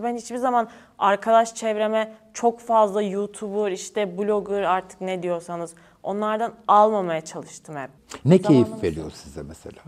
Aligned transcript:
Ben 0.00 0.16
hiçbir 0.16 0.36
zaman 0.36 0.68
arkadaş 0.98 1.54
çevreme 1.54 2.12
çok 2.34 2.60
fazla 2.60 3.02
YouTuber, 3.02 3.72
işte 3.72 4.18
blogger 4.18 4.62
artık 4.62 5.00
ne 5.00 5.22
diyorsanız 5.22 5.74
onlardan 6.02 6.52
almamaya 6.68 7.20
çalıştım 7.20 7.76
hep. 7.76 7.90
Ne 8.24 8.38
keyif 8.38 8.66
Zamanımız- 8.68 8.82
veriyor 8.82 9.10
size 9.10 9.42
mesela? 9.42 9.80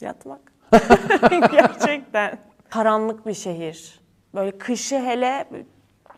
Yatmak. 0.00 0.40
Gerçekten. 1.52 2.38
Karanlık 2.70 3.26
bir 3.26 3.34
şehir. 3.34 4.00
Böyle 4.34 4.58
kışı 4.58 4.98
hele 5.00 5.48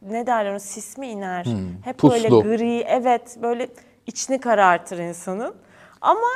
ne 0.03 0.27
derler 0.27 0.51
ona 0.51 0.59
sis 0.61 0.99
mi 0.99 1.07
iner? 1.09 1.47
Hep 1.85 2.03
böyle 2.03 2.29
puslu. 2.29 2.43
gri. 2.43 2.81
Evet 2.89 3.39
böyle 3.43 3.69
içini 4.07 4.41
karartır 4.41 4.99
insanın. 4.99 5.55
Ama 6.01 6.27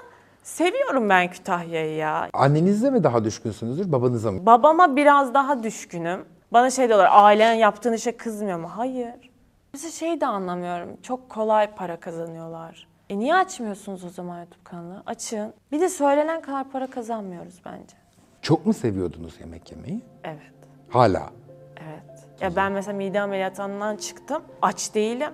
seviyorum 0.43 1.09
ben 1.09 1.31
Kütahya'yı 1.31 1.97
ya. 1.97 2.31
Annenizle 2.33 2.91
mi 2.91 3.05
daha 3.05 3.25
düşkünsünüzdür, 3.25 3.93
babanıza 3.93 4.33
mı? 4.33 4.47
Babama 4.47 4.97
biraz 4.97 5.35
daha 5.35 5.63
düşkünüm. 5.63 6.25
Bana 6.53 6.71
şey 6.71 6.89
diyorlar, 6.89 7.09
ailen 7.13 7.53
yaptığın 7.53 7.93
işe 7.93 8.17
kızmıyor 8.17 8.59
mu? 8.59 8.71
Hayır. 8.77 9.31
Mesela 9.73 9.91
şey 9.91 10.21
de 10.21 10.27
anlamıyorum. 10.27 10.97
Çok 11.03 11.29
kolay 11.29 11.75
para 11.75 12.01
kazanıyorlar. 12.01 12.89
E 13.11 13.19
niye 13.19 13.35
açmıyorsunuz 13.35 14.05
o 14.05 14.09
zaman 14.09 14.39
YouTube 14.39 14.65
kanalı? 14.65 15.03
Açın. 15.07 15.55
Bir 15.73 15.81
de 15.81 15.89
söylenen 15.89 16.41
kadar 16.41 16.71
para 16.71 16.87
kazanmıyoruz 16.91 17.61
bence. 17.65 17.97
Çok 18.43 18.67
mu 18.67 18.73
seviyordunuz 18.73 19.41
yemek 19.41 19.73
yemeyi? 19.73 20.01
Evet. 20.25 20.55
Hala. 20.89 21.31
Evet. 21.77 22.27
Ya 22.41 22.57
ben 22.57 22.73
mesela 22.73 22.97
mide 22.97 23.21
ameliyatından 23.21 23.97
çıktım. 23.97 24.43
Aç 24.63 24.95
değilim. 24.95 25.31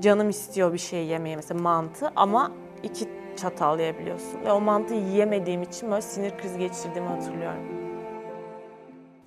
Canım 0.00 0.30
istiyor 0.30 0.72
bir 0.72 0.78
şey 0.78 1.06
yemeye 1.06 1.36
mesela 1.36 1.60
mantı 1.60 2.12
ama 2.16 2.52
iki 2.82 3.08
çatal 3.36 3.78
yiyebiliyorsun. 3.78 4.44
Ve 4.44 4.52
o 4.52 4.60
mantıyı 4.60 5.00
yiyemediğim 5.00 5.62
için 5.62 5.90
böyle 5.90 6.02
sinir 6.02 6.38
krizi 6.38 6.58
geçirdiğimi 6.58 7.08
hatırlıyorum. 7.08 7.77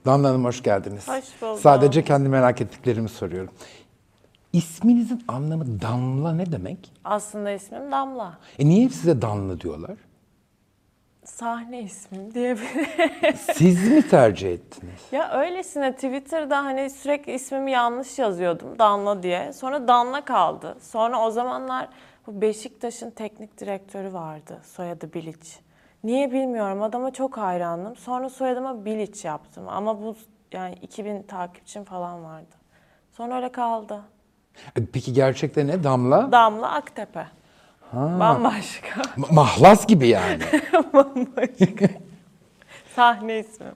Damla 0.05 0.29
Hanım 0.29 0.45
hoş 0.45 0.63
geldiniz. 0.63 1.07
Hoş 1.07 1.41
bulduk. 1.41 1.59
Sadece 1.59 2.03
kendi 2.03 2.29
merak 2.29 2.61
ettiklerimi 2.61 3.09
soruyorum. 3.09 3.53
İsminizin 4.53 5.23
anlamı 5.27 5.81
Damla 5.81 6.33
ne 6.33 6.51
demek? 6.51 6.91
Aslında 7.03 7.51
ismim 7.51 7.91
Damla. 7.91 8.37
E 8.59 8.65
niye 8.65 8.85
hep 8.85 8.93
size 8.93 9.21
Damla 9.21 9.61
diyorlar? 9.61 9.97
Sahne 11.25 11.81
ismim 11.81 12.33
diyebilirim. 12.33 13.35
Siz 13.53 13.87
mi 13.91 14.09
tercih 14.09 14.51
ettiniz? 14.53 15.01
Ya 15.11 15.31
öylesine 15.31 15.95
Twitter'da 15.95 16.57
hani 16.65 16.89
sürekli 16.89 17.33
ismimi 17.33 17.71
yanlış 17.71 18.19
yazıyordum 18.19 18.79
Danla 18.79 19.23
diye. 19.23 19.53
Sonra 19.53 19.87
Danla 19.87 20.25
kaldı. 20.25 20.77
Sonra 20.81 21.21
o 21.25 21.31
zamanlar 21.31 21.87
bu 22.27 22.41
Beşiktaş'ın 22.41 23.09
teknik 23.11 23.59
direktörü 23.59 24.13
vardı. 24.13 24.59
Soyadı 24.63 25.13
Bilic. 25.13 25.39
Niye 26.03 26.31
bilmiyorum 26.31 26.81
adama 26.81 27.11
çok 27.13 27.37
hayrandım. 27.37 27.95
Sonra 27.95 28.29
soyadıma 28.29 28.85
Bilic 28.85 29.27
yaptım. 29.27 29.63
Ama 29.69 30.01
bu 30.01 30.15
yani 30.51 30.75
2000 30.81 31.23
takipçim 31.23 31.83
falan 31.83 32.23
vardı. 32.23 32.55
Sonra 33.11 33.35
öyle 33.35 33.51
kaldı. 33.51 34.01
E, 34.77 34.85
Peki 34.93 35.13
gerçekten 35.13 35.67
ne? 35.67 35.83
Damla? 35.83 36.31
Damla 36.31 36.71
Aktepe. 36.71 37.27
Bambaşka. 37.93 39.01
Ma- 39.01 39.33
Mahlas 39.33 39.87
gibi 39.87 40.07
yani. 40.07 40.43
Bambaşka. 40.93 41.85
Sahne 42.95 43.39
ismim. 43.39 43.71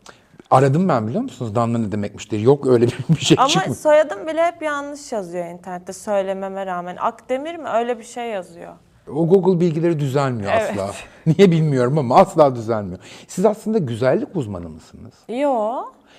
Aradım 0.51 0.89
ben 0.89 1.07
biliyor 1.07 1.23
musunuz 1.23 1.55
Damla 1.55 1.77
ne 1.77 1.91
demekmiş 1.91 2.31
diye. 2.31 2.41
Yok 2.41 2.67
öyle 2.67 2.87
bir 3.09 3.15
şey 3.25 3.37
Ama 3.39 3.73
soyadım 3.73 4.27
bile 4.27 4.43
hep 4.45 4.61
yanlış 4.61 5.11
yazıyor 5.11 5.45
internette 5.45 5.93
söylememe 5.93 6.65
rağmen. 6.65 6.95
Akdemir 6.99 7.55
mi? 7.55 7.69
Öyle 7.69 7.99
bir 7.99 8.03
şey 8.03 8.29
yazıyor. 8.29 8.73
O 9.13 9.27
Google 9.27 9.59
bilgileri 9.59 9.99
düzelmiyor 9.99 10.51
Evet. 10.55 10.71
asla. 10.71 10.91
Niye 11.27 11.51
bilmiyorum 11.51 11.97
ama 11.97 12.15
asla 12.17 12.55
düzelmiyor. 12.55 12.99
Siz 13.27 13.45
aslında 13.45 13.77
güzellik 13.77 14.35
uzmanı 14.35 14.69
mısınız? 14.69 15.13
Yo. 15.29 15.75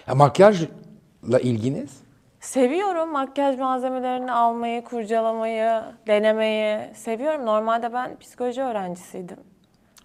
Ya 0.06 0.14
makyajla 0.14 1.38
ilginiz? 1.42 1.90
Seviyorum 2.40 3.12
makyaj 3.12 3.58
malzemelerini 3.58 4.32
almayı, 4.32 4.84
kurcalamayı, 4.84 5.82
denemeyi. 6.06 6.78
Seviyorum. 6.94 7.46
Normalde 7.46 7.92
ben 7.92 8.18
psikoloji 8.18 8.62
öğrencisiydim. 8.62 9.36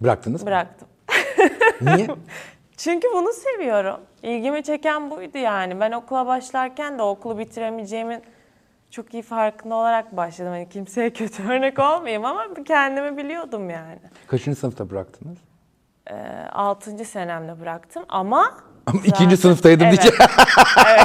Bıraktınız 0.01 0.41
mı? 0.41 0.47
Bıraktım. 0.47 0.87
Niye? 1.81 2.07
Çünkü 2.77 3.07
bunu 3.13 3.33
seviyorum. 3.33 3.97
İlgimi 4.23 4.63
çeken 4.63 5.11
buydu 5.11 5.37
yani. 5.37 5.79
Ben 5.79 5.91
okula 5.91 6.27
başlarken 6.27 6.99
de 6.99 7.03
okulu 7.03 7.37
bitiremeyeceğimin 7.39 8.21
çok 8.91 9.13
iyi 9.13 9.23
farkında 9.23 9.75
olarak 9.75 10.17
başladım. 10.17 10.51
Hani 10.51 10.69
kimseye 10.69 11.09
kötü 11.13 11.43
örnek 11.49 11.79
olmayayım 11.79 12.25
ama 12.25 12.47
kendimi 12.65 13.17
biliyordum 13.17 13.69
yani. 13.69 13.99
Kaçıncı 14.27 14.59
sınıfta 14.59 14.89
bıraktınız? 14.89 15.37
Ee, 16.11 16.13
6. 16.51 17.05
senemde 17.05 17.59
bıraktım 17.59 18.03
ama 18.09 18.57
Ama 18.85 18.99
ikinci 19.05 19.37
sınıftaydım 19.37 19.87
Evet. 19.87 20.01
diyeceğim. 20.01 20.31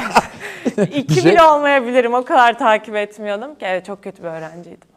evet. 0.77 0.95
İki 0.95 1.21
şey- 1.21 1.31
bile 1.31 1.43
olmayabilirim. 1.43 2.13
O 2.13 2.25
kadar 2.25 2.57
takip 2.59 2.95
etmiyordum 2.95 3.55
ki. 3.55 3.65
Evet 3.65 3.85
çok 3.85 4.03
kötü 4.03 4.23
bir 4.23 4.27
öğrenciydim. 4.27 4.89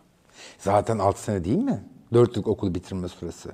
Zaten 0.58 0.98
6 0.98 1.22
sene 1.22 1.44
değil 1.44 1.58
mi? 1.58 1.80
4 2.12 2.36
yıl 2.36 2.44
okul 2.46 2.74
bitirme 2.74 3.08
süresi. 3.08 3.48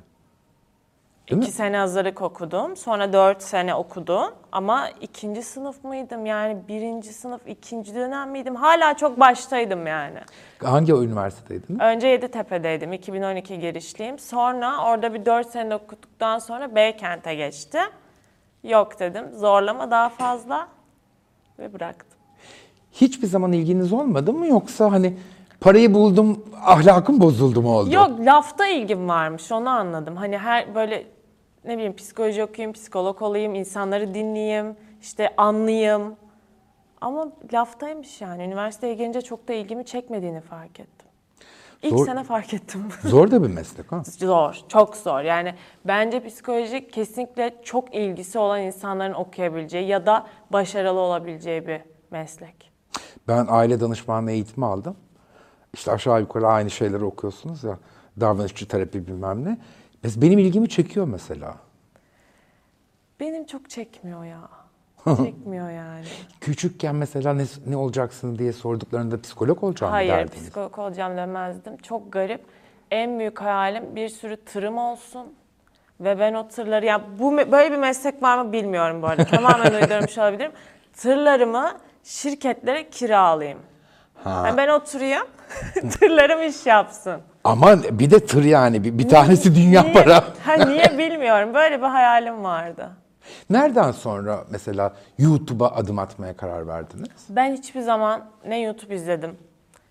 Değil 1.31 1.43
İki 1.43 1.51
mi? 1.51 1.55
sene 1.57 1.77
hazırlık 1.77 2.23
okudum. 2.23 2.77
Sonra 2.77 3.13
dört 3.13 3.43
sene 3.43 3.75
okudum. 3.75 4.35
Ama 4.53 4.89
ikinci 5.01 5.43
sınıf 5.43 5.85
mıydım? 5.85 6.27
Yani 6.27 6.57
birinci 6.69 7.13
sınıf, 7.13 7.41
ikinci 7.47 7.95
dönem 7.95 8.31
miydim? 8.31 8.55
Hala 8.55 8.97
çok 8.97 9.21
baştaydım 9.21 9.87
yani. 9.87 10.19
Hangi 10.65 10.93
üniversitedeydiniz? 10.93 11.81
Önce 11.81 12.07
Yeditepe'deydim. 12.09 12.93
2012 12.93 13.61
girişliyim. 13.61 14.19
Sonra 14.19 14.85
orada 14.87 15.15
bir 15.15 15.27
4 15.27 15.51
sene 15.51 15.75
okuduktan 15.75 16.39
sonra 16.39 16.75
Beykent'e 16.75 17.35
geçtim. 17.35 17.91
Yok 18.65 19.01
dedim. 19.01 19.25
Zorlama 19.35 19.91
daha 19.91 20.09
fazla. 20.09 20.69
Ve 21.59 21.73
bıraktım. 21.73 22.19
Hiçbir 22.93 23.27
zaman 23.27 23.53
ilginiz 23.53 23.93
olmadı 23.93 24.33
mı 24.33 24.47
yoksa 24.47 24.93
hani 24.93 25.19
parayı 25.61 25.95
buldum 25.95 26.45
ahlakım 26.65 27.21
bozuldu 27.21 27.63
mu 27.63 27.77
oldu? 27.77 27.95
Yok 27.95 28.11
lafta 28.21 28.67
ilgim 28.67 29.09
varmış 29.09 29.53
onu 29.53 29.69
anladım. 29.71 30.17
Hani 30.17 30.39
her 30.39 30.75
böyle 30.75 31.07
ne 31.67 31.77
bileyim 31.77 31.97
psikoloji 31.97 32.45
okuyayım, 32.45 32.73
psikolog 32.73 33.23
olayım, 33.23 33.55
insanları 33.55 34.15
dinleyeyim, 34.15 34.77
işte 35.03 35.35
anlayayım. 35.37 36.17
Ama 37.01 37.33
laftaymış 37.53 38.21
yani. 38.21 38.43
Üniversiteye 38.45 38.95
gelince 38.95 39.21
çok 39.23 39.49
da 39.49 39.53
ilgimi 39.53 39.85
çekmediğini 39.85 40.41
fark 40.41 40.81
ettim. 40.81 41.09
İlk 41.83 41.93
Zor- 41.93 42.07
sene 42.07 42.25
fark 42.25 42.55
ettim. 42.55 42.89
Zor 43.05 43.31
da 43.31 43.43
bir 43.43 43.49
meslek 43.49 43.93
ha. 43.93 44.03
zor, 44.05 44.59
çok 44.69 44.97
zor. 44.97 45.21
Yani 45.21 45.55
bence 45.85 46.25
psikoloji 46.25 46.89
kesinlikle 46.89 47.55
çok 47.63 47.95
ilgisi 47.95 48.39
olan 48.39 48.63
insanların 48.63 49.15
okuyabileceği 49.15 49.87
ya 49.89 50.07
da 50.07 50.27
başarılı 50.51 51.01
olabileceği 51.01 51.67
bir 51.67 51.81
meslek. 52.11 52.73
Ben 53.29 53.47
aile 53.49 53.81
danışmanlığı 53.81 54.31
eğitimi 54.31 54.67
aldım. 54.67 54.97
İşte 55.75 55.93
aşağı 55.93 56.21
yukarı 56.21 56.47
aynı 56.47 56.71
şeyleri 56.71 57.05
okuyorsunuz 57.05 57.65
ya. 57.65 57.79
Davranışçı 58.21 58.69
terapi 58.69 59.07
bilmem 59.07 59.45
ne. 59.45 59.59
Benim 60.17 60.39
ilgimi 60.39 60.69
çekiyor 60.69 61.07
mesela. 61.07 61.55
Benim 63.21 63.47
çok 63.47 63.71
çekmiyor 63.71 64.25
ya. 64.25 64.41
Çekmiyor 65.17 65.71
yani. 65.71 66.05
Küçükken 66.41 66.95
mesela 66.95 67.35
ne, 67.35 67.45
ne 67.67 67.77
olacaksın 67.77 68.39
diye 68.39 68.53
sorduklarında 68.53 69.21
psikolog 69.21 69.65
olacağım 69.65 69.93
Hayır, 69.93 70.13
derdiniz? 70.13 70.43
psikolog 70.43 70.79
olacağım 70.79 71.17
demezdim. 71.17 71.77
Çok 71.77 72.13
garip. 72.13 72.41
En 72.91 73.19
büyük 73.19 73.41
hayalim 73.41 73.97
bir 73.97 74.09
sürü 74.09 74.37
tırım 74.37 74.79
olsun. 74.79 75.27
Ve 76.01 76.19
ben 76.19 76.35
o 76.35 76.49
tırları, 76.49 76.87
ya 76.87 77.03
bu 77.19 77.37
böyle 77.37 77.73
bir 77.73 77.77
meslek 77.77 78.23
var 78.23 78.45
mı 78.45 78.53
bilmiyorum 78.53 79.03
bu 79.03 79.07
arada. 79.07 79.25
Tamamen 79.31 79.83
uydurmuş 79.83 80.19
olabilirim. 80.19 80.53
Tırlarımı 80.93 81.73
şirketlere 82.05 82.91
kiralayayım. 82.91 83.59
Yani 84.27 84.57
ben 84.57 84.69
oturayım, 84.69 85.27
tırlarım 86.01 86.43
iş 86.43 86.67
yapsın. 86.67 87.21
Ama 87.47 87.83
bir 87.91 88.11
de 88.11 88.27
tır 88.27 88.45
yani. 88.45 88.85
Bir, 88.85 88.99
bir 88.99 89.09
tanesi 89.09 89.55
dünya 89.55 89.83
Niye? 89.83 89.93
para. 89.93 90.25
Ha, 90.45 90.55
niye 90.55 90.99
bilmiyorum. 90.99 91.55
Böyle 91.55 91.79
bir 91.79 91.87
hayalim 91.87 92.45
vardı. 92.45 92.91
Nereden 93.51 93.93
sonra 93.93 94.45
mesela 94.51 94.93
YouTube'a 95.19 95.71
adım 95.71 95.99
atmaya 95.99 96.37
karar 96.37 96.69
verdiniz? 96.69 97.11
Ben 97.29 97.53
hiçbir 97.53 97.81
zaman 97.81 98.25
ne 98.49 98.61
YouTube 98.61 98.95
izledim, 98.95 99.37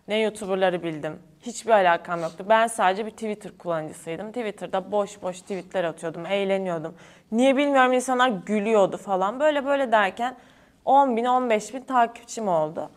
ne 0.07 0.19
YouTuber'ları 0.19 0.83
bildim. 0.83 1.19
Hiçbir 1.41 1.71
alakam 1.71 2.21
yoktu. 2.21 2.45
Ben 2.49 2.67
sadece 2.67 3.05
bir 3.05 3.11
Twitter 3.11 3.51
kullanıcısıydım. 3.57 4.27
Twitter'da 4.27 4.91
boş 4.91 5.21
boş 5.21 5.41
tweetler 5.41 5.83
atıyordum, 5.83 6.25
eğleniyordum. 6.25 6.93
Niye 7.31 7.57
bilmiyorum 7.57 7.93
insanlar 7.93 8.29
gülüyordu 8.29 8.97
falan. 8.97 9.39
Böyle 9.39 9.65
böyle 9.65 9.91
derken 9.91 10.35
10 10.85 11.17
bin, 11.17 11.25
15 11.25 11.73
bin 11.73 11.81
takipçim 11.81 12.47
oldu. 12.47 12.89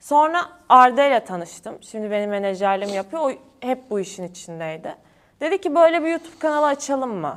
Sonra 0.00 0.42
Arda 0.68 1.04
ile 1.04 1.24
tanıştım. 1.24 1.74
Şimdi 1.80 2.10
benim 2.10 2.30
menajerliğimi 2.30 2.96
yapıyor. 2.96 3.22
O 3.22 3.30
hep 3.60 3.90
bu 3.90 4.00
işin 4.00 4.24
içindeydi. 4.24 4.94
Dedi 5.40 5.60
ki 5.60 5.74
böyle 5.74 6.02
bir 6.02 6.08
YouTube 6.10 6.38
kanalı 6.38 6.66
açalım 6.66 7.14
mı? 7.14 7.36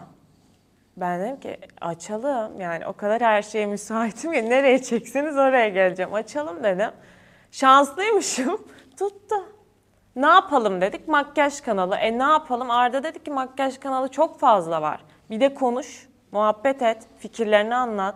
Ben 0.97 1.21
dedim 1.21 1.39
ki 1.39 1.57
açalım 1.81 2.61
yani 2.61 2.87
o 2.87 2.93
kadar 2.93 3.21
her 3.21 3.41
şeye 3.41 3.65
müsaitim 3.65 4.33
ki 4.33 4.49
nereye 4.49 4.81
çekseniz 4.81 5.37
oraya 5.37 5.69
geleceğim. 5.69 6.13
Açalım 6.13 6.63
dedim. 6.63 6.91
Şanslıymışım. 7.51 8.67
Tuttu. 8.99 9.35
Ne 10.15 10.27
yapalım 10.27 10.81
dedik 10.81 11.07
makyaj 11.07 11.61
kanalı. 11.61 11.95
E 11.95 12.19
ne 12.19 12.23
yapalım 12.23 12.71
Arda 12.71 13.03
dedi 13.03 13.23
ki 13.23 13.31
makyaj 13.31 13.77
kanalı 13.77 14.07
çok 14.07 14.39
fazla 14.39 14.81
var. 14.81 15.03
Bir 15.29 15.39
de 15.39 15.53
konuş, 15.53 16.09
muhabbet 16.31 16.81
et, 16.81 17.03
fikirlerini 17.19 17.75
anlat. 17.75 18.15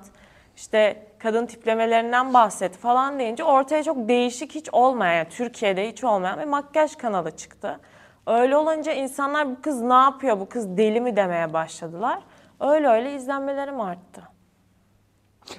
İşte 0.56 1.08
kadın 1.20 1.46
tiplemelerinden 1.46 2.34
bahset 2.34 2.78
falan 2.78 3.20
deyince 3.20 3.44
ortaya 3.44 3.84
çok 3.84 4.08
değişik 4.08 4.56
hiç 4.56 4.70
olmayan, 4.72 5.30
Türkiye'de 5.30 5.90
hiç 5.90 6.04
olmayan 6.04 6.40
bir 6.40 6.46
makyaj 6.46 6.96
kanalı 6.96 7.38
çıktı. 7.38 7.80
Öyle 8.28 8.58
olunca 8.58 8.94
insanlar 8.94 9.50
bu 9.50 9.62
kız 9.62 9.82
ne 9.82 9.94
yapıyor, 9.94 10.40
bu 10.40 10.50
kız 10.50 10.78
deli 10.78 11.02
mi 11.02 11.16
demeye 11.16 11.54
başladılar. 11.54 12.20
Öyle 12.60 12.88
öyle 12.88 13.16
izlenmelerim 13.16 13.80
arttı. 13.82 14.22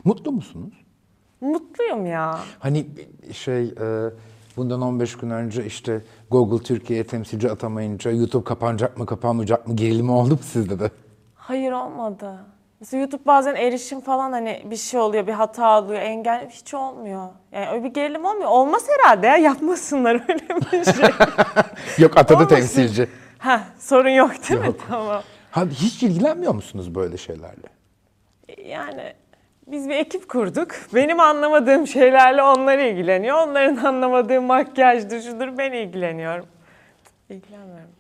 Mutlu 0.05 0.33
musunuz? 0.33 0.75
Mutluyum 1.41 2.07
ya. 2.07 2.39
Hani 2.59 2.87
şey 3.33 3.65
e, 3.65 4.11
bundan 4.57 4.83
15 4.83 5.17
gün 5.17 5.31
önce 5.31 5.65
işte 5.67 6.03
Google 6.31 6.65
Türkiye'ye 6.65 7.07
temsilci 7.07 7.51
atamayınca 7.51 8.11
YouTube 8.11 8.45
kapanacak 8.45 8.99
mı 8.99 9.07
kapanmayacak 9.07 9.67
mı 9.69 9.77
gerilimi 9.77 10.11
oldu 10.11 10.31
mu 10.31 10.39
sizde 10.43 10.79
de? 10.81 10.91
Hayır 11.35 11.73
olmadı. 11.73 12.39
Mesela 12.81 13.01
YouTube 13.01 13.27
bazen 13.27 13.55
erişim 13.55 14.01
falan 14.01 14.33
hani 14.33 14.63
bir 14.65 14.77
şey 14.77 15.01
oluyor, 15.01 15.27
bir 15.27 15.33
hata 15.33 15.83
oluyor, 15.83 16.01
engel 16.01 16.49
hiç 16.51 16.75
olmuyor. 16.75 17.29
Yani 17.53 17.69
öyle 17.69 17.85
bir 17.85 17.89
gerilim 17.89 18.25
olmuyor. 18.25 18.51
Olmaz 18.51 18.87
herhalde 18.89 19.27
ya 19.27 19.37
yapmasınlar 19.37 20.15
öyle 20.29 20.49
bir 20.73 20.85
şey. 20.85 21.09
Yok 22.05 22.17
atadı 22.17 22.35
Olmasın. 22.35 22.57
temsilci. 22.57 23.09
Heh, 23.39 23.61
sorun 23.79 24.09
yok 24.09 24.31
değil 24.51 24.61
mi? 24.61 24.73
Tamam. 24.89 25.23
Ha, 25.51 25.65
hiç 25.71 26.03
ilgilenmiyor 26.03 26.55
musunuz 26.55 26.95
böyle 26.95 27.17
şeylerle? 27.17 27.69
Yani 28.67 29.13
biz 29.67 29.89
bir 29.89 29.95
ekip 29.95 30.29
kurduk. 30.29 30.69
Benim 30.95 31.21
anlamadığım 31.21 31.87
şeylerle 31.87 32.43
onlar 32.43 32.79
ilgileniyor. 32.79 33.49
Onların 33.49 33.77
anlamadığı 33.77 34.41
makyajdır, 34.43 35.21
şudur 35.23 35.59
ben 35.59 35.73
ilgileniyorum. 35.73 36.47
İlgilenmiyorum. 37.31 37.91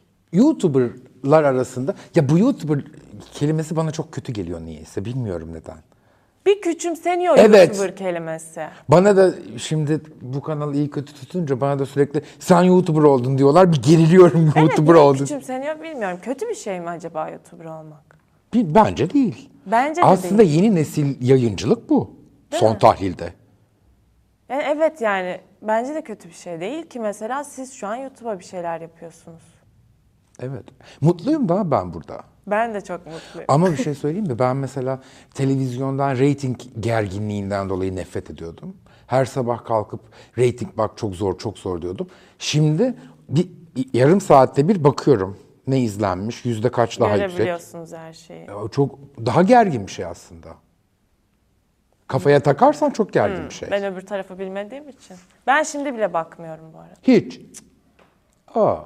YouTuber'lar 1.26 1.44
arasında 1.44 1.94
ya 2.14 2.28
bu 2.28 2.38
YouTuber 2.38 2.84
kelimesi 3.32 3.76
bana 3.76 3.90
çok 3.90 4.12
kötü 4.12 4.32
geliyor 4.32 4.61
niyeyse 4.61 5.05
bilmiyorum 5.05 5.49
neden. 5.52 5.76
Bir 6.46 6.61
küçümseniyor 6.61 7.38
Evet. 7.38 7.69
YouTuber 7.69 7.96
kelimesi. 7.96 8.62
Bana 8.88 9.17
da 9.17 9.34
şimdi 9.58 10.00
bu 10.20 10.40
kanalı 10.43 10.75
iyi 10.76 10.90
kötü 10.90 11.14
tutunca 11.14 11.61
bana 11.61 11.78
da 11.78 11.87
sürekli 11.87 12.23
sen 12.38 12.62
YouTuber 12.62 13.02
oldun 13.02 13.38
diyorlar. 13.38 13.73
Bir 13.73 13.82
geriliyorum 13.82 14.52
Evet, 14.56 14.69
YouTuber 14.69 14.94
oldun. 14.94 15.19
küçümseniyor 15.19 15.82
bilmiyorum. 15.82 16.19
Kötü 16.23 16.49
bir 16.49 16.55
şey 16.55 16.81
mi 16.81 16.88
acaba 16.88 17.29
YouTuber 17.29 17.64
olmak? 17.64 18.17
Bir- 18.55 18.75
Bence 18.75 19.11
değil. 19.11 19.50
Bence 19.67 20.02
de 20.02 20.06
Aslında 20.06 20.38
değil. 20.43 20.62
yeni 20.62 20.75
nesil 20.75 21.29
yayıncılık 21.29 21.90
bu. 21.90 22.11
Değil 22.52 22.61
son 22.61 22.72
mi? 22.72 22.79
tahlilde. 22.79 23.32
Yani 24.49 24.62
evet 24.76 25.00
yani 25.00 25.40
bence 25.62 25.94
de 25.94 26.02
kötü 26.02 26.29
bir 26.29 26.34
şey 26.34 26.61
değil 26.61 26.82
ki 26.87 27.00
mesela 27.00 27.44
siz 27.44 27.72
şu 27.72 27.87
an 27.87 27.96
YouTube'a 27.96 28.38
bir 28.38 28.44
şeyler 28.44 28.81
yapıyorsunuz. 28.81 29.43
Evet. 30.42 30.64
Mutluyum 31.00 31.48
da 31.48 31.70
ben 31.70 31.94
burada. 31.94 32.24
Ben 32.46 32.74
de 32.74 32.80
çok 32.80 33.06
mutluyum. 33.06 33.44
Ama 33.48 33.72
bir 33.72 33.76
şey 33.76 33.94
söyleyeyim 33.94 34.26
mi? 34.26 34.38
Ben 34.38 34.56
mesela 34.56 35.00
televizyondan 35.34 36.16
reyting 36.18 36.56
gerginliğinden 36.80 37.68
dolayı 37.68 37.96
nefret 37.96 38.30
ediyordum. 38.30 38.76
Her 39.06 39.24
sabah 39.24 39.64
kalkıp 39.64 40.00
reyting 40.38 40.76
bak 40.76 40.90
çok 40.96 41.14
zor 41.14 41.38
çok 41.38 41.58
zor 41.58 41.82
diyordum. 41.82 42.06
Şimdi 42.38 42.94
bir 43.28 43.48
yarım 43.92 44.20
saatte 44.20 44.68
bir 44.68 44.84
bakıyorum. 44.84 45.38
Ne 45.66 45.80
izlenmiş, 45.80 46.44
yüzde 46.44 46.70
kaç 46.70 47.00
daha 47.00 47.16
yüksek. 47.16 47.30
Görebiliyorsunuz 47.30 47.92
her 47.92 48.12
şeyi. 48.12 48.46
Ya 48.46 48.54
Çok 48.72 48.98
daha 49.26 49.42
gergin 49.42 49.86
bir 49.86 49.92
şey 49.92 50.04
aslında. 50.04 50.48
Kafaya 52.06 52.40
takarsan 52.40 52.90
çok 52.90 53.12
gergin 53.12 53.44
bir 53.48 53.54
şey. 53.54 53.70
Ben 53.70 53.84
öbür 53.84 54.00
tarafı 54.00 54.38
bilmediğim 54.38 54.88
için. 54.88 55.16
Ben 55.46 55.62
şimdi 55.62 55.94
bile 55.94 56.12
bakmıyorum 56.12 56.64
bu 56.74 56.78
arada. 56.78 56.94
Hiç. 57.02 57.40
Aa. 58.54 58.76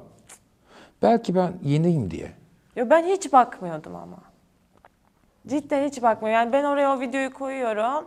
Belki 1.01 1.35
ben 1.35 1.53
yeniyim 1.63 2.11
diye. 2.11 2.31
Yo, 2.75 2.89
ben 2.89 3.03
hiç 3.05 3.33
bakmıyordum 3.33 3.95
ama. 3.95 4.17
Cidden 5.47 5.87
hiç 5.87 6.01
bakmıyorum. 6.01 6.33
Yani 6.41 6.53
ben 6.53 6.63
oraya 6.63 6.97
o 6.97 6.99
videoyu 6.99 7.33
koyuyorum. 7.33 8.05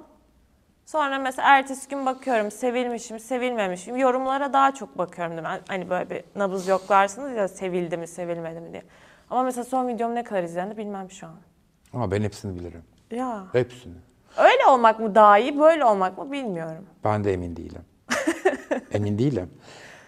Sonra 0.86 1.18
mesela 1.18 1.48
ertesi 1.48 1.88
gün 1.88 2.06
bakıyorum 2.06 2.50
sevilmişim, 2.50 3.20
sevilmemişim. 3.20 3.96
Yorumlara 3.96 4.52
daha 4.52 4.74
çok 4.74 4.98
bakıyorum. 4.98 5.36
Ben 5.36 5.60
hani 5.68 5.90
böyle 5.90 6.10
bir 6.10 6.24
nabız 6.36 6.68
yoklarsınız 6.68 7.36
ya 7.36 7.48
sevildi 7.48 7.96
mi, 7.96 8.06
sevilmedi 8.06 8.60
mi 8.60 8.72
diye. 8.72 8.82
Ama 9.30 9.42
mesela 9.42 9.64
son 9.64 9.88
videom 9.88 10.14
ne 10.14 10.24
kadar 10.24 10.42
izlendi 10.42 10.76
bilmem 10.76 11.10
şu 11.10 11.26
an. 11.26 11.34
Ama 11.92 12.10
ben 12.10 12.22
hepsini 12.22 12.54
bilirim. 12.54 12.82
Ya 13.10 13.44
Hepsini. 13.52 13.94
öyle 14.36 14.66
olmak 14.70 15.00
mı 15.00 15.14
daha 15.14 15.38
iyi, 15.38 15.58
böyle 15.58 15.84
olmak 15.84 16.18
mı 16.18 16.32
bilmiyorum. 16.32 16.86
Ben 17.04 17.24
de 17.24 17.32
emin 17.32 17.56
değilim. 17.56 17.82
emin 18.92 19.18
değilim. 19.18 19.50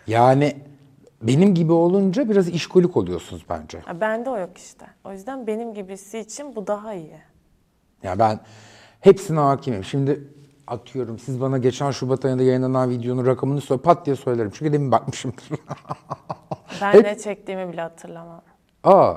Yani 0.06 0.56
benim 1.22 1.54
gibi 1.54 1.72
olunca 1.72 2.28
biraz 2.30 2.48
işkolik 2.48 2.96
oluyorsunuz 2.96 3.44
bence. 3.48 3.78
Ya 3.88 4.00
bende 4.00 4.30
o 4.30 4.38
yok 4.38 4.58
işte. 4.58 4.86
O 5.04 5.12
yüzden 5.12 5.46
benim 5.46 5.74
gibisi 5.74 6.18
için 6.18 6.56
bu 6.56 6.66
daha 6.66 6.94
iyi. 6.94 7.16
Ya 8.02 8.18
ben 8.18 8.40
hepsine 9.00 9.40
hakimim. 9.40 9.84
Şimdi 9.84 10.24
atıyorum 10.66 11.18
siz 11.18 11.40
bana 11.40 11.58
geçen 11.58 11.90
Şubat 11.90 12.24
ayında 12.24 12.42
yayınlanan 12.42 12.90
videonun 12.90 13.26
rakamını 13.26 13.60
söyle 13.60 13.82
pat 13.82 14.06
diye 14.06 14.16
söylerim. 14.16 14.50
Çünkü 14.54 14.72
demin 14.72 14.92
bakmışımdır. 14.92 15.44
Ben 16.80 16.92
Hep- 16.92 17.04
ne 17.04 17.18
çektiğimi 17.18 17.72
bile 17.72 17.80
hatırlamam. 17.80 18.42
Aa. 18.84 19.14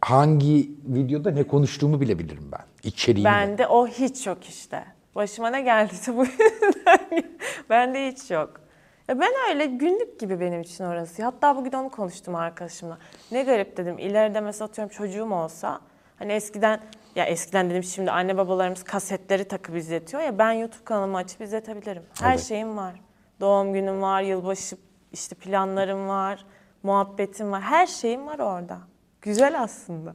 Hangi 0.00 0.70
videoda 0.86 1.30
ne 1.30 1.42
konuştuğumu 1.42 2.00
bile 2.00 2.18
bilirim 2.18 2.48
ben. 2.52 2.60
İçeriğini. 2.82 3.24
de. 3.28 3.30
Bende 3.32 3.66
o 3.66 3.86
hiç 3.86 4.26
yok 4.26 4.44
işte. 4.44 4.84
Başıma 5.14 5.50
ne 5.50 5.60
geldiyse 5.62 6.16
bu 6.16 6.24
yüzden. 6.24 7.24
Bende 7.70 8.08
hiç 8.12 8.30
yok. 8.30 8.60
Ya 9.08 9.20
ben 9.20 9.32
öyle 9.50 9.66
günlük 9.66 10.20
gibi 10.20 10.40
benim 10.40 10.60
için 10.60 10.84
orası. 10.84 11.22
Hatta 11.24 11.56
bugün 11.56 11.72
onu 11.72 11.88
konuştum 11.90 12.34
arkadaşımla. 12.34 12.98
Ne 13.32 13.42
garip 13.42 13.76
dedim. 13.76 13.98
İleride 13.98 14.40
mesela 14.40 14.68
atıyorum 14.68 14.94
çocuğum 14.94 15.32
olsa 15.34 15.80
hani 16.18 16.32
eskiden 16.32 16.80
ya 17.14 17.24
eskiden 17.24 17.70
dedim 17.70 17.82
şimdi 17.82 18.10
anne 18.10 18.36
babalarımız 18.36 18.82
kasetleri 18.84 19.44
takıp 19.48 19.76
izletiyor 19.76 20.22
ya 20.22 20.38
ben 20.38 20.52
YouTube 20.52 20.84
kanalımı 20.84 21.16
açıp 21.16 21.40
izletebilirim. 21.40 22.02
Her 22.20 22.30
Evet. 22.34 22.42
şeyim 22.44 22.76
var. 22.76 23.00
Doğum 23.40 23.72
günüm 23.72 24.02
var, 24.02 24.22
yılbaşı 24.22 24.76
işte 25.12 25.34
planlarım 25.34 26.08
var, 26.08 26.46
muhabbetim 26.82 27.52
var. 27.52 27.62
Her 27.62 27.86
şeyim 27.86 28.26
var 28.26 28.38
orada. 28.38 28.78
Güzel 29.22 29.62
aslında. 29.62 30.14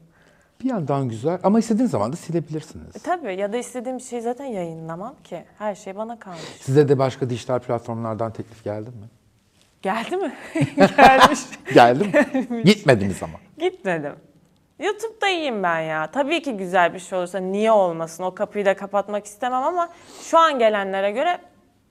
Bir 0.63 0.69
yandan 0.69 1.09
güzel 1.09 1.39
ama 1.43 1.59
istediğin 1.59 1.87
zaman 1.87 2.11
da 2.13 2.15
silebilirsiniz. 2.15 2.95
E 2.95 2.99
tabii 2.99 3.35
ya 3.35 3.53
da 3.53 3.57
istediğim 3.57 3.99
şeyi 3.99 4.21
zaten 4.21 4.45
yayınlamam 4.45 5.15
ki. 5.23 5.43
Her 5.57 5.75
şey 5.75 5.95
bana 5.95 6.19
kalmış. 6.19 6.41
Size 6.59 6.89
de 6.89 6.99
başka 6.99 7.29
dijital 7.29 7.59
platformlardan 7.59 8.33
teklif 8.33 8.63
geldi 8.63 8.89
mi? 8.89 9.09
Geldi 9.81 10.17
mi? 10.17 10.33
Gelmiş. 10.97 11.39
Geldi 11.73 12.03
mi? 12.49 12.63
Gitmediniz 12.63 13.23
ama. 13.23 13.33
Gitmedim. 13.57 14.13
YouTube'da 14.79 15.29
iyiyim 15.29 15.63
ben 15.63 15.79
ya. 15.79 16.11
Tabii 16.11 16.41
ki 16.41 16.57
güzel 16.57 16.93
bir 16.93 16.99
şey 16.99 17.17
olursa 17.17 17.39
niye 17.39 17.71
olmasın? 17.71 18.23
O 18.23 18.35
kapıyı 18.35 18.65
da 18.65 18.75
kapatmak 18.75 19.25
istemem 19.25 19.63
ama 19.63 19.89
şu 20.21 20.37
an 20.39 20.59
gelenlere 20.59 21.11
göre 21.11 21.37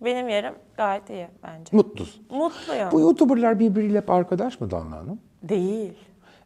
benim 0.01 0.29
yerim 0.29 0.55
gayet 0.77 1.11
iyi 1.11 1.27
bence. 1.43 1.77
Mutlusun. 1.77 2.23
Mutluyum. 2.31 2.89
Bu 2.93 3.01
YouTuber'lar 3.01 3.59
birbiriyle 3.59 3.99
hep 3.99 4.11
arkadaş 4.11 4.61
mı 4.61 4.71
Danla 4.71 4.97
Hanım? 4.97 5.21
Değil. 5.43 5.95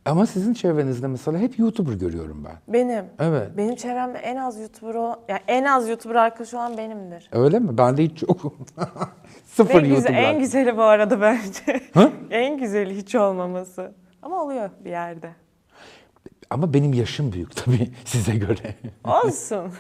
Ama 0.05 0.27
sizin 0.27 0.55
çevrenizde 0.55 1.07
mesela 1.07 1.39
hep 1.39 1.59
YouTuber 1.59 1.93
görüyorum 1.93 2.45
ben. 2.45 2.73
Benim. 2.75 3.05
Evet. 3.19 3.49
Benim 3.57 3.77
çevremde 3.77 4.19
en 4.19 4.37
az 4.37 4.61
YouTuber 4.61 4.95
olan, 4.95 5.21
yani 5.29 5.41
en 5.49 5.65
az 5.65 5.89
YouTuber 5.89 6.15
arkadaş 6.15 6.55
olan 6.55 6.79
benimdir. 6.79 7.29
Öyle 7.33 7.59
mi? 7.59 7.79
Ben 7.79 7.97
de 7.97 8.03
hiç 8.05 8.23
yokum. 8.23 8.55
Sıfır 9.47 9.75
En, 9.75 9.81
güzel, 9.83 9.95
YouTuber. 9.95 10.23
en 10.23 10.39
güzeli 10.39 10.77
bu 10.77 10.83
arada 10.83 11.21
bence. 11.21 11.81
en 12.31 12.59
güzeli 12.59 12.97
hiç 12.97 13.15
olmaması. 13.15 13.93
Ama 14.23 14.43
oluyor 14.43 14.71
bir 14.85 14.91
yerde. 14.91 15.31
Ama 16.51 16.75
benim 16.75 16.93
yaşım 16.93 17.33
büyük 17.33 17.57
tabii 17.57 17.91
size 18.05 18.37
göre. 18.37 18.75
Olsun. 19.05 19.73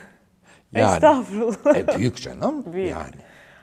Yani. 0.72 0.94
Estağfurullah. 0.94 1.76
e, 1.76 1.98
büyük 1.98 2.16
canım. 2.22 2.72
Büyük. 2.72 2.90
Yani. 2.90 3.14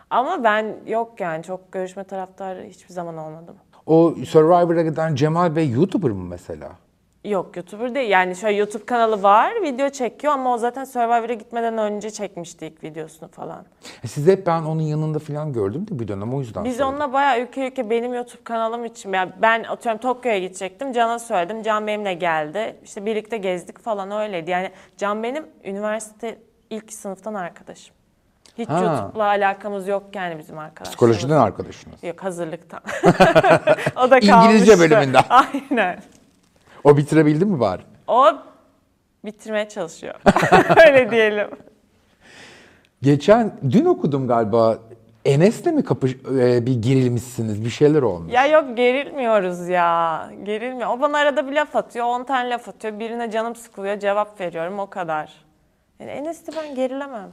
Ama 0.09 0.43
ben 0.43 0.75
yok 0.87 1.19
yani 1.19 1.43
çok 1.43 1.71
görüşme 1.71 2.03
taraftarı 2.03 2.63
hiçbir 2.63 2.93
zaman 2.93 3.17
olmadım. 3.17 3.55
O 3.85 4.15
Survivor'a 4.27 4.81
giden 4.81 5.15
Cemal 5.15 5.55
Bey 5.55 5.69
YouTuber 5.69 6.11
mı 6.11 6.23
mesela? 6.23 6.69
Yok 7.25 7.55
YouTuber 7.57 7.95
değil. 7.95 8.09
Yani 8.09 8.35
şöyle 8.35 8.57
YouTube 8.57 8.85
kanalı 8.85 9.23
var, 9.23 9.53
video 9.63 9.89
çekiyor 9.89 10.33
ama 10.33 10.53
o 10.53 10.57
zaten 10.57 10.83
Survivor'a 10.83 11.33
gitmeden 11.33 11.77
önce 11.77 12.09
çekmişti 12.11 12.65
ilk 12.65 12.83
videosunu 12.83 13.29
falan. 13.29 13.65
E, 14.03 14.07
Sizi 14.07 14.31
hep 14.31 14.47
ben 14.47 14.61
onun 14.61 14.81
yanında 14.81 15.19
falan 15.19 15.53
gördüm 15.53 15.87
de 15.87 15.99
bir 15.99 16.07
dönem 16.07 16.33
o 16.33 16.39
yüzden 16.39 16.63
Biz 16.65 16.77
sordum. 16.77 16.89
onunla 16.93 17.13
bayağı 17.13 17.41
ülke 17.41 17.67
ülke 17.67 17.89
benim 17.89 18.13
YouTube 18.13 18.43
kanalım 18.43 18.85
için. 18.85 19.13
Yani 19.13 19.31
ben 19.41 19.63
atıyorum 19.63 20.01
Tokyo'ya 20.01 20.39
gidecektim. 20.39 20.91
Can'a 20.93 21.19
söyledim. 21.19 21.63
Can 21.63 21.87
benimle 21.87 22.13
geldi. 22.13 22.75
İşte 22.83 23.05
birlikte 23.05 23.37
gezdik 23.37 23.79
falan 23.79 24.11
öyleydi. 24.11 24.51
Yani 24.51 24.71
Can 24.97 25.23
benim 25.23 25.45
üniversite 25.63 26.37
ilk 26.69 26.93
sınıftan 26.93 27.33
arkadaşım. 27.33 27.95
Hiç 28.57 28.69
Ha. 28.69 28.83
YouTube'la 28.83 29.25
alakamız 29.25 29.87
yok 29.87 30.03
yani 30.13 30.37
bizim 30.39 30.57
arkadaşlarımız. 30.59 30.89
Psikolojiden 30.89 31.37
arkadaşınız. 31.37 32.03
Yok 32.03 32.23
hazırlıktan. 32.23 32.79
o 33.95 34.11
da 34.11 34.19
kalmıştı. 34.19 34.35
İngilizce 34.45 34.79
bölümünden. 34.79 35.23
Aynen. 35.29 35.99
O 36.83 36.97
bitirebildi 36.97 37.45
mi 37.45 37.59
bari? 37.59 37.81
O 38.07 38.25
bitirmeye 39.25 39.69
çalışıyor. 39.69 40.15
Öyle 40.87 41.11
diyelim. 41.11 41.47
Geçen, 43.01 43.59
dün 43.69 43.85
okudum 43.85 44.27
galiba. 44.27 44.77
Enes'le 45.25 45.65
mi 45.65 45.83
kapış, 45.83 46.15
e, 46.39 46.65
bir 46.65 46.81
gerilmişsiniz? 46.81 47.65
Bir 47.65 47.69
şeyler 47.69 48.01
olmuş. 48.01 48.33
Ya 48.33 48.45
yok 48.47 48.77
gerilmiyoruz 48.77 49.67
ya. 49.67 50.29
Gerilmiyor. 50.43 50.89
O 50.89 51.01
bana 51.01 51.17
arada 51.17 51.47
bir 51.47 51.53
laf 51.53 51.75
atıyor. 51.75 52.05
10 52.05 52.23
tane 52.23 52.49
laf 52.49 52.69
atıyor. 52.69 52.99
Birine 52.99 53.31
canım 53.31 53.55
sıkılıyor. 53.55 53.99
Cevap 53.99 54.39
veriyorum. 54.41 54.79
O 54.79 54.89
kadar. 54.89 55.33
Yani 55.99 56.11
Enes'te 56.11 56.51
ben 56.57 56.75
gerilemem. 56.75 57.29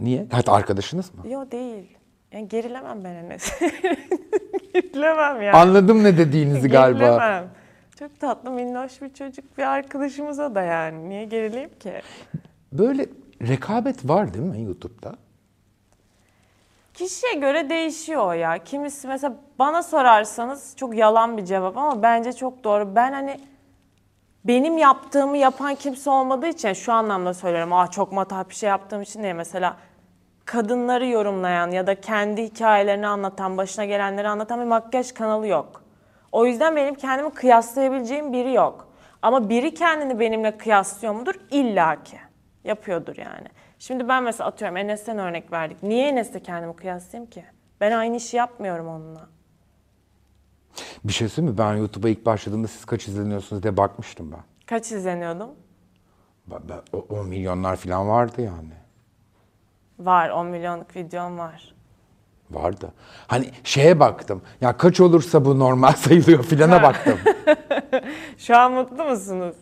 Niye? 0.00 0.26
Hatta 0.32 0.52
arkadaşınız 0.52 1.14
mı? 1.14 1.28
Yo 1.28 1.50
değil. 1.50 1.96
Yani 2.32 2.48
gerilemem 2.48 3.04
ben 3.04 3.14
Enes. 3.14 3.60
gerilemem 4.74 5.42
yani. 5.42 5.56
Anladım 5.56 6.04
ne 6.04 6.18
dediğinizi 6.18 6.68
galiba. 6.78 6.98
Gerilemem. 6.98 7.44
Çok 7.98 8.20
tatlı 8.20 8.50
minnoş 8.50 9.02
bir 9.02 9.14
çocuk 9.14 9.58
bir 9.58 9.62
arkadaşımıza 9.62 10.54
da 10.54 10.62
yani. 10.62 11.08
Niye 11.08 11.24
gerileyim 11.24 11.70
ki? 11.80 11.92
Böyle 12.72 13.06
rekabet 13.48 14.08
var 14.08 14.34
değil 14.34 14.44
mi 14.44 14.62
YouTube'da? 14.62 15.14
Kişiye 16.94 17.34
göre 17.34 17.70
değişiyor 17.70 18.26
o 18.26 18.32
ya. 18.32 18.58
Kimisi 18.64 19.08
mesela 19.08 19.36
bana 19.58 19.82
sorarsanız 19.82 20.76
çok 20.76 20.96
yalan 20.96 21.36
bir 21.36 21.44
cevap 21.44 21.76
ama 21.76 22.02
bence 22.02 22.32
çok 22.32 22.64
doğru. 22.64 22.96
Ben 22.96 23.12
hani 23.12 23.40
benim 24.44 24.78
yaptığımı 24.78 25.36
yapan 25.36 25.74
kimse 25.74 26.10
olmadığı 26.10 26.48
için 26.48 26.72
şu 26.72 26.92
anlamda 26.92 27.34
söylüyorum. 27.34 27.72
Ah 27.72 27.90
çok 27.90 28.12
matah 28.12 28.48
bir 28.48 28.54
şey 28.54 28.68
yaptığım 28.68 29.02
için 29.02 29.22
değil. 29.22 29.34
Mesela 29.34 29.76
kadınları 30.50 31.06
yorumlayan 31.06 31.70
ya 31.70 31.86
da 31.86 32.00
kendi 32.00 32.42
hikayelerini 32.42 33.06
anlatan, 33.06 33.56
başına 33.56 33.84
gelenleri 33.84 34.28
anlatan 34.28 34.60
bir 34.60 34.64
makyaj 34.64 35.12
kanalı 35.12 35.46
yok. 35.46 35.82
O 36.32 36.46
yüzden 36.46 36.76
benim 36.76 36.94
kendimi 36.94 37.30
kıyaslayabileceğim 37.30 38.32
biri 38.32 38.52
yok. 38.52 38.88
Ama 39.22 39.48
biri 39.48 39.74
kendini 39.74 40.20
benimle 40.20 40.58
kıyaslıyor 40.58 41.14
mudur? 41.14 41.34
İlla 41.50 42.02
ki. 42.02 42.18
Yapıyordur 42.64 43.16
yani. 43.16 43.46
Şimdi 43.78 44.08
ben 44.08 44.22
mesela 44.22 44.48
atıyorum 44.48 44.76
Enes'ten 44.76 45.18
örnek 45.18 45.52
verdik. 45.52 45.82
Niye 45.82 46.08
Enes'le 46.08 46.42
kendimi 46.44 46.76
kıyaslayayım 46.76 47.30
ki? 47.30 47.44
Ben 47.80 47.92
aynı 47.92 48.16
işi 48.16 48.36
yapmıyorum 48.36 48.88
onunla. 48.88 49.28
Bir 51.04 51.12
şey 51.12 51.28
söyleyeyim 51.28 51.52
mi? 51.54 51.58
Ben 51.58 51.76
YouTube'a 51.76 52.08
ilk 52.10 52.26
başladığımda 52.26 52.68
siz 52.68 52.84
kaç 52.84 53.08
izleniyorsunuz 53.08 53.62
diye 53.62 53.76
bakmıştım 53.76 54.32
ben. 54.32 54.40
Kaç 54.66 54.92
izleniyordum? 54.92 55.50
Ben, 56.46 56.58
ben- 56.68 56.98
o- 56.98 57.06
10 57.20 57.28
milyonlar 57.28 57.76
falan 57.76 58.08
vardı 58.08 58.42
yani. 58.42 58.80
Var 60.00 60.30
10 60.30 60.46
milyonluk 60.46 60.96
videom 60.96 61.38
var. 61.38 61.74
Vardı. 62.50 62.92
Hani 63.26 63.50
şeye 63.64 64.00
baktım. 64.00 64.42
Ya 64.60 64.76
kaç 64.76 65.00
olursa 65.00 65.44
bu 65.44 65.58
normal 65.58 65.92
sayılıyor 65.96 66.42
filana 66.44 66.82
baktım. 66.82 67.18
Şu 68.38 68.56
an 68.56 68.72
mutlu 68.72 69.04
musunuz? 69.04 69.56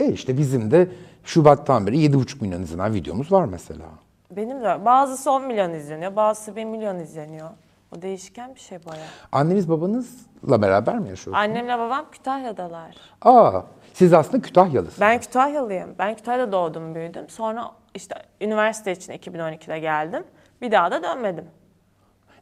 e 0.00 0.12
işte 0.12 0.38
bizim 0.38 0.70
de 0.70 0.88
Şubat'tan 1.24 1.86
beri 1.86 1.96
7,5 1.96 2.40
milyon 2.40 2.62
izlenen 2.62 2.94
videomuz 2.94 3.32
var 3.32 3.44
mesela. 3.44 3.84
Benim 4.30 4.60
de 4.60 4.64
var. 4.64 4.84
Bazısı 4.84 5.30
10 5.30 5.44
milyon 5.44 5.72
izleniyor, 5.72 6.16
bazısı 6.16 6.56
1 6.56 6.64
milyon 6.64 6.98
izleniyor. 6.98 7.50
O 7.98 8.02
değişken 8.02 8.54
bir 8.54 8.60
şey 8.60 8.78
bayağı. 8.86 9.06
Anneniz 9.32 9.68
babanızla 9.70 10.62
beraber 10.62 10.94
mi 10.98 11.08
yaşıyorsunuz? 11.08 11.36
Annemle 11.38 11.78
babam 11.78 12.04
Kütahya'dalar. 12.12 12.96
Aa, 13.22 13.60
siz 13.94 14.12
aslında 14.12 14.42
Kütahyalısınız. 14.42 15.00
Ben 15.00 15.20
Kütahyalıyım. 15.20 15.94
Ben 15.98 16.14
Kütahya'da 16.16 16.52
doğdum, 16.52 16.94
büyüdüm. 16.94 17.28
Sonra 17.28 17.70
işte 17.94 18.14
üniversite 18.40 18.92
için 18.92 19.12
2012'de 19.12 19.78
geldim. 19.78 20.24
Bir 20.62 20.72
daha 20.72 20.90
da 20.90 21.02
dönmedim. 21.02 21.44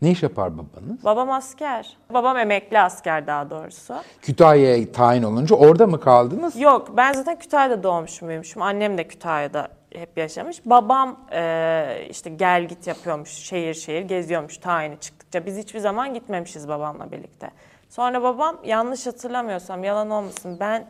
Ne 0.02 0.10
iş 0.10 0.22
yapar 0.22 0.52
babanız? 0.58 1.04
Babam 1.04 1.30
asker. 1.30 1.96
Babam 2.10 2.36
emekli 2.36 2.80
asker 2.80 3.26
daha 3.26 3.50
doğrusu. 3.50 3.94
Kütahya'ya 4.22 4.92
tayin 4.92 5.22
olunca 5.22 5.56
orada 5.56 5.86
mı 5.86 6.00
kaldınız? 6.00 6.56
Yok 6.60 6.96
ben 6.96 7.12
zaten 7.12 7.38
Kütahya'da 7.38 7.82
doğmuşum 7.82 8.28
büyümüşüm. 8.28 8.62
Annem 8.62 8.98
de 8.98 9.08
Kütahya'da 9.08 9.68
hep 9.94 10.18
yaşamış. 10.18 10.66
Babam 10.66 11.20
eee, 11.32 12.06
işte 12.10 12.30
gel 12.30 12.68
git 12.68 12.86
yapıyormuş. 12.86 13.30
Şehir 13.30 13.74
şehir 13.74 14.02
geziyormuş 14.02 14.58
tayini 14.58 15.00
çıktıkça. 15.00 15.46
Biz 15.46 15.58
hiçbir 15.58 15.78
zaman 15.80 16.14
gitmemişiz 16.14 16.68
babamla 16.68 17.12
birlikte. 17.12 17.50
Sonra 17.88 18.22
babam 18.22 18.56
yanlış 18.64 19.06
hatırlamıyorsam 19.06 19.84
yalan 19.84 20.10
olmasın 20.10 20.56
ben 20.60 20.86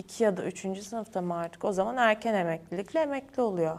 iki 0.00 0.24
ya 0.24 0.36
da 0.36 0.44
üçüncü 0.44 0.82
sınıfta 0.82 1.20
mı 1.22 1.36
artık 1.36 1.64
o 1.64 1.72
zaman 1.72 1.96
erken 1.96 2.34
emeklilikle 2.34 3.00
emekli 3.00 3.42
oluyor. 3.42 3.78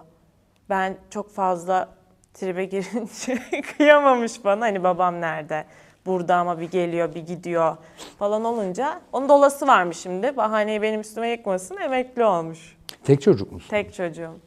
Ben 0.70 0.98
çok 1.10 1.32
fazla 1.32 1.90
tribe 2.34 2.66
girince 2.74 3.38
kıyamamış 3.78 4.46
bana 4.46 4.66
hani 4.66 4.84
babam 4.84 5.22
nerede? 5.22 5.66
Burada 6.06 6.36
ama 6.36 6.60
bir 6.60 6.72
geliyor 6.72 7.16
bir 7.16 7.26
gidiyor 7.26 7.78
falan 8.20 8.46
olunca 8.46 9.02
onun 9.14 9.30
dolası 9.30 9.68
varmış 9.68 9.98
şimdi. 9.98 10.38
Bahaneyi 10.38 10.82
benim 10.82 11.02
üstüme 11.02 11.30
yıkmasın 11.30 11.78
emekli 11.78 12.26
olmuş. 12.26 12.78
Tek 13.04 13.22
çocuk 13.22 13.52
musun? 13.52 13.70
Tek 13.70 13.94
çocuğum. 13.94 14.40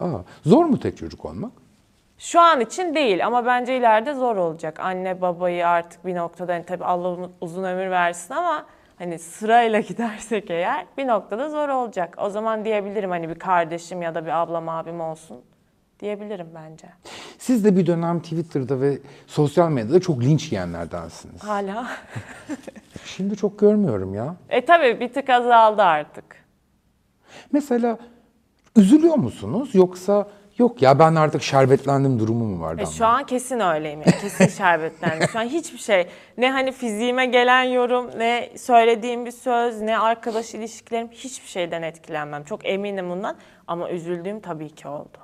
Aa, 0.00 0.06
zor 0.46 0.64
mu 0.64 0.80
tek 0.80 0.96
çocuk 0.96 1.24
olmak? 1.24 1.52
Şu 2.18 2.40
an 2.40 2.60
için 2.60 2.94
değil 2.94 3.26
ama 3.26 3.46
bence 3.46 3.76
ileride 3.76 4.14
zor 4.14 4.36
olacak. 4.36 4.80
Anne 4.80 5.20
babayı 5.20 5.68
artık 5.68 6.06
bir 6.06 6.14
noktada 6.14 6.52
hani 6.52 6.64
tabii 6.66 6.84
Allah 6.84 7.28
uzun 7.40 7.64
ömür 7.64 7.90
versin 7.90 8.34
ama 8.34 8.66
hani 9.02 9.18
sırayla 9.18 9.80
gidersek 9.88 10.50
eğer 10.50 10.86
bir 10.98 11.06
noktada 11.06 11.48
zor 11.50 11.68
olacak. 11.68 12.14
O 12.18 12.30
zaman 12.30 12.64
diyebilirim 12.64 13.10
hani 13.10 13.28
bir 13.28 13.34
kardeşim 13.34 14.02
ya 14.02 14.14
da 14.14 14.24
bir 14.24 14.42
ablam 14.42 14.68
abim 14.68 15.00
olsun 15.00 15.36
diyebilirim 16.00 16.48
bence. 16.54 16.86
Siz 17.38 17.64
de 17.64 17.76
bir 17.76 17.86
dönem 17.86 18.20
Twitter'da 18.20 18.80
ve 18.80 18.98
sosyal 19.26 19.70
medyada 19.70 20.00
çok 20.00 20.22
linç 20.22 20.52
yiyenlerdensiniz. 20.52 21.44
Hala. 21.44 21.86
Şimdi 23.04 23.36
çok 23.36 23.58
görmüyorum 23.58 24.14
ya. 24.14 24.36
E 24.48 24.64
tabii 24.64 25.00
bir 25.00 25.12
tık 25.12 25.30
azaldı 25.30 25.82
artık. 25.82 26.24
Mesela 27.52 27.98
üzülüyor 28.76 29.16
musunuz 29.16 29.74
yoksa 29.74 30.28
yok 30.58 30.82
ya 30.82 30.98
ben 30.98 31.14
artık 31.14 31.42
şerbetlendim 31.42 32.18
durumu 32.18 32.44
mu 32.44 32.60
var? 32.64 32.78
E 32.78 32.86
şu 32.86 33.06
an 33.06 33.26
kesin 33.26 33.60
öyleyim 33.60 34.00
yani. 34.06 34.18
Kesin 34.20 34.46
şerbetlendim. 34.58 35.28
Şu 35.28 35.38
an 35.38 35.44
hiçbir 35.44 35.78
şey 35.78 36.06
ne 36.38 36.50
hani 36.50 36.72
fiziğime 36.72 37.26
gelen 37.26 37.62
yorum 37.62 38.10
ne 38.18 38.48
söylediğim 38.56 39.26
bir 39.26 39.30
söz 39.30 39.80
ne 39.80 39.98
arkadaş 39.98 40.54
ilişkilerim 40.54 41.08
hiçbir 41.10 41.48
şeyden 41.48 41.82
etkilenmem. 41.82 42.44
Çok 42.44 42.66
eminim 42.68 43.10
bundan 43.10 43.36
ama 43.66 43.90
üzüldüğüm 43.90 44.40
tabii 44.40 44.70
ki 44.70 44.88
oldu. 44.88 45.18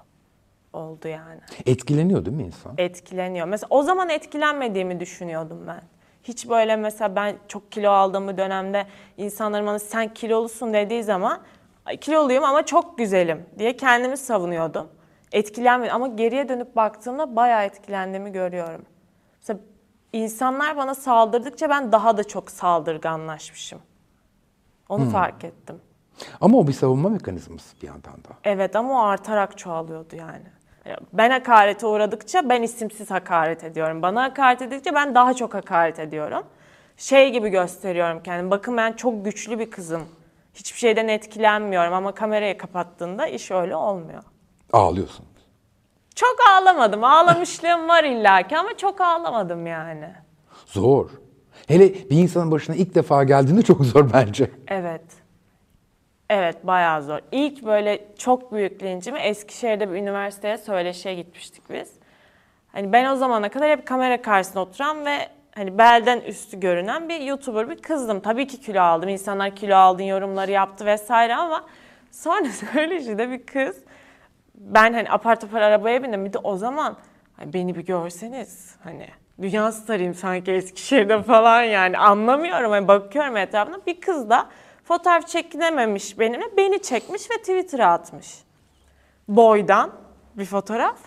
Oldu 0.73 1.09
yani. 1.09 1.41
Etkileniyor 1.67 2.25
değil 2.25 2.37
mi 2.37 2.43
insan? 2.43 2.73
Etkileniyor. 2.79 3.47
Mesela 3.47 3.67
o 3.71 3.83
zaman 3.83 4.09
etkilenmediğimi 4.09 5.01
düşünüyordum 5.01 5.65
ben. 5.67 5.81
Hiç 6.23 6.49
böyle 6.49 6.77
mesela 6.77 7.17
ben 7.17 7.37
çok 7.49 7.73
kilo 7.73 7.91
aldığım 7.91 8.29
bir 8.29 8.37
dönemde 8.37 8.87
insanların 9.17 9.67
bana 9.67 9.79
sen 9.79 10.15
kilolusun 10.15 10.73
dediği 10.75 11.03
zaman 11.03 11.41
"Ay, 11.87 11.97
kiloluyum 11.97 12.45
ama 12.45 12.67
çok 12.67 12.99
güzelim 12.99 13.47
diye 13.59 13.77
kendimi 13.77 14.17
savunuyordum. 14.17 14.89
Etkilenmedim 15.33 15.95
ama 15.95 16.09
geriye 16.09 16.49
dönüp 16.49 16.77
baktığımda 16.77 17.37
bayağı 17.37 17.65
etkilendiğimi 17.65 18.33
görüyorum. 18.33 18.83
Mesela 19.41 19.61
insanlar 20.13 20.77
bana 20.77 20.95
saldırdıkça 20.95 21.71
ben 21.71 21.93
daha 21.93 22.17
da 22.17 22.25
çok 22.25 22.51
saldırganlaşmışım. 22.51 23.79
Onu 24.89 25.11
fark 25.11 25.45
ettim. 25.45 25.81
Ama 26.41 26.59
o 26.59 26.67
bir 26.67 26.73
savunma 26.73 27.09
mekanizması 27.09 27.81
bir 27.83 27.87
yandan 27.87 28.15
da. 28.15 28.29
Evet 28.45 28.77
ama 28.77 29.03
o 29.03 29.07
artarak 29.07 29.59
çoğalıyordu 29.59 30.17
yani. 30.17 30.45
Ben 31.13 31.31
hakarete 31.31 31.87
uğradıkça 31.87 32.49
ben 32.49 32.63
isimsiz 32.63 33.11
hakaret 33.11 33.65
ediyorum. 33.65 34.03
Bana 34.03 34.23
hakaret 34.23 34.63
edildikçe 34.63 34.95
ben 34.95 35.15
daha 35.15 35.35
çok 35.35 35.55
hakaret 35.55 35.99
ediyorum. 35.99 36.43
Şey 36.97 37.33
gibi 37.33 37.49
gösteriyorum 37.49 38.23
kendimi. 38.23 38.51
Bakın 38.51 38.77
ben 38.77 38.93
çok 38.93 39.25
güçlü 39.25 39.59
bir 39.59 39.71
kızım. 39.71 40.03
Hiçbir 40.55 40.79
şeyden 40.79 41.09
etkilenmiyorum 41.09 41.95
ama 41.95 42.15
kamerayı 42.15 42.59
kapattığında 42.59 43.27
iş 43.27 43.51
öyle 43.51 43.77
olmuyor. 43.77 44.23
Ağlıyorsunuz. 44.73 45.29
Çok 46.15 46.37
ağlamadım. 46.51 47.05
Ağlamışlığım 47.05 47.89
var 47.89 48.05
illaki 48.05 48.59
ama 48.59 48.77
çok 48.77 49.01
ağlamadım 49.01 49.67
yani. 49.67 50.09
Zor. 50.67 51.11
Hele 51.69 51.95
bir 51.95 52.17
insanın 52.17 52.51
başına 52.51 52.77
ilk 52.77 52.95
defa 52.95 53.25
geldiğinde 53.25 53.63
çok 53.63 53.85
zor 53.85 54.13
bence. 54.13 54.51
Evet. 54.69 55.03
Evet 56.31 56.67
bayağı 56.67 57.03
zor. 57.03 57.19
İlk 57.33 57.65
böyle 57.67 58.05
çok 58.19 58.53
büyük 58.53 58.83
lincimi 58.83 59.19
Eskişehir'de 59.19 59.91
bir 59.91 59.97
üniversiteye 59.97 60.59
söyleşiye 60.59 61.15
gitmiştik 61.15 61.71
biz. 61.71 61.93
Hani 62.73 62.93
ben 62.93 63.13
o 63.13 63.17
zamana 63.17 63.49
kadar 63.49 63.71
hep 63.71 63.87
kamera 63.87 64.23
karşısında 64.23 64.61
oturan 64.61 65.07
ve 65.07 65.29
hani 65.55 65.79
belden 65.79 66.21
üstü 66.21 66.61
görünen 66.61 67.09
bir 67.09 67.21
YouTuber 67.21 67.71
bir 67.71 67.83
kızdım. 67.83 68.21
Tabii 68.21 68.47
ki 68.47 68.61
kilo 68.61 68.81
aldım. 68.81 69.09
İnsanlar 69.09 69.57
kilo 69.57 69.77
aldın 69.77 70.03
yorumları 70.03 70.51
yaptı 70.51 70.87
vesaire 70.87 71.35
ama 71.35 71.65
sonra 72.11 72.45
söyleşide 72.73 73.31
bir 73.31 73.47
kız 73.47 73.77
ben 74.61 74.93
hani 74.93 75.11
apar 75.11 75.41
topar 75.41 75.61
arabaya 75.61 76.03
bindim. 76.03 76.25
Bir 76.25 76.33
de 76.33 76.39
o 76.39 76.57
zaman 76.57 76.97
hani 77.37 77.53
beni 77.53 77.75
bir 77.75 77.87
görseniz 77.87 78.77
hani 78.85 79.07
dünya 79.43 79.73
starıyım 79.73 80.15
sanki 80.15 80.53
Eskişehir'de 80.53 81.23
falan 81.23 81.63
yani 81.63 81.99
anlamıyorum. 81.99 82.71
Hani 82.71 82.89
bakıyorum 82.89 83.37
etrafına 83.37 83.79
bir 83.87 84.01
kız 84.01 84.31
da 84.31 84.49
fotoğraf 84.85 85.27
çekinememiş 85.27 86.19
benimle 86.19 86.57
beni 86.57 86.83
çekmiş 86.83 87.31
ve 87.31 87.35
Twitter'a 87.35 87.93
atmış. 87.93 88.39
Boydan 89.29 89.93
bir 90.35 90.45
fotoğraf 90.45 90.99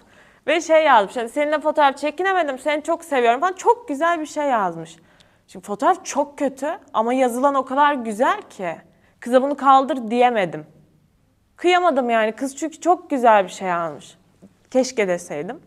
ve 0.47 0.61
şey 0.61 0.83
yazmış 0.83 1.17
hani 1.17 1.29
seninle 1.29 1.59
fotoğraf 1.59 1.97
çekinemedim 1.97 2.59
seni 2.59 2.83
çok 2.83 3.05
seviyorum 3.05 3.39
falan 3.39 3.53
çok 3.53 3.87
güzel 3.87 4.19
bir 4.19 4.25
şey 4.25 4.45
yazmış. 4.45 4.95
Şimdi 5.47 5.65
fotoğraf 5.65 6.05
çok 6.05 6.37
kötü 6.37 6.79
ama 6.93 7.13
yazılan 7.13 7.55
o 7.55 7.65
kadar 7.65 7.93
güzel 7.93 8.41
ki 8.41 8.75
kıza 9.19 9.41
bunu 9.41 9.57
kaldır 9.57 10.11
diyemedim. 10.11 10.65
Kıyamadım 11.61 12.09
yani. 12.09 12.31
Kız 12.31 12.55
çünkü 12.57 12.81
çok 12.81 13.09
güzel 13.09 13.43
bir 13.43 13.49
şey 13.49 13.73
almış. 13.73 14.17
Keşke 14.71 15.07
deseydim. 15.07 15.59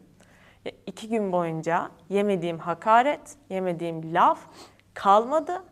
Ya 0.64 0.72
iki 0.86 1.08
gün 1.08 1.32
boyunca 1.32 1.90
yemediğim 2.08 2.58
hakaret, 2.58 3.20
yemediğim 3.50 4.14
laf 4.14 4.38
kalmadı. 4.94 5.62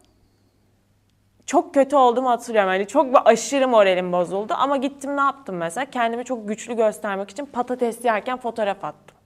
Çok 1.47 1.75
kötü 1.75 1.97
olduğumu 1.97 2.31
hatırlıyorum. 2.31 2.71
Hani 2.71 2.87
çok 2.87 3.27
aşırı 3.29 3.69
moralim 3.69 4.13
bozuldu. 4.13 4.55
Ama 4.57 4.77
gittim 4.77 5.17
ne 5.17 5.21
yaptım 5.21 5.57
mesela? 5.57 5.85
Kendimi 5.91 6.25
çok 6.25 6.49
güçlü 6.49 6.77
göstermek 6.77 7.31
için 7.31 7.47
patates 7.47 8.05
yerken 8.05 8.39
fotoğraf 8.39 8.85
attım. 8.85 9.17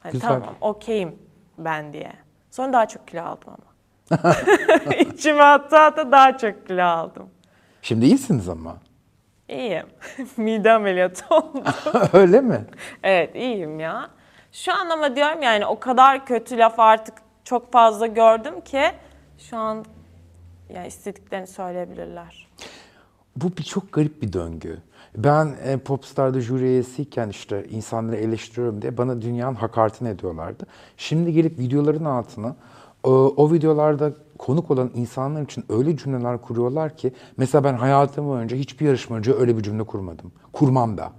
Hani 0.00 0.12
Güzel. 0.12 0.28
tamam 0.28 0.54
okeyim 0.60 1.18
ben 1.58 1.92
diye. 1.92 2.12
Sonra 2.50 2.72
daha 2.72 2.88
çok 2.88 3.08
kilo 3.08 3.22
aldım 3.22 3.52
ama. 4.10 4.34
İçime 5.00 5.42
hatta 5.42 5.84
hatta 5.84 6.12
daha 6.12 6.38
çok 6.38 6.66
kilo 6.66 6.84
aldım. 6.84 7.30
Şimdi 7.82 8.06
iyisiniz 8.06 8.48
ama. 8.48 8.76
İyiyim. 9.48 9.86
Mide 10.36 10.72
ameliyatı 10.72 11.34
oldu. 11.34 11.62
Öyle 12.12 12.40
mi? 12.40 12.64
Evet 13.02 13.36
iyiyim 13.36 13.80
ya. 13.80 14.10
Şu 14.52 14.72
an 14.72 14.90
ama 14.90 15.16
diyorum 15.16 15.42
yani 15.42 15.66
o 15.66 15.80
kadar 15.80 16.26
kötü 16.26 16.58
laf 16.58 16.80
artık 16.80 17.14
çok 17.44 17.72
fazla 17.72 18.06
gördüm 18.06 18.60
ki 18.60 18.82
şu 19.38 19.56
an 19.56 19.84
ya 20.74 20.84
istediklerini 20.84 21.46
söyleyebilirler. 21.46 22.48
Bu 23.36 23.56
bir 23.56 23.62
çok 23.62 23.92
garip 23.92 24.22
bir 24.22 24.32
döngü. 24.32 24.78
Ben 25.16 25.56
e, 25.64 25.76
Popstar'da 25.76 26.40
jüri 26.40 26.64
üyesiyken 26.64 27.28
işte 27.28 27.64
insanları 27.70 28.16
eleştiriyorum 28.16 28.82
diye 28.82 28.96
bana 28.96 29.22
dünyanın 29.22 29.54
hakaretini 29.54 30.08
ediyorlardı. 30.08 30.66
Şimdi 30.96 31.32
gelip 31.32 31.58
videoların 31.58 32.04
altına 32.04 32.56
o, 33.04 33.10
o 33.36 33.52
videolarda 33.52 34.12
konuk 34.38 34.70
olan 34.70 34.90
insanlar 34.94 35.42
için 35.42 35.64
öyle 35.68 35.96
cümleler 35.96 36.42
kuruyorlar 36.42 36.96
ki 36.96 37.12
mesela 37.36 37.64
ben 37.64 37.74
hayatım 37.74 38.28
boyunca 38.28 38.56
hiçbir 38.56 38.86
yarışmacıya 38.86 39.36
öyle 39.36 39.56
bir 39.56 39.62
cümle 39.62 39.82
kurmadım. 39.82 40.32
Kurmam 40.52 40.98
da. 40.98 41.12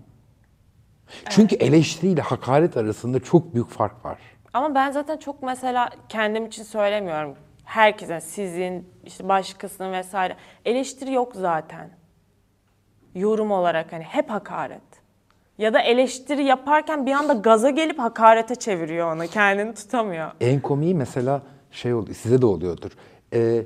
Çünkü 1.29 1.55
eleştiriyle 1.55 2.21
hakaret 2.21 2.77
arasında 2.77 3.19
çok 3.19 3.53
büyük 3.53 3.69
fark 3.69 4.05
var. 4.05 4.17
Ama 4.53 4.75
ben 4.75 4.91
zaten 4.91 5.17
çok 5.17 5.43
mesela 5.43 5.89
kendim 6.09 6.45
için 6.45 6.63
söylemiyorum. 6.63 7.35
Herkesin, 7.63 8.19
sizin, 8.19 8.89
işte 9.05 9.27
başkasının 9.27 9.91
vesaire. 9.91 10.35
Eleştiri 10.65 11.13
yok 11.13 11.31
zaten. 11.35 11.89
Yorum 13.15 13.51
olarak 13.51 13.93
hani 13.93 14.03
hep 14.03 14.29
hakaret. 14.29 14.81
Ya 15.57 15.73
da 15.73 15.79
eleştiri 15.81 16.43
yaparken 16.43 17.05
bir 17.05 17.11
anda 17.11 17.33
gaza 17.33 17.69
gelip 17.69 17.99
hakarete 17.99 18.55
çeviriyor 18.55 19.15
onu. 19.15 19.27
Kendini 19.27 19.73
tutamıyor. 19.73 20.31
En 20.41 20.59
komiği 20.59 20.95
mesela 20.95 21.41
şey 21.71 21.93
oldu, 21.93 22.13
size 22.13 22.41
de 22.41 22.45
oluyordur. 22.45 22.91
Ee, 23.33 23.63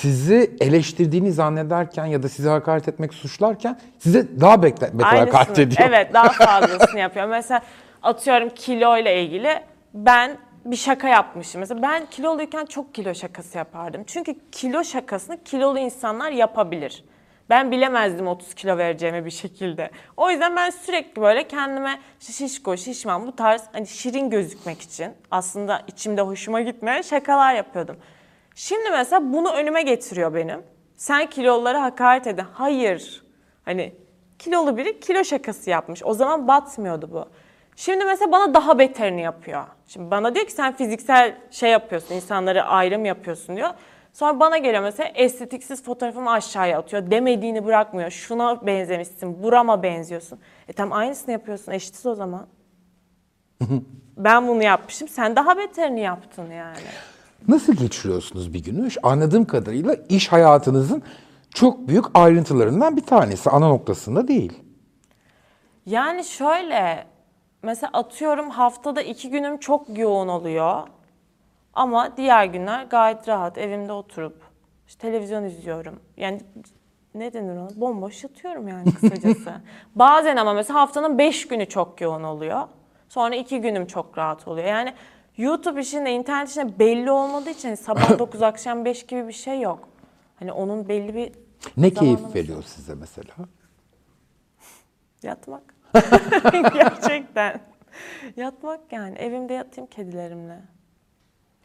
sizi 0.00 0.56
eleştirdiğini 0.60 1.32
zannederken 1.32 2.06
ya 2.06 2.22
da 2.22 2.28
size 2.28 2.48
hakaret 2.48 2.88
etmek 2.88 3.14
suçlarken 3.14 3.78
size 3.98 4.40
daha 4.40 4.62
bekle, 4.62 4.98
beter 4.98 5.18
hakaret 5.18 5.58
ediyor. 5.58 5.88
Evet 5.88 6.14
daha 6.14 6.28
fazlasını 6.32 7.00
yapıyor. 7.00 7.28
Mesela 7.28 7.62
atıyorum 8.02 8.48
kilo 8.48 8.98
ile 8.98 9.22
ilgili 9.22 9.60
ben 9.94 10.38
bir 10.64 10.76
şaka 10.76 11.08
yapmışım. 11.08 11.60
Mesela 11.60 11.82
ben 11.82 12.06
kiloluyken 12.06 12.64
çok 12.66 12.94
kilo 12.94 13.14
şakası 13.14 13.58
yapardım. 13.58 14.04
Çünkü 14.06 14.34
kilo 14.52 14.84
şakasını 14.84 15.44
kilolu 15.44 15.78
insanlar 15.78 16.30
yapabilir. 16.30 17.04
Ben 17.50 17.70
bilemezdim 17.70 18.26
30 18.26 18.54
kilo 18.54 18.78
vereceğimi 18.78 19.24
bir 19.24 19.30
şekilde. 19.30 19.90
O 20.16 20.30
yüzden 20.30 20.56
ben 20.56 20.70
sürekli 20.70 21.22
böyle 21.22 21.48
kendime 21.48 22.00
şişko, 22.20 22.76
şişman 22.76 23.26
bu 23.26 23.36
tarz 23.36 23.62
hani 23.72 23.86
şirin 23.86 24.30
gözükmek 24.30 24.82
için 24.82 25.12
aslında 25.30 25.82
içimde 25.86 26.20
hoşuma 26.22 26.60
gitmeyen 26.60 27.02
şakalar 27.02 27.54
yapıyordum. 27.54 27.96
Şimdi 28.54 28.90
mesela 28.90 29.32
bunu 29.32 29.52
önüme 29.52 29.82
getiriyor 29.82 30.34
benim. 30.34 30.62
Sen 30.96 31.26
kilolulara 31.26 31.82
hakaret 31.82 32.26
edin. 32.26 32.44
Hayır. 32.52 33.24
Hani 33.64 33.92
kilolu 34.38 34.76
biri 34.76 35.00
kilo 35.00 35.24
şakası 35.24 35.70
yapmış. 35.70 36.02
O 36.04 36.14
zaman 36.14 36.48
batmıyordu 36.48 37.10
bu. 37.12 37.28
Şimdi 37.76 38.04
mesela 38.04 38.32
bana 38.32 38.54
daha 38.54 38.78
beterini 38.78 39.22
yapıyor. 39.22 39.64
Şimdi 39.88 40.10
bana 40.10 40.34
diyor 40.34 40.46
ki 40.46 40.52
sen 40.52 40.76
fiziksel 40.76 41.34
şey 41.50 41.70
yapıyorsun, 41.70 42.14
insanları 42.14 42.64
ayrım 42.64 43.04
yapıyorsun 43.04 43.56
diyor. 43.56 43.70
Sonra 44.16 44.40
bana 44.40 44.58
geliyor 44.58 44.82
mesela 44.82 45.08
estetiksiz 45.14 45.82
fotoğrafımı 45.82 46.30
aşağıya 46.30 46.78
atıyor. 46.78 47.10
Demediğini 47.10 47.64
bırakmıyor. 47.64 48.10
Şuna 48.10 48.66
benzemişsin, 48.66 49.42
burama 49.42 49.82
benziyorsun. 49.82 50.38
E 50.68 50.72
tamam 50.72 50.98
aynısını 50.98 51.32
yapıyorsun, 51.32 51.72
eşitiz 51.72 52.06
o 52.06 52.14
zaman. 52.14 52.46
ben 54.16 54.48
bunu 54.48 54.62
yapmışım, 54.62 55.08
sen 55.08 55.36
daha 55.36 55.58
beterini 55.58 56.00
yaptın 56.00 56.50
yani. 56.50 56.76
Nasıl 57.48 57.72
geçiriyorsunuz 57.72 58.54
bir 58.54 58.64
günü? 58.64 58.88
Anladığım 59.02 59.44
kadarıyla 59.44 59.96
iş 60.08 60.32
hayatınızın 60.32 61.02
çok 61.54 61.88
büyük 61.88 62.04
ayrıntılarından 62.14 62.96
bir 62.96 63.04
tanesi. 63.04 63.50
Ana 63.50 63.68
noktasında 63.68 64.28
değil. 64.28 64.52
Yani 65.86 66.24
şöyle, 66.24 67.06
mesela 67.62 67.90
atıyorum 67.92 68.50
haftada 68.50 69.02
iki 69.02 69.30
günüm 69.30 69.58
çok 69.58 69.98
yoğun 69.98 70.28
oluyor. 70.28 70.82
Ama 71.76 72.16
diğer 72.16 72.44
günler 72.44 72.84
gayet 72.84 73.28
rahat 73.28 73.58
evimde 73.58 73.92
oturup 73.92 74.42
işte 74.86 75.00
televizyon 75.00 75.44
izliyorum. 75.44 76.00
Yani 76.16 76.40
ne 77.14 77.32
denir 77.32 77.56
ona? 77.56 77.68
Bomboş 77.80 78.24
yatıyorum 78.24 78.68
yani 78.68 78.94
kısacası. 78.94 79.52
Bazen 79.94 80.36
ama 80.36 80.54
mesela 80.54 80.80
haftanın 80.80 81.18
beş 81.18 81.48
günü 81.48 81.68
çok 81.68 82.00
yoğun 82.00 82.22
oluyor. 82.22 82.68
Sonra 83.08 83.34
iki 83.36 83.60
günüm 83.60 83.86
çok 83.86 84.18
rahat 84.18 84.48
oluyor. 84.48 84.66
Yani 84.66 84.94
YouTube 85.36 85.80
işinde, 85.80 86.12
internet 86.12 86.48
işinde 86.48 86.78
belli 86.78 87.10
olmadığı 87.10 87.50
için 87.50 87.74
sabah 87.74 88.18
9 88.18 88.42
akşam 88.42 88.84
5 88.84 89.06
gibi 89.06 89.28
bir 89.28 89.32
şey 89.32 89.60
yok. 89.60 89.88
Hani 90.38 90.52
onun 90.52 90.88
belli 90.88 91.14
bir 91.14 91.32
Ne 91.76 91.90
keyif 91.90 91.94
zamanlaması 91.94 92.34
veriyor 92.34 92.62
size 92.62 92.94
mesela? 92.94 93.34
Yatmak. 95.22 95.74
Gerçekten. 96.74 97.60
Yatmak 98.36 98.80
yani. 98.92 99.16
Evimde 99.16 99.54
yatayım 99.54 99.90
kedilerimle. 99.90 100.75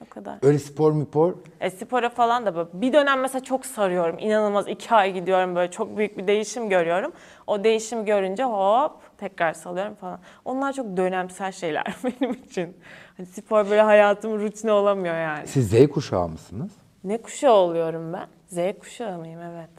O 0.06 0.10
kadar. 0.10 0.38
Öyle 0.42 0.60
spor 0.60 0.92
mipor 0.92 1.34
E, 1.62 1.70
spora 1.70 2.10
falan 2.10 2.46
da 2.46 2.56
böyle. 2.56 2.70
Bir 2.74 2.94
dönem 2.94 3.20
mesela 3.22 3.44
çok 3.44 3.66
sarıyorum. 3.66 4.20
İnanılmaz 4.20 4.68
iki 4.68 4.96
ay 4.96 5.14
gidiyorum 5.14 5.56
böyle 5.56 5.72
çok 5.72 5.98
büyük 5.98 6.18
bir 6.18 6.28
değişim 6.28 6.70
görüyorum. 6.70 7.12
O 7.48 7.64
değişimi 7.64 8.06
görünce 8.06 8.44
hop 8.44 8.92
tekrar 9.18 9.54
salıyorum 9.54 9.96
falan. 9.96 10.20
Onlar 10.46 10.74
çok 10.74 10.98
dönemsel 10.98 11.52
şeyler 11.52 11.96
benim 12.04 12.34
için. 12.34 12.78
Hani 13.18 13.28
spor 13.28 13.70
böyle 13.70 13.82
hayatımın 13.82 14.40
rutini 14.40 14.72
olamıyor 14.72 15.16
yani. 15.16 15.48
Siz 15.48 15.70
Z 15.70 15.88
kuşağı 15.88 16.28
mısınız? 16.28 16.72
Ne 17.04 17.18
kuşağı 17.22 17.54
oluyorum 17.54 18.14
ben? 18.14 18.28
Z 18.48 18.80
kuşağı 18.80 19.18
mıyım? 19.18 19.42
Evet. 19.42 19.70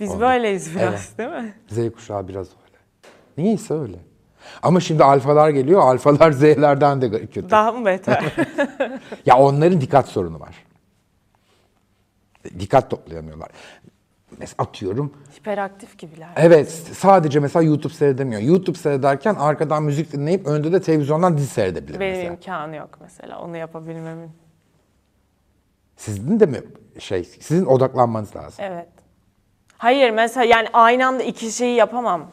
Biz 0.00 0.20
böyleyiz 0.20 0.76
biraz 0.76 1.18
değil 1.18 1.30
mi? 1.30 1.54
Z 1.68 1.92
kuşağı 1.92 2.28
biraz 2.28 2.48
öyle. 2.48 2.78
Niyeyse 3.38 3.74
öyle. 3.74 3.96
Ama 4.62 4.80
şimdi 4.80 5.04
alfalar 5.04 5.50
geliyor. 5.50 5.80
Alfalar 5.80 6.32
Z'lerden 6.32 7.02
de 7.02 7.26
kötü. 7.26 7.50
Daha 7.50 7.72
mı 7.72 7.86
beter? 7.86 8.24
Ya 9.26 9.38
onların 9.38 9.80
dikkat 9.80 10.08
sorunu 10.08 10.40
var. 10.40 10.64
Dikkat 12.58 12.90
toplayamıyorlar. 12.90 13.48
Mesela 14.38 14.54
atıyorum. 14.58 15.12
Hiperaktif 15.38 15.98
gibiler. 15.98 16.28
Evet 16.36 16.70
sadece 16.92 17.40
mesela 17.40 17.62
YouTube 17.62 17.92
seyredemiyor. 17.92 18.40
YouTube 18.42 18.78
seyrederken 18.78 19.34
arkadan 19.34 19.82
müzik 19.82 20.12
dinleyip 20.12 20.46
önde 20.46 20.72
de 20.72 20.80
televizyondan 20.82 21.36
dizi 21.36 21.46
seyredebilir 21.46 22.00
Benim 22.00 22.12
mesela. 22.16 22.32
imkanı 22.34 22.76
yok 22.76 22.90
mesela 23.00 23.40
onu 23.40 23.56
yapabilmemin. 23.56 24.30
Sizin 25.96 26.40
de 26.40 26.46
mi 26.46 26.60
şey, 26.98 27.24
sizin 27.24 27.66
odaklanmanız 27.66 28.36
lazım. 28.36 28.64
Evet. 28.64 28.88
Hayır 29.78 30.10
mesela 30.10 30.44
yani 30.44 30.68
aynı 30.72 31.06
anda 31.06 31.22
iki 31.22 31.52
şeyi 31.52 31.76
yapamam. 31.76 32.30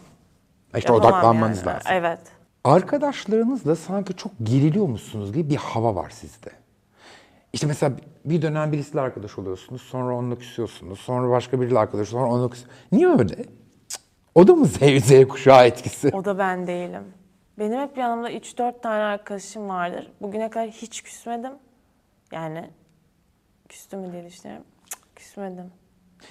İşte 0.78 0.94
Yapamam 0.94 1.14
odaklanmanız 1.14 1.58
yani. 1.58 1.68
lazım. 1.68 1.92
Evet. 1.94 2.20
Arkadaşlarınızla 2.64 3.76
sanki 3.76 4.14
çok 4.16 4.32
geriliyormuşsunuz 4.44 5.34
gibi 5.34 5.50
bir 5.50 5.56
hava 5.56 5.96
var 5.96 6.10
sizde. 6.10 6.50
İşte 7.54 7.68
mesela 7.68 7.94
bir 8.26 8.42
dönem 8.42 8.72
birisiyle 8.72 9.02
arkadaş 9.02 9.40
oluyorsunuz, 9.40 9.82
sonra 9.82 10.16
onunla 10.16 10.36
küsüyorsunuz, 10.36 11.00
sonra 11.00 11.30
başka 11.30 11.62
biriyle 11.62 11.80
arkadaş, 11.80 12.08
sonra 12.08 12.26
onunla 12.32 12.50
küsüyorsunuz. 12.50 12.84
Niye 12.92 13.08
öyle? 13.08 13.36
Cık. 13.88 14.02
O 14.36 14.48
da 14.48 14.56
mı 14.56 14.66
Z, 14.66 14.78
Z 15.04 15.28
kuşağı 15.28 15.66
etkisi? 15.66 16.10
O 16.14 16.26
da 16.26 16.38
ben 16.38 16.68
değilim. 16.68 17.04
Benim 17.60 17.80
hep 17.80 17.98
yanımda 17.98 18.32
3-4 18.32 18.82
tane 18.82 19.04
arkadaşım 19.04 19.70
vardır. 19.70 20.12
Bugüne 20.22 20.50
kadar 20.50 20.68
hiç 20.70 21.02
küsmedim. 21.04 21.52
Yani 22.32 22.70
küstüm 23.70 24.00
mü 24.00 24.12
diye 24.12 24.26
düşünüyorum. 24.26 24.66
Cık, 24.90 25.16
küsmedim. 25.16 25.72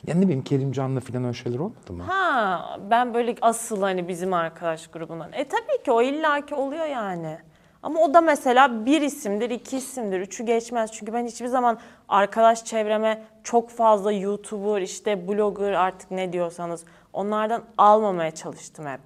Ya 0.07 0.14
ne 0.14 0.22
bileyim 0.22 0.44
Kerimcan'la 0.44 1.01
falan 1.01 1.24
öyle 1.24 1.35
şeyler 1.35 1.59
olmadı 1.59 1.92
mı? 1.92 2.03
Ha 2.03 2.79
ben 2.90 3.14
böyle 3.14 3.35
asıl 3.40 3.83
hani 3.83 4.09
bizim 4.09 4.33
arkadaş 4.33 4.87
grubundan. 4.87 5.33
E 5.33 5.44
tabii 5.44 5.83
ki 5.85 5.92
o 5.92 6.03
illaki 6.03 6.55
oluyor 6.55 6.87
yani. 6.87 7.38
Ama 7.83 8.01
o 8.01 8.14
da 8.14 8.20
mesela 8.20 8.87
bir 8.87 9.03
isimdir, 9.03 9.51
iki 9.51 9.77
isimdir, 9.77 10.20
üçü 10.20 10.44
geçmez. 10.44 10.92
Çünkü 10.92 11.12
ben 11.12 11.27
hiçbir 11.27 11.46
zaman 11.46 11.79
arkadaş 12.09 12.64
çevreme 12.64 13.22
çok 13.44 13.70
fazla 13.70 14.12
YouTuber, 14.12 14.83
işte 14.83 15.29
blogger 15.29 15.72
artık 15.72 16.11
ne 16.11 16.33
diyorsanız 16.33 16.85
onlardan 17.12 17.62
almamaya 17.79 18.31
çalıştım 18.31 18.87
hep. 18.87 19.01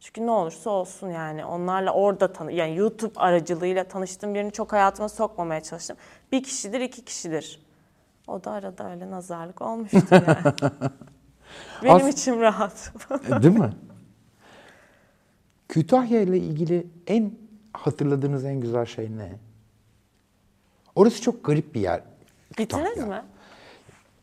Çünkü 0.00 0.26
ne 0.26 0.30
olursa 0.30 0.70
olsun 0.70 1.10
yani 1.10 1.44
onlarla 1.44 1.92
orada 1.92 2.32
tanı 2.32 2.52
yani 2.52 2.76
YouTube 2.76 3.12
aracılığıyla 3.16 3.84
tanıştığım 3.84 4.34
birini 4.34 4.52
çok 4.52 4.72
hayatıma 4.72 5.08
sokmamaya 5.08 5.60
çalıştım. 5.60 5.96
Bir 6.32 6.42
kişidir, 6.42 6.80
iki 6.80 7.04
kişidir. 7.04 7.60
O 8.26 8.44
da 8.44 8.50
arada 8.50 8.90
öyle 8.90 9.10
nazarlık 9.10 9.62
olmuştu 9.62 9.98
yani. 10.10 10.36
Benim 11.82 11.96
As- 11.96 12.08
içim 12.08 12.40
rahat. 12.40 12.92
E, 13.28 13.42
Değil 13.42 13.58
mi? 13.58 13.70
Kütahya 15.68 16.20
ile 16.20 16.38
ilgili 16.38 16.86
en 17.06 17.32
hatırladığınız 17.72 18.44
en 18.44 18.60
güzel 18.60 18.86
şey 18.86 19.16
ne? 19.16 19.32
Orası 20.94 21.22
çok 21.22 21.44
garip 21.44 21.74
bir 21.74 21.80
yer. 21.80 22.00
Gittiniz 22.56 22.96
mi? 22.96 23.22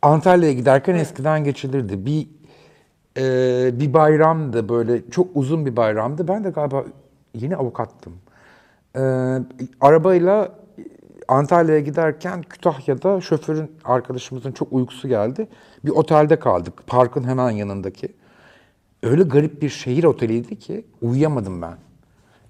Antalya'ya 0.01 0.53
giderken 0.53 0.95
eskiden 0.95 1.43
geçilirdi. 1.43 2.05
Bir 2.05 2.27
e, 3.17 3.79
bir 3.79 3.93
bayramdı 3.93 4.69
böyle 4.69 5.09
çok 5.09 5.27
uzun 5.35 5.65
bir 5.65 5.75
bayramdı. 5.75 6.27
Ben 6.27 6.43
de 6.43 6.49
galiba 6.49 6.83
yeni 7.33 7.55
avukattım. 7.55 8.17
E, 8.95 9.01
arabayla 9.81 10.51
Antalya'ya 11.29 11.79
giderken 11.79 12.41
Kütahya'da 12.41 13.21
şoförün 13.21 13.71
arkadaşımızın 13.83 14.51
çok 14.51 14.73
uykusu 14.73 15.07
geldi. 15.07 15.47
Bir 15.85 15.91
otelde 15.91 16.39
kaldık. 16.39 16.73
Parkın 16.87 17.23
hemen 17.23 17.49
yanındaki. 17.49 18.07
Öyle 19.03 19.23
garip 19.23 19.61
bir 19.61 19.69
şehir 19.69 20.03
oteliydi 20.03 20.59
ki 20.59 20.85
uyuyamadım 21.01 21.61
ben. 21.61 21.77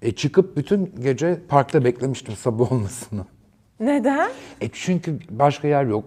E 0.02 0.12
çıkıp 0.12 0.56
bütün 0.56 0.94
gece 1.00 1.40
parkta 1.48 1.84
beklemiştim 1.84 2.36
sabah 2.36 2.72
olmasını. 2.72 3.26
Neden? 3.80 4.30
E 4.60 4.68
çünkü 4.72 5.18
başka 5.30 5.68
yer 5.68 5.84
yok. 5.84 6.04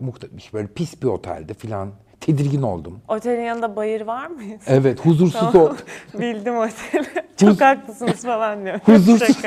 Böyle 0.53 0.67
pis 0.67 1.01
bir 1.01 1.07
otelde 1.07 1.53
filan. 1.53 1.91
Tedirgin 2.25 2.61
oldum. 2.61 3.01
Otelin 3.07 3.41
yanında 3.41 3.75
bayır 3.75 4.01
var 4.01 4.27
mıydı? 4.27 4.63
Evet, 4.67 4.99
huzursuz 4.99 5.51
Tamam. 5.51 5.67
ol. 5.67 5.75
Bildim 6.19 6.57
oteli. 6.57 7.05
Çok 7.37 7.61
haklısınız 7.61 8.23
falan 8.23 8.65
diyor. 8.65 8.79
Huzursuz. 8.85 9.37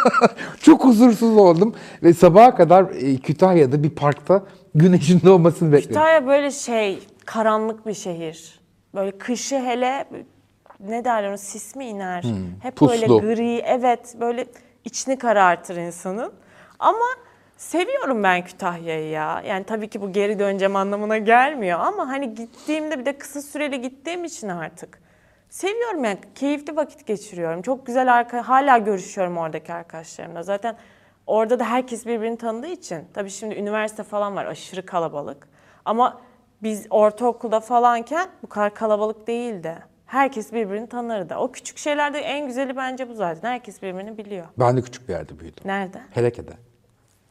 Çok 0.62 0.84
huzursuz 0.84 1.36
oldum 1.36 1.74
ve 2.02 2.14
sabaha 2.14 2.54
kadar 2.54 2.84
e, 2.84 3.16
Kütahya'da 3.16 3.82
bir 3.82 3.90
parkta 3.90 4.42
güneşin 4.74 5.20
doğmasını 5.24 5.72
bekledim. 5.72 5.88
Kütahya 5.88 6.26
böyle 6.26 6.50
şey, 6.50 6.98
karanlık 7.24 7.86
bir 7.86 7.94
şehir. 7.94 8.60
Böyle 8.94 9.18
kışı 9.18 9.56
hele 9.60 10.08
ne 10.80 11.04
derler 11.04 11.28
ona 11.28 11.38
sis 11.38 11.76
mi 11.76 11.84
iner? 11.84 12.24
Hep 12.60 12.80
böyle 12.80 13.06
puslu. 13.06 13.20
gri, 13.20 13.62
evet 13.66 14.14
böyle 14.20 14.46
içini 14.84 15.18
karartır 15.18 15.76
insanın. 15.76 16.32
Ama 16.78 17.06
seviyorum 17.62 18.22
ben 18.22 18.44
Kütahya'yı 18.44 19.10
ya. 19.10 19.42
Yani 19.46 19.64
tabii 19.64 19.88
ki 19.88 20.00
bu 20.02 20.12
geri 20.12 20.38
döneceğim 20.38 20.76
anlamına 20.76 21.18
gelmiyor 21.18 21.80
ama 21.80 22.08
hani 22.08 22.34
gittiğimde 22.34 22.98
bir 22.98 23.06
de 23.06 23.18
kısa 23.18 23.42
süreli 23.42 23.80
gittiğim 23.80 24.24
için 24.24 24.48
artık. 24.48 25.02
Seviyorum 25.50 26.04
yani 26.04 26.18
keyifli 26.34 26.76
vakit 26.76 27.06
geçiriyorum. 27.06 27.62
Çok 27.62 27.86
güzel 27.86 28.14
arka, 28.14 28.48
hala 28.48 28.78
görüşüyorum 28.78 29.38
oradaki 29.38 29.72
arkadaşlarımla. 29.72 30.42
Zaten 30.42 30.76
orada 31.26 31.58
da 31.58 31.64
herkes 31.64 32.06
birbirini 32.06 32.36
tanıdığı 32.38 32.66
için. 32.66 33.04
Tabii 33.14 33.30
şimdi 33.30 33.54
üniversite 33.54 34.02
falan 34.02 34.36
var 34.36 34.46
aşırı 34.46 34.86
kalabalık. 34.86 35.48
Ama 35.84 36.20
biz 36.62 36.86
ortaokulda 36.90 37.60
falanken 37.60 38.28
bu 38.42 38.46
kadar 38.46 38.74
kalabalık 38.74 39.26
değildi. 39.26 39.78
Herkes 40.06 40.52
birbirini 40.52 40.88
tanırdı. 40.88 41.36
O 41.36 41.52
küçük 41.52 41.78
şeylerde 41.78 42.18
en 42.18 42.46
güzeli 42.46 42.76
bence 42.76 43.08
bu 43.08 43.14
zaten. 43.14 43.50
Herkes 43.50 43.82
birbirini 43.82 44.18
biliyor. 44.18 44.46
Ben 44.58 44.76
de 44.76 44.82
küçük 44.82 45.08
bir 45.08 45.12
yerde 45.12 45.38
büyüdüm. 45.38 45.62
Nerede? 45.64 45.98
Heleke'de. 46.10 46.71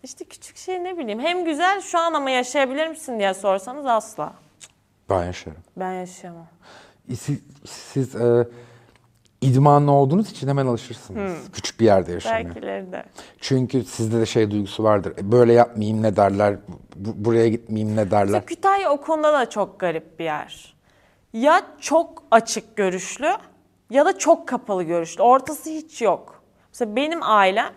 İşte 0.04 0.26
küçük 0.26 0.58
şey 0.58 0.84
ne 0.84 0.98
bileyim. 0.98 1.20
Hem 1.20 1.46
güzel 1.46 1.82
şu 1.82 2.00
an 2.00 2.14
ama 2.14 2.30
yaşayabilir 2.30 2.88
misin 2.88 3.20
diye 3.20 3.34
sorsanız 3.34 3.86
asla. 3.86 4.34
Ben 5.10 5.24
yaşarım. 5.24 5.58
Ben 5.78 5.94
yaşayamam. 5.94 6.48
E, 7.12 7.16
Siz, 7.16 7.40
siz 7.66 8.16
e, 8.16 8.48
idmanlı 9.42 9.92
olduğunuz 9.92 10.32
için 10.32 10.48
hemen 10.48 10.66
alışırsınız. 10.66 11.52
Küçük 11.54 11.80
bir 11.80 11.86
yerde 11.86 12.12
yaşamaya. 12.12 12.46
Belkileri 12.46 12.92
de. 12.92 13.04
Çünkü 13.40 13.84
sizde 13.84 14.20
de 14.20 14.26
şey 14.26 14.52
duygusu 14.52 14.84
vardır. 14.84 15.14
E, 15.18 15.32
Böyle 15.32 15.54
yapmayayım 15.54 16.02
ne 16.04 16.16
derler, 16.16 16.56
bu- 16.96 17.26
buraya 17.26 17.48
gitmeyeyim 17.50 17.96
ne 17.98 18.12
derler. 18.12 18.26
Mesela 18.26 18.46
Kütahya 18.46 18.90
o 18.92 19.02
konuda 19.02 19.34
da 19.34 19.50
çok 19.50 19.80
garip 19.80 20.20
bir 20.20 20.24
yer. 20.26 20.74
Ya 21.34 21.62
çok 21.80 22.24
açık 22.32 22.76
görüşlü 22.76 23.30
ya 23.90 24.06
da 24.06 24.18
çok 24.18 24.48
kapalı 24.48 24.84
görüşlü. 24.84 25.24
Ortası 25.24 25.70
hiç 25.70 26.02
yok. 26.02 26.42
Mesela 26.74 26.96
benim 26.96 27.20
ailem 27.24 27.74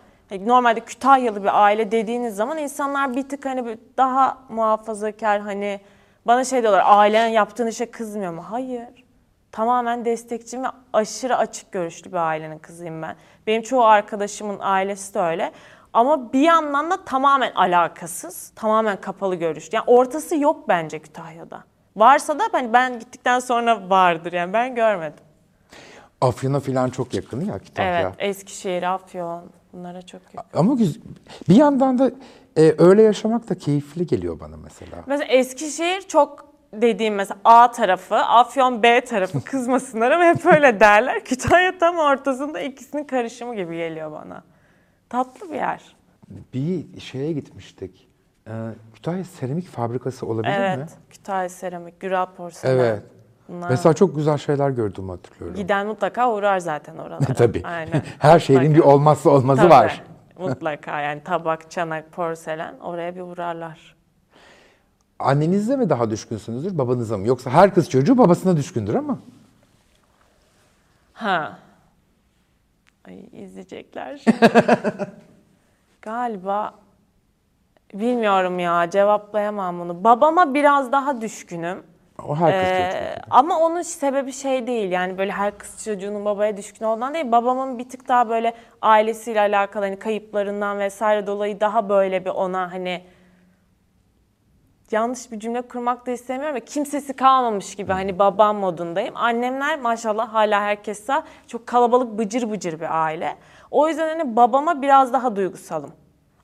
normalde 0.47 0.81
Kütahyalı 0.81 1.43
bir 1.43 1.65
aile 1.65 1.91
dediğiniz 1.91 2.37
zaman 2.37 2.59
insanlar 2.59 3.17
bir 3.17 3.29
tık 3.29 3.47
hani 3.47 3.79
daha 3.97 4.39
muhafazakar 4.49 5.41
hani 5.41 5.81
bana 6.27 6.45
şey 6.45 6.63
diyorlar 6.63 6.83
ailen 6.87 7.27
yaptığın 7.27 7.67
işe 7.67 7.91
kızmıyor 7.91 8.33
mu? 8.33 8.45
Hayır. 8.51 8.89
Tamamen 9.53 10.05
destekçi 10.05 10.63
ve 10.63 10.67
aşırı 10.93 11.37
açık 11.37 11.73
görüşlü 11.73 12.13
bir 12.13 12.17
ailenin 12.17 12.59
kızıyım 12.59 13.03
ben. 13.03 13.17
Benim 13.47 13.63
çoğu 13.63 13.85
arkadaşımın 13.85 14.59
ailesi 14.61 15.15
de 15.15 15.21
öyle. 15.21 15.53
Ama 15.93 16.33
bir 16.33 16.41
yandan 16.41 16.91
da 16.91 17.05
tamamen 17.05 17.53
alakasız, 17.55 18.53
tamamen 18.57 19.01
kapalı 19.01 19.35
görüşlü. 19.35 19.77
Yani 19.77 19.85
ortası 19.87 20.37
yok 20.37 20.69
bence 20.69 20.99
Kütahya'da. 20.99 21.65
Varsa 21.97 22.39
da 22.39 22.43
ben, 22.53 22.73
ben 22.73 22.99
gittikten 22.99 23.39
sonra 23.39 23.91
vardır 23.91 24.33
yani 24.33 24.53
ben 24.53 24.75
görmedim. 24.75 25.24
Afyon'a 26.21 26.61
falan 26.61 26.91
çok 26.91 27.15
yakın 27.15 27.45
ya 27.45 27.59
Kütahya. 27.59 28.01
Evet, 28.01 28.15
Eskişehir, 28.19 28.83
Afyon 28.83 29.45
bunlara 29.73 30.03
çok 30.03 30.21
yakın. 30.35 30.59
Ama 30.59 30.79
bir 31.49 31.55
yandan 31.55 31.99
da 31.99 32.11
e, 32.57 32.75
öyle 32.79 33.03
yaşamak 33.03 33.49
da 33.51 33.55
keyifli 33.55 34.07
geliyor 34.07 34.41
bana 34.41 34.57
mesela. 34.57 35.03
Mesela 35.07 35.33
Eskişehir 35.33 36.01
çok 36.01 36.55
dediğim 36.73 37.15
mesela 37.15 37.41
A 37.45 37.71
tarafı, 37.71 38.17
Afyon 38.17 38.83
B 38.83 39.01
tarafı 39.01 39.45
kızmasınlar 39.45 40.11
ama 40.11 40.25
hep 40.25 40.47
öyle 40.47 40.81
derler. 40.81 41.25
Kütahya 41.25 41.79
tam 41.79 41.99
ortasında 41.99 42.61
ikisinin 42.61 43.05
karışımı 43.05 43.57
gibi 43.57 43.77
geliyor 43.77 44.13
bana. 44.13 44.43
Tatlı 45.09 45.51
bir 45.51 45.55
yer. 45.55 45.97
Bir 46.55 47.01
şeye 47.01 47.33
gitmiştik. 47.33 48.09
Ee, 48.49 48.53
Kütahya 48.95 49.25
Seramik 49.25 49.69
Fabrikası 49.69 50.27
olabilir 50.27 50.55
evet, 50.59 50.79
mi? 50.79 50.87
Kütahya 51.11 51.49
seramik, 51.49 52.01
Güral 52.01 52.27
porselen. 52.27 52.75
Evet. 52.79 53.03
Bunlar 53.49 53.71
Mesela 53.71 53.93
çok 53.93 54.17
güzel 54.17 54.39
şeyler 54.39 54.71
gördüğümü 54.71 55.11
hatırlıyorum. 55.11 55.57
Giden 55.57 55.87
mutlaka 55.87 56.33
uğrar 56.33 56.59
zaten 56.59 56.97
oralara. 56.97 57.35
Tabii. 57.35 57.63
Aynen. 57.65 58.03
Her 58.19 58.39
şeyin 58.39 58.63
bir 58.63 58.69
Mutlaka. 58.69 58.89
olmazsa 58.89 59.31
olmazı 59.31 59.63
Tabii, 59.63 59.71
var. 59.71 60.03
Mutlaka 60.39 61.01
yani 61.01 61.23
tabak, 61.25 61.71
çanak, 61.71 62.13
porselen 62.13 62.79
oraya 62.79 63.17
bir 63.17 63.21
uğrarlar. 63.21 63.95
Annenizle 65.19 65.77
mi 65.77 65.91
daha 65.91 66.11
düşkünsünüzdür, 66.11 66.79
babanıza 66.79 67.19
mı? 67.19 67.27
Yoksa 67.27 67.51
her 67.51 67.75
kız 67.75 67.91
çocuğu 67.91 68.19
babasına 68.19 68.57
düşkündür 68.57 68.95
ama. 68.95 69.19
Ha. 71.13 71.59
Ay 73.09 73.27
izleyecekler. 73.33 74.25
Galiba 76.03 76.75
bilmiyorum 77.95 78.59
ya 78.59 78.91
cevaplayamam 78.91 79.81
bunu. 79.81 80.05
Babama 80.05 80.55
biraz 80.55 80.93
daha 80.93 81.21
düşkünüm. 81.21 81.83
O 82.23 82.37
her 82.37 82.53
kız 82.61 82.71
Ee, 82.71 82.91
çocuğu. 82.93 83.27
ama 83.31 83.59
onun 83.61 83.83
sebebi 83.83 84.33
şey 84.33 84.67
değil 84.67 84.91
yani 84.93 85.19
böyle 85.19 85.33
her 85.33 85.59
kız 85.59 85.85
çocuğunun 85.85 86.25
babaya 86.25 86.57
düşkün 86.57 86.85
olduğundan 86.85 87.15
değil. 87.15 87.33
Babamın 87.33 87.79
bir 87.79 87.89
tık 87.89 88.09
daha 88.09 88.29
böyle 88.29 88.55
ailesiyle 88.83 89.41
alakalı 89.41 89.85
hani 89.85 89.99
kayıplarından 89.99 90.79
vesaire 90.79 91.27
dolayı 91.27 91.61
daha 91.61 91.89
böyle 91.89 92.25
bir 92.25 92.31
ona 92.31 92.73
hani 92.73 93.05
yanlış 94.91 95.33
bir 95.33 95.41
cümle 95.41 95.63
kurmak 95.63 96.07
da 96.07 96.11
istemiyorum 96.11 96.57
ama 96.57 96.65
kimsesi 96.65 97.13
kalmamış 97.17 97.75
gibi 97.75 97.93
hani 97.93 98.19
babam 98.19 98.57
modundayım. 98.57 99.17
Annemler 99.17 99.79
maşallah 99.81 100.35
hala 100.35 100.61
herkes 100.61 101.05
sağ. 101.05 101.25
Çok 101.47 101.67
kalabalık 101.67 102.19
bıcır 102.19 102.51
bıcır 102.51 102.81
bir 102.81 103.05
aile. 103.05 103.37
O 103.71 103.89
yüzden 103.89 104.09
hani 104.19 104.37
babama 104.37 104.83
biraz 104.83 105.13
daha 105.13 105.37
duygusalım. 105.37 105.93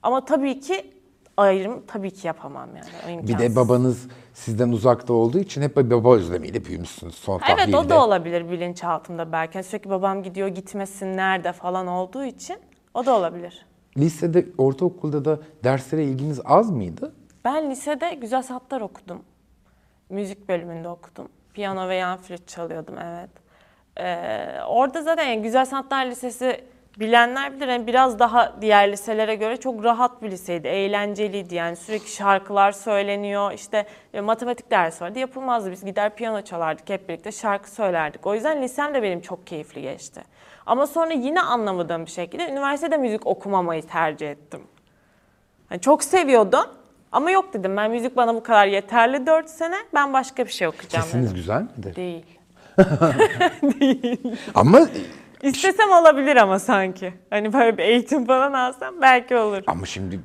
Ama 0.03 0.25
tabii 0.25 0.61
ki 0.61 0.95
ayrım 1.41 1.83
tabii 1.87 2.11
ki 2.11 2.27
yapamam 2.27 2.69
yani. 2.77 3.21
O 3.25 3.29
Bir 3.29 3.39
de 3.39 3.57
babanız 3.57 4.09
sizden 4.35 4.69
uzakta 4.69 5.13
olduğu 5.13 5.39
için 5.39 5.63
hep 5.63 5.77
bir 5.77 5.91
baba 5.91 6.15
özlemiyle 6.15 6.65
büyümüşsünüz 6.65 7.15
son 7.15 7.41
Evet 7.49 7.69
o 7.69 7.73
tahliyle. 7.73 7.89
da 7.89 8.05
olabilir 8.05 8.51
bilinçaltımda 8.51 9.33
belki. 9.33 9.57
Yani 9.57 9.65
sürekli 9.65 9.91
babam 9.91 10.23
gidiyor 10.23 10.49
gitmesin 10.49 11.17
nerede 11.17 11.53
falan 11.53 11.87
olduğu 11.87 12.25
için 12.25 12.57
o 12.95 13.07
da 13.07 13.17
olabilir. 13.17 13.67
Lisede, 13.97 14.47
ortaokulda 14.59 15.25
da 15.25 15.39
derslere 15.65 16.05
ilginiz 16.05 16.41
az 16.45 16.71
mıydı? 16.71 17.13
Ben 17.45 17.71
lisede 17.71 18.15
güzel 18.15 18.43
sanatlar 18.43 18.81
okudum. 18.81 19.23
Müzik 20.11 20.49
bölümünde 20.49 20.89
okudum. 20.89 21.29
Piyano 21.55 21.89
ve 21.89 21.95
yan 21.95 22.19
flüt 22.19 22.49
çalıyordum 22.49 22.95
evet. 22.99 23.31
Ee, 24.01 24.63
orada 24.69 25.03
zaten 25.03 25.25
yani 25.29 25.43
Güzel 25.43 25.65
Sanatlar 25.67 26.07
Lisesi 26.07 26.65
bilenler 26.99 27.57
bilir 27.57 27.69
yani 27.69 27.87
biraz 27.87 28.19
daha 28.19 28.57
diğer 28.61 28.93
liselere 28.93 29.35
göre 29.35 29.57
çok 29.57 29.85
rahat 29.85 30.23
bir 30.23 30.31
liseydi. 30.31 30.69
Eğlenceliydi 30.69 31.55
yani 31.55 31.77
sürekli 31.77 32.09
şarkılar 32.11 32.73
söyleniyor. 32.73 33.53
İşte 33.53 33.87
e, 34.15 34.21
matematik 34.21 34.71
dersi 34.71 35.05
vardı 35.05 35.19
yapılmazdı. 35.19 35.71
Biz 35.71 35.85
gider 35.85 36.15
piyano 36.15 36.43
çalardık 36.43 36.89
hep 36.91 37.09
birlikte 37.09 37.33
şarkı 37.33 37.71
söylerdik. 37.71 38.27
O 38.27 38.35
yüzden 38.35 38.63
lisem 38.63 38.95
de 38.95 39.03
benim 39.03 39.21
çok 39.21 39.47
keyifli 39.47 39.83
geçti. 39.83 40.23
Ama 40.67 40.87
sonra 40.87 41.13
yine 41.13 41.41
anlamadığım 41.41 42.07
bir 42.07 42.11
şekilde 42.11 42.49
üniversitede 42.49 42.97
müzik 42.97 43.27
okumamayı 43.27 43.83
tercih 43.83 44.31
ettim. 44.31 44.61
Hani 45.69 45.81
çok 45.81 46.05
seviyordum 46.05 46.67
ama 47.13 47.31
yok 47.31 47.53
dedim 47.53 47.77
ben 47.77 47.91
müzik 47.91 48.17
bana 48.17 48.35
bu 48.35 48.43
kadar 48.43 48.67
yeterli 48.67 49.27
4 49.27 49.49
sene 49.49 49.77
ben 49.95 50.13
başka 50.13 50.47
bir 50.47 50.53
şey 50.53 50.69
okuyacağım 50.69 51.05
Sesiniz 51.05 51.25
dedim. 51.27 51.37
güzel 51.37 51.63
midir? 51.77 51.97
Değil. 51.97 52.25
Ama 54.55 54.81
İstesem 55.43 55.91
olabilir 55.91 56.37
ama 56.37 56.59
sanki. 56.59 57.15
Hani 57.31 57.53
böyle 57.53 57.79
bir 57.79 57.83
eğitim 57.83 58.27
falan 58.27 58.53
alsam 58.53 58.95
belki 59.01 59.37
olur. 59.37 59.63
ama 59.67 59.87
şimdi 59.87 60.21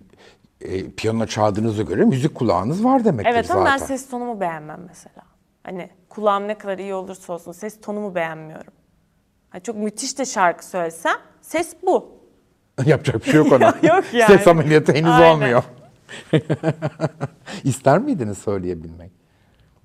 e, 0.62 0.91
piyano 0.91 1.25
çaldığınıza 1.25 1.84
göre 1.84 2.06
müzik 2.06 2.36
kulağınız 2.36 2.86
var 2.86 3.06
demektir 3.06 3.32
Evet 3.32 3.45
zaten. 3.45 3.60
ama 3.62 3.69
ben 3.69 3.78
ses 3.78 4.10
tonumu 4.10 4.39
beğenmem 4.39 4.80
mesela. 4.88 5.21
Hani 5.63 5.89
kulağım 6.10 6.47
ne 6.47 6.58
kadar 6.58 6.78
iyi 6.78 6.93
olursa 6.93 7.34
olsun 7.34 7.51
ses 7.51 7.82
tonumu 7.82 8.15
beğenmiyorum. 8.15 8.73
Hani 9.49 9.63
çok 9.63 9.75
müthiş 9.75 10.19
de 10.19 10.25
şarkı 10.25 10.65
söylesem 10.65 11.15
ses 11.41 11.75
bu. 11.86 12.12
Yapacak 12.86 13.15
bir 13.15 13.32
şey 13.32 13.36
yok 13.36 13.51
ona. 13.51 13.65
Yok 13.95 14.04
yani. 14.13 14.38
Ses 14.38 14.47
ameliyatı 14.47 14.93
henüz 14.93 15.12
Aynen. 15.12 15.34
olmuyor. 15.34 15.63
İster 17.63 17.99
miydiniz 17.99 18.38
söyleyebilmek? 18.38 19.12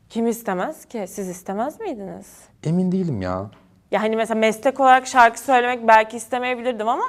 Kim 0.08 0.26
istemez 0.26 0.84
ki? 0.84 1.04
Siz 1.08 1.28
istemez 1.28 1.80
miydiniz? 1.80 2.26
Emin 2.64 2.92
değilim 2.92 3.22
ya. 3.22 3.50
Ya 3.90 4.02
hani 4.02 4.16
mesela 4.16 4.40
meslek 4.40 4.80
olarak 4.80 5.06
şarkı 5.06 5.40
söylemek 5.40 5.88
belki 5.88 6.16
istemeyebilirdim 6.16 6.88
ama 6.88 7.04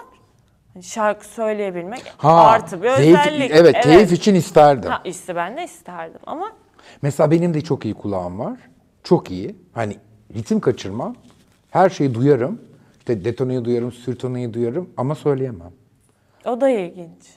hani 0.73 0.83
şarkı 0.83 1.25
söyleyebilmek 1.27 2.03
artı 2.23 2.81
bir 2.83 2.87
keyif- 2.87 3.19
özellik. 3.19 3.51
Evet, 3.53 3.81
keyif 3.83 4.11
için 4.11 4.35
isterdim. 4.35 4.91
Ha 4.91 5.01
işte 5.05 5.35
ben 5.35 5.57
de 5.57 5.63
isterdim 5.63 6.19
ama 6.25 6.51
Mesela 7.01 7.31
benim 7.31 7.53
de 7.53 7.61
çok 7.61 7.85
iyi 7.85 7.93
kulağım 7.93 8.39
var. 8.39 8.59
Çok 9.03 9.31
iyi. 9.31 9.55
Hani 9.73 9.97
ritim 10.35 10.59
kaçırmam. 10.59 11.15
Her 11.69 11.89
şeyi 11.89 12.13
duyarım. 12.13 12.61
İşte 12.99 13.25
detoneyi 13.25 13.65
duyarım, 13.65 13.91
sürtoneyi 13.91 14.53
duyarım 14.53 14.89
ama 14.97 15.15
söyleyemem. 15.15 15.71
o 16.45 16.61
da 16.61 16.69
ilginç. 16.69 17.35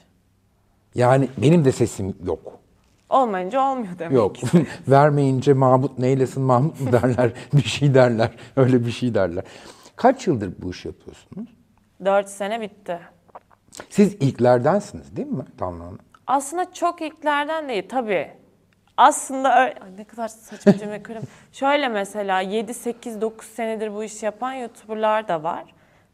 Yani 0.95 1.29
benim 1.37 1.65
de 1.65 1.71
sesim 1.71 2.15
yok. 2.25 2.59
Olmayınca 3.09 3.61
olmuyor 3.61 3.99
demek 3.99 4.15
Yok. 4.15 4.35
Vermeyince 4.87 5.53
Mahmut 5.53 5.99
neylesin 5.99 6.43
Mahmut 6.43 6.79
mu 6.79 6.91
derler, 6.91 7.31
bir 7.53 7.63
şey 7.63 7.93
derler. 7.93 8.29
Öyle 8.55 8.85
bir 8.85 8.91
şey 8.91 9.13
derler. 9.15 9.43
Kaç 9.95 10.27
yıldır 10.27 10.53
bu 10.61 10.71
işi 10.71 10.87
yapıyorsunuz? 10.87 11.49
Dört 12.05 12.29
sene 12.29 12.61
bitti. 12.61 12.99
Siz 13.89 14.13
ilklerdensiniz 14.13 15.15
değil 15.15 15.27
mi 15.27 15.45
Tanrı 15.57 15.83
Hanım? 15.83 15.99
Aslında 16.27 16.73
çok 16.73 17.01
ilklerden 17.01 17.69
değil 17.69 17.89
tabii. 17.89 18.31
Aslında 18.97 19.61
öyle, 19.61 19.79
Ay 19.79 19.97
ne 19.97 20.03
kadar 20.03 20.27
saçma 20.27 20.77
cümle 20.77 21.03
kurum. 21.03 21.23
Şöyle 21.51 21.87
mesela 21.87 22.41
7, 22.41 22.73
8, 22.73 23.21
9 23.21 23.47
senedir 23.47 23.93
bu 23.93 24.03
işi 24.03 24.25
yapan 24.25 24.53
YouTuber'lar 24.53 25.27
da 25.27 25.43
var. 25.43 25.63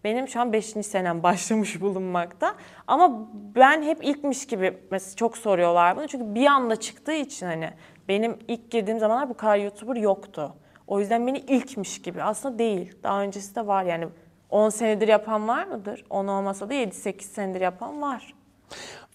Benim 0.04 0.28
şu 0.28 0.40
an 0.40 0.54
5. 0.54 0.66
senem 0.66 1.24
başlamış 1.24 1.82
bulunmakta. 1.82 2.56
Ama 2.88 3.28
ben 3.56 3.84
hep 3.84 4.04
ilkmiş 4.04 4.48
gibi 4.48 4.78
mesela 4.92 5.16
çok 5.16 5.38
soruyorlar 5.38 5.98
bunu. 5.98 6.08
Çünkü 6.08 6.36
bir 6.36 6.46
anda 6.46 6.76
çıktığı 6.76 7.14
için 7.14 7.46
hani 7.46 7.70
benim 8.08 8.38
ilk 8.48 8.72
girdiğim 8.72 9.00
zamanlar 9.00 9.30
bu 9.30 9.34
kadar 9.34 9.58
YouTuber 9.58 9.96
yoktu. 9.96 10.54
O 10.88 11.00
yüzden 11.00 11.28
beni 11.28 11.38
ilkmiş 11.38 12.02
gibi. 12.02 12.24
Aslında 12.24 12.60
değil. 12.60 12.94
Daha 13.04 13.22
öncesi 13.22 13.56
de 13.56 13.68
var 13.68 13.84
yani. 13.84 14.08
10 14.50 14.70
senedir 14.70 15.08
yapan 15.08 15.48
var 15.48 15.66
mıdır? 15.68 16.06
10 16.10 16.28
olmasa 16.28 16.70
da 16.70 16.74
7-8 16.74 17.22
senedir 17.22 17.62
yapan 17.62 18.02
var. 18.02 18.34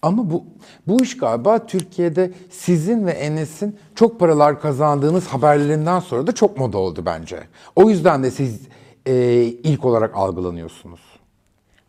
Ama 0.01 0.29
bu 0.31 0.43
bu 0.87 1.03
iş 1.03 1.17
galiba 1.17 1.65
Türkiye'de 1.65 2.31
sizin 2.49 3.07
ve 3.07 3.11
Enes'in 3.11 3.79
çok 3.95 4.19
paralar 4.19 4.61
kazandığınız 4.61 5.27
haberlerinden 5.27 5.99
sonra 5.99 6.27
da 6.27 6.31
çok 6.31 6.57
moda 6.57 6.77
oldu 6.77 7.03
bence. 7.05 7.39
O 7.75 7.89
yüzden 7.89 8.23
de 8.23 8.31
siz 8.31 8.67
e, 9.07 9.43
ilk 9.43 9.85
olarak 9.85 10.15
algılanıyorsunuz. 10.15 11.01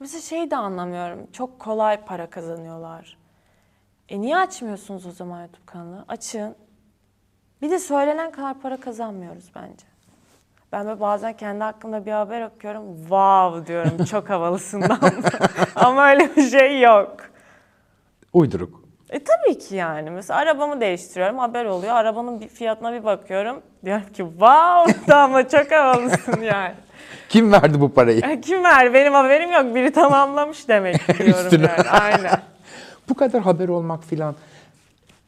Mesela 0.00 0.20
şey 0.20 0.50
de 0.50 0.56
anlamıyorum. 0.56 1.26
Çok 1.32 1.58
kolay 1.58 2.04
para 2.04 2.30
kazanıyorlar. 2.30 3.18
E 4.08 4.20
niye 4.20 4.36
açmıyorsunuz 4.36 5.06
o 5.06 5.10
zaman 5.10 5.40
YouTube 5.40 5.66
kanalı? 5.66 6.04
Açın. 6.08 6.54
Bir 7.62 7.70
de 7.70 7.78
söylenen 7.78 8.30
kadar 8.30 8.60
para 8.60 8.80
kazanmıyoruz 8.80 9.50
bence. 9.54 9.86
Ben 10.72 10.86
böyle 10.86 11.00
bazen 11.00 11.36
kendi 11.36 11.64
hakkımda 11.64 12.06
bir 12.06 12.12
haber 12.12 12.42
okuyorum. 12.42 12.96
Wow 12.98 13.66
diyorum 13.66 14.04
çok 14.10 14.30
havalısından. 14.30 14.98
Ama 15.74 16.10
öyle 16.10 16.36
bir 16.36 16.50
şey 16.50 16.80
yok. 16.80 17.16
Uyduruk. 18.32 18.82
E 19.10 19.24
tabii 19.24 19.58
ki 19.58 19.74
yani. 19.74 20.10
Mesela 20.10 20.40
arabamı 20.40 20.80
değiştiriyorum, 20.80 21.38
haber 21.38 21.64
oluyor. 21.64 21.94
Arabanın 21.94 22.40
bir 22.40 22.48
fiyatına 22.48 22.92
bir 22.92 23.04
bakıyorum. 23.04 23.62
Diyorum 23.84 24.06
ki 24.06 24.16
wow 24.16 25.14
ama 25.14 25.48
çok 25.48 25.70
havalısın 25.70 26.42
yani. 26.42 26.74
Kim 27.28 27.52
verdi 27.52 27.80
bu 27.80 27.94
parayı? 27.94 28.40
Kim 28.42 28.64
ver? 28.64 28.94
Benim 28.94 29.12
haberim 29.12 29.52
yok. 29.52 29.74
Biri 29.74 29.92
tamamlamış 29.92 30.68
demek 30.68 31.08
diyorum 31.18 31.62
yani. 31.62 31.90
Aynen. 31.90 32.40
Bu 33.08 33.14
kadar 33.14 33.42
haber 33.42 33.68
olmak 33.68 34.04
filan 34.04 34.34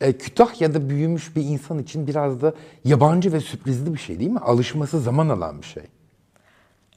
e, 0.00 0.12
Kütahya'da 0.12 0.88
büyümüş 0.88 1.36
bir 1.36 1.42
insan 1.42 1.78
için 1.78 2.06
biraz 2.06 2.42
da 2.42 2.54
yabancı 2.84 3.32
ve 3.32 3.40
sürprizli 3.40 3.94
bir 3.94 3.98
şey 3.98 4.18
değil 4.18 4.30
mi? 4.30 4.38
Alışması 4.38 5.00
zaman 5.00 5.28
alan 5.28 5.62
bir 5.62 5.66
şey. 5.66 5.82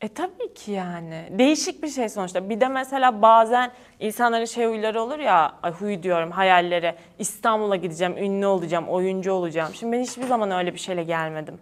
E 0.02 0.08
tabii 0.08 0.54
ki 0.54 0.72
yani. 0.72 1.24
Değişik 1.32 1.84
bir 1.84 1.88
şey 1.90 2.10
sonuçta. 2.10 2.50
Bir 2.50 2.62
de 2.62 2.68
mesela 2.68 3.22
bazen 3.22 3.72
insanların 4.00 4.46
şey 4.46 4.66
huyları 4.66 5.02
olur 5.02 5.20
ya, 5.20 5.54
ay 5.64 5.72
huy 5.72 6.04
diyorum 6.04 6.32
hayalleri. 6.32 6.96
İstanbul'a 7.20 7.76
gideceğim, 7.76 8.18
ünlü 8.18 8.46
olacağım, 8.46 8.88
oyuncu 8.88 9.32
olacağım. 9.32 9.74
Şimdi 9.74 9.98
ben 9.98 10.02
hiçbir 10.02 10.24
zaman 10.24 10.52
öyle 10.52 10.74
bir 10.74 10.80
şeyle 10.80 11.04
gelmedim. 11.04 11.58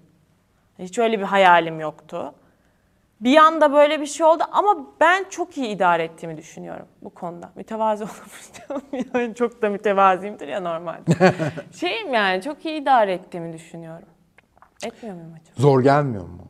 Hiç 0.79 0.99
öyle 0.99 1.19
bir 1.19 1.23
hayalim 1.25 1.79
yoktu. 1.79 2.33
Bir 3.21 3.37
anda 3.37 3.73
böyle 3.73 4.01
bir 4.01 4.05
şey 4.05 4.25
oldu 4.25 4.43
ama 4.51 4.87
ben 4.99 5.25
çok 5.29 5.57
iyi 5.57 5.67
idare 5.67 6.03
ettiğimi 6.03 6.37
düşünüyorum 6.37 6.85
bu 7.01 7.09
konuda. 7.09 7.51
Mütevazi 7.55 8.03
olabilirim. 8.69 9.09
yani 9.13 9.35
çok 9.35 9.61
da 9.61 9.69
mütevaziyimdir 9.69 10.47
ya 10.47 10.59
normalde. 10.61 11.11
Şeyim 11.79 12.13
yani 12.13 12.41
çok 12.41 12.65
iyi 12.65 12.81
idare 12.81 13.13
ettiğimi 13.13 13.53
düşünüyorum. 13.53 14.07
Etmiyor 14.85 15.15
muyum 15.15 15.33
acaba? 15.33 15.61
Zor 15.61 15.81
gelmiyor 15.83 16.23
mu? 16.23 16.47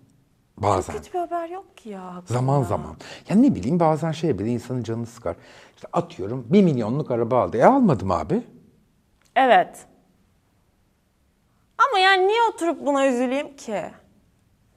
Bazen. 0.57 0.93
Hiçbir 0.93 1.19
haber 1.19 1.49
yok 1.49 1.77
ki 1.77 1.89
ya. 1.89 2.15
hakkında. 2.15 2.33
Zaman 2.33 2.63
zaman. 2.63 2.95
Ya 3.29 3.35
ne 3.35 3.55
bileyim 3.55 3.79
bazen 3.79 4.11
şey 4.11 4.39
bile 4.39 4.49
insanın 4.49 4.83
canını 4.83 5.05
sıkar. 5.05 5.35
İşte 5.75 5.87
atıyorum 5.93 6.47
bir 6.49 6.63
milyonluk 6.63 7.11
araba 7.11 7.41
aldı. 7.43 7.57
E 7.57 7.65
almadım 7.65 8.11
abi. 8.11 8.43
Evet. 9.35 9.85
Ama 11.89 11.99
yani 11.99 12.27
niye 12.27 12.39
oturup 12.53 12.85
buna 12.85 13.07
üzüleyim 13.07 13.55
ki? 13.55 13.81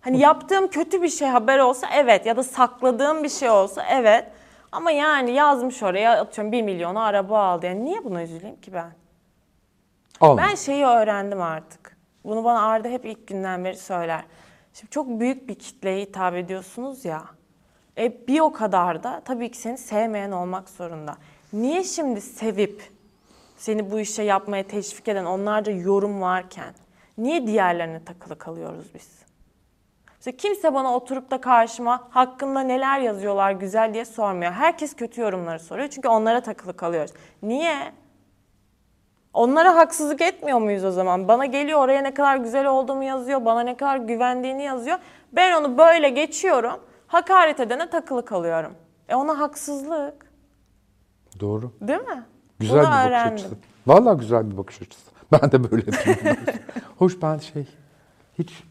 Hani 0.05 0.19
yaptığım 0.19 0.69
kötü 0.69 1.03
bir 1.03 1.09
şey 1.09 1.29
haber 1.29 1.59
olsa 1.59 1.89
evet 1.95 2.27
ya 2.27 2.37
da 2.37 2.43
sakladığım 2.43 3.25
bir 3.25 3.29
şey 3.29 3.51
olsa 3.51 3.85
evet. 3.91 4.27
Ama 4.73 4.91
yani 4.91 5.33
yazmış 5.33 5.83
oraya 5.83 6.21
atıyorum 6.21 6.53
1 6.53 6.63
milyona 6.63 7.05
araba 7.05 7.45
aldı. 7.45 7.67
Yani 7.67 7.85
niye 7.85 8.05
buna 8.05 8.23
üzüleyim 8.23 8.61
ki 8.61 8.73
ben? 8.73 8.93
Alma. 10.21 10.43
Ben 10.43 10.55
şeyi 10.55 10.85
öğrendim 10.85 11.43
artık. 11.43 11.97
Bunu 12.25 12.45
bana 12.45 12.63
Arda 12.63 12.89
hep 12.89 13.05
ilk 13.05 13.27
günden 13.27 13.65
beri 13.65 13.77
söyler. 13.77 14.25
Şimdi 14.75 14.91
çok 14.91 15.09
büyük 15.09 15.49
bir 15.49 15.55
kitleye 15.55 16.01
hitap 16.01 16.35
ediyorsunuz 16.35 17.05
ya. 17.05 17.23
E 17.99 18.29
bir 18.29 18.41
o 18.41 18.53
kadar 18.53 19.03
da 19.03 19.23
tabii 19.25 19.51
ki 19.51 19.59
seni 19.59 19.79
sevmeyen 19.79 20.31
olmak 20.31 20.69
zorunda. 20.69 21.17
Niye 21.53 21.85
şimdi 21.85 22.21
sevip 22.21 22.91
seni 23.57 23.91
bu 23.91 24.01
işe 24.01 24.23
yapmaya 24.23 24.67
teşvik 24.67 25.09
eden 25.09 25.25
onlarca 25.25 25.73
yorum 25.73 26.21
varken 26.21 26.75
niye 27.19 27.47
diğerlerine 27.47 28.05
takılı 28.05 28.39
kalıyoruz 28.39 28.85
biz? 28.95 29.25
Mesela 30.27 30.37
kimse 30.37 30.75
bana 30.75 30.95
oturup 30.95 31.31
da 31.31 31.41
karşıma 31.41 32.09
hakkında 32.11 32.61
neler 32.61 33.01
yazıyorlar 33.01 33.51
güzel 33.53 33.95
diye 33.95 34.05
sormuyor. 34.05 34.53
Herkes 34.53 34.97
kötü 34.97 35.21
yorumları 35.21 35.61
soruyor 35.61 35.89
çünkü 35.89 36.09
onlara 36.09 36.41
takılı 36.41 36.77
kalıyoruz. 36.77 37.13
Niye? 37.43 37.93
Onlara 39.33 39.77
haksızlık 39.77 40.21
etmiyor 40.21 40.59
muyuz 40.59 40.85
o 40.85 40.91
zaman? 40.91 41.29
Bana 41.29 41.47
geliyor 41.47 41.81
oraya 41.81 42.03
ne 42.03 42.15
kadar 42.15 42.37
güzel 42.37 42.67
olduğumu 42.67 43.05
yazıyor, 43.05 43.45
bana 43.45 43.61
ne 43.61 43.77
kadar 43.77 43.97
güvendiğini 43.97 44.63
yazıyor. 44.63 44.99
Ben 45.33 45.61
onu 45.61 45.79
böyle 45.79 46.09
geçiyorum, 46.09 46.81
hakaret 47.07 47.61
edene 47.61 47.91
takılı 47.91 48.25
kalıyorum. 48.25 48.75
E 49.09 49.15
ona 49.15 49.39
haksızlık, 49.39 50.33
Doğru. 51.41 51.73
değil 51.81 52.01
mi? 52.01 52.25
Güzel 52.59 52.77
Bunu 52.77 52.83
bir 52.83 52.91
bakış 52.91 53.07
öğrendim. 53.07 53.35
açısı. 53.35 53.57
Vallahi 53.87 54.21
güzel 54.21 54.51
bir 54.51 54.57
bakış 54.57 54.83
açısı. 54.83 55.11
Ben 55.33 55.53
de 55.53 55.71
böyle 55.71 55.83
yapıyorum. 55.91 56.43
Hoş 56.99 57.23
ben 57.23 57.39
şey 57.39 57.67
hiç 58.39 58.63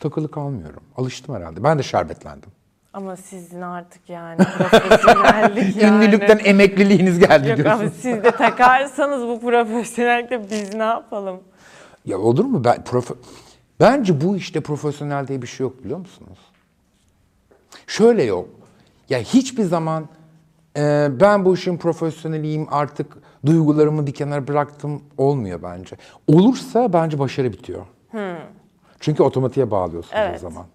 takılı 0.00 0.30
kalmıyorum. 0.30 0.82
Alıştım 0.96 1.34
herhalde. 1.34 1.64
Ben 1.64 1.78
de 1.78 1.82
şerbetlendim. 1.82 2.50
Ama 2.92 3.16
sizin 3.16 3.60
artık 3.60 4.08
yani 4.10 4.36
profesyonellik 4.58 5.76
yani. 5.82 6.04
Ünlülükten 6.04 6.40
emekliliğiniz 6.44 7.18
geldi 7.18 7.48
Yok 7.48 7.56
diyorsun. 7.58 7.80
ama 7.80 7.90
siz 7.90 8.24
de 8.24 8.30
takarsanız 8.30 9.22
bu 9.22 9.40
profesyonellikte 9.40 10.50
biz 10.50 10.74
ne 10.74 10.82
yapalım? 10.82 11.40
Ya 12.04 12.18
olur 12.18 12.44
mu? 12.44 12.64
Ben, 12.64 12.76
profe- 12.76 13.16
Bence 13.80 14.20
bu 14.20 14.36
işte 14.36 14.60
profesyonel 14.60 15.28
diye 15.28 15.42
bir 15.42 15.46
şey 15.46 15.64
yok 15.64 15.84
biliyor 15.84 15.98
musunuz? 15.98 16.38
Şöyle 17.86 18.22
yok. 18.22 18.48
Ya 19.08 19.18
hiçbir 19.18 19.62
zaman 19.64 20.08
e, 20.76 21.08
ben 21.20 21.44
bu 21.44 21.54
işin 21.54 21.76
profesyoneliyim 21.78 22.66
artık 22.70 23.16
duygularımı 23.46 24.06
bir 24.06 24.14
kenara 24.14 24.48
bıraktım 24.48 25.02
olmuyor 25.18 25.62
bence. 25.62 25.96
Olursa 26.26 26.92
bence 26.92 27.18
başarı 27.18 27.52
bitiyor. 27.52 27.86
Çünkü 29.00 29.22
otomatiğe 29.22 29.70
bağlıyorsunuz 29.70 30.14
o 30.16 30.18
Evet. 30.28 30.40
zaman. 30.40 30.66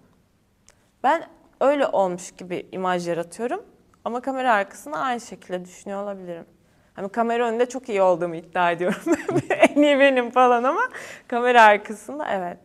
Ben 1.04 1.24
öyle 1.62 1.88
olmuş 1.88 2.32
gibi 2.32 2.68
imaj 2.72 3.08
yaratıyorum 3.08 3.62
ama 4.06 4.22
kamera 4.22 4.54
arkasında 4.54 4.98
aynı 4.98 5.22
şekilde 5.22 5.66
düşünüyor 5.66 6.04
olabilirim. 6.04 6.46
Hani 6.94 7.10
kamera 7.10 7.48
önünde 7.50 7.66
çok 7.70 7.90
iyi 7.90 8.02
olduğumu 8.02 8.36
iddia 8.36 8.72
ediyorum. 8.72 9.02
en 9.50 9.82
iyi 9.82 10.00
benim 10.00 10.32
falan 10.32 10.64
ama 10.64 10.82
kamera 11.28 11.64
arkasında 11.64 12.28
evet. 12.32 12.60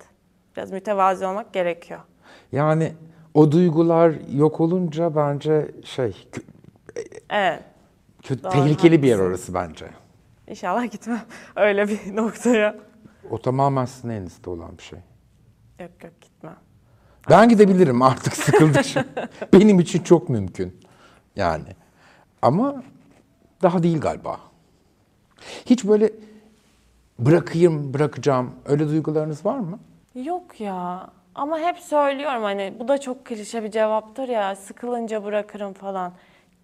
Biraz 0.57 0.73
mütevazi 0.73 1.27
olmak 1.27 1.53
gerekiyor. 1.53 2.01
Yani 2.53 2.92
o 3.35 3.53
duygular 3.53 4.12
yok 4.35 4.61
olunca 4.61 5.16
bence 5.16 5.71
şey 5.85 6.29
Evet. 7.31 7.62
kötü, 8.23 8.42
Doğru, 8.42 8.53
tehlikeli 8.53 9.03
bir 9.03 9.09
yer 9.09 9.14
haklısın. 9.19 9.31
orası 9.31 9.55
bence. 9.55 9.87
İnşallah 10.47 10.90
gitmem 10.90 11.21
öyle 11.57 11.88
bir 11.88 12.16
noktaya. 12.16 12.77
O 13.31 13.38
tamamen 13.38 13.85
sizin 13.85 14.09
elinizde 14.09 14.51
olan 14.51 14.79
bir 14.79 14.83
şey. 14.83 14.99
Yok 15.81 15.91
yok 16.05 16.21
gitmem. 16.21 16.57
Ben 17.31 17.49
gidebilirim 17.49 18.03
artık 18.03 18.37
sıkıldıkça. 18.37 19.05
Benim 19.53 19.81
için 19.81 20.03
çok 20.03 20.29
mümkün. 20.29 20.81
Yani. 21.37 21.69
Ama 22.43 22.83
daha 23.62 23.83
değil 23.83 24.01
galiba. 24.01 24.41
Hiç 25.67 25.85
böyle 25.85 26.11
bırakayım, 27.19 27.95
bırakacağım. 27.95 28.55
Öyle 28.67 28.89
duygularınız 28.89 29.47
var 29.47 29.59
mı? 29.59 29.79
Yok 30.15 30.61
ya. 30.61 31.11
Ama 31.35 31.59
hep 31.59 31.79
söylüyorum 31.79 32.43
hani 32.43 32.75
bu 32.79 32.89
da 32.89 33.01
çok 33.01 33.25
klişe 33.25 33.65
bir 33.65 33.71
cevaptır 33.71 34.29
ya. 34.29 34.57
Sıkılınca 34.57 35.25
bırakırım 35.25 35.73
falan. 35.73 36.12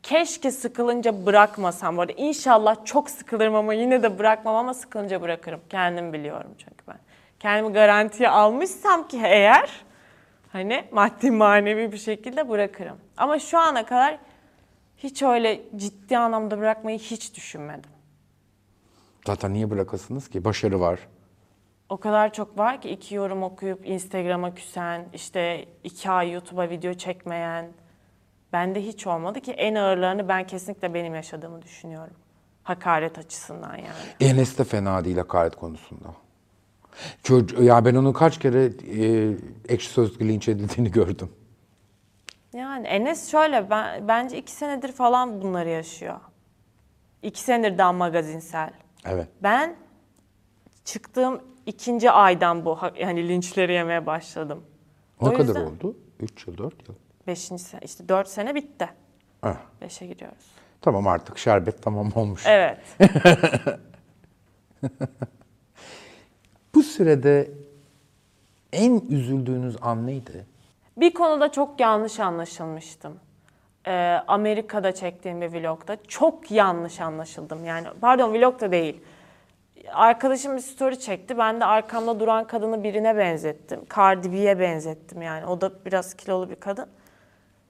Keşke 0.03 0.51
sıkılınca 0.51 1.27
bırakmasam 1.27 1.97
bu 1.97 2.01
arada. 2.01 2.13
İnşallah 2.13 2.77
çok 2.85 3.11
sıkılırım 3.11 3.55
ama 3.55 3.75
yine 3.75 4.03
de 4.03 4.19
bırakmam 4.19 4.55
ama 4.57 4.75
sıkılınca 4.75 5.23
bırakırım. 5.23 5.61
Kendim 5.71 6.13
biliyorum 6.13 6.51
çünkü 6.59 6.85
ben. 6.89 6.97
Kendimi 7.43 7.73
garantiye 7.73 8.29
almışsam 8.29 9.09
ki 9.09 9.21
eğer 9.25 9.71
hani 10.53 10.85
maddi 10.93 11.31
manevi 11.31 11.93
bir 11.93 11.99
şekilde 11.99 12.49
bırakırım. 12.49 12.97
Ama 13.17 13.39
şu 13.39 13.59
ana 13.59 13.87
kadar 13.87 14.19
hiç 14.97 15.23
öyle 15.23 15.61
ciddi 15.77 16.19
anlamda 16.19 16.59
bırakmayı 16.59 16.99
hiç 16.99 17.37
düşünmedim. 17.37 17.91
Zaten 19.27 19.55
niye 19.55 19.71
bırakasınız 19.71 20.29
ki? 20.29 20.45
Başarı 20.45 20.81
var. 20.81 21.01
O 21.89 21.97
kadar 21.97 22.33
çok 22.33 22.59
var 22.59 22.81
ki 22.81 22.91
iki 22.91 23.15
yorum 23.15 23.43
okuyup 23.43 23.87
Instagram'a 23.87 24.55
küsen, 24.55 25.09
işte 25.15 25.65
iki 25.85 26.11
ay 26.11 26.31
YouTube'a 26.33 26.71
video 26.71 26.95
çekmeyen. 26.95 27.69
Bende 28.53 28.83
hiç 28.83 29.07
olmadı 29.07 29.41
ki 29.41 29.53
en 29.53 29.75
ağırlarını 29.75 30.29
ben 30.29 30.47
kesinlikle 30.47 30.95
benim 30.95 31.15
yaşadığımı 31.15 31.63
düşünüyorum. 31.63 32.15
Hakaret 32.63 33.19
açısından 33.19 33.77
yani. 33.77 34.31
Enes 34.31 34.59
de 34.59 34.65
fena 34.65 35.05
değil 35.05 35.17
hakaret 35.17 35.57
konusunda. 35.57 36.09
Çocuğu, 37.23 37.63
ya 37.63 37.85
ben 37.85 37.95
onu 37.95 38.13
kaç 38.13 38.39
kere 38.39 38.65
e, 38.65 39.35
ekşi 39.69 39.89
sözlükle 39.91 40.29
linç 40.29 40.49
edildiğini 40.49 40.91
gördüm. 40.91 41.29
Yani 42.53 42.87
Enes 42.87 43.31
şöyle, 43.31 43.71
ben, 43.71 44.09
bence 44.09 44.39
iki 44.39 44.53
senedir 44.53 44.93
falan 44.93 45.43
bunları 45.43 45.69
yaşıyor. 45.69 46.21
İki 47.23 47.41
senedir 47.41 47.79
daha 47.79 47.93
magazinsel. 47.93 48.71
Evet. 49.05 49.29
Ben 49.43 49.77
çıktığım 50.85 51.41
ikinci 51.67 52.11
aydan 52.11 52.65
bu 52.65 52.79
yani 53.01 53.29
linçleri 53.29 53.73
yemeye 53.73 54.07
başladım. 54.07 54.65
O, 55.21 55.27
O 55.27 55.33
kadar 55.33 55.45
yüzden- 55.45 55.65
oldu? 55.67 55.97
3 56.21 56.47
yıl, 56.47 56.59
4 56.59 56.89
yıl. 56.89 56.95
Beşinci 57.27 57.63
sene, 57.63 57.81
işte 57.85 58.09
dört 58.09 58.29
sene 58.29 58.55
bitti. 58.55 58.89
Ah, 59.43 59.57
Beşe 59.81 60.07
giriyoruz. 60.07 60.45
tamam 60.81 61.07
artık 61.07 61.39
şerbet 61.39 61.83
tamam 61.83 62.11
olmuş. 62.15 62.43
Evet. 62.47 62.79
Bu 66.75 66.83
sürede 66.83 67.51
en 68.73 69.01
üzüldüğünüz 69.09 69.77
an 69.83 70.07
neydi? 70.07 70.47
Bir 70.97 71.15
konuda 71.15 71.53
çok 71.53 71.81
yanlış 71.81 72.21
anlaşılmıştım. 72.21 73.21
Ee, 73.87 74.19
Amerika'da 74.27 74.95
çektiğim 74.95 75.41
bir 75.41 75.53
vlogda 75.53 75.97
çok 76.09 76.51
yanlış 76.51 77.01
anlaşıldım. 77.01 77.65
Yani 77.65 77.87
pardon 78.01 78.35
vlogda 78.35 78.73
değil. 78.73 79.01
Arkadaşım 79.93 80.57
bir 80.57 80.61
story 80.61 81.01
çekti. 81.01 81.39
Ben 81.39 81.61
de 81.61 81.65
arkamda 81.65 82.21
duran 82.21 82.47
kadını 82.47 82.85
birine 82.85 83.17
benzettim. 83.17 83.81
Cardi 83.97 84.33
B'ye 84.33 84.59
benzettim 84.59 85.23
yani. 85.23 85.47
O 85.47 85.61
da 85.61 85.85
biraz 85.85 86.15
kilolu 86.15 86.51
bir 86.51 86.55
kadın. 86.57 86.87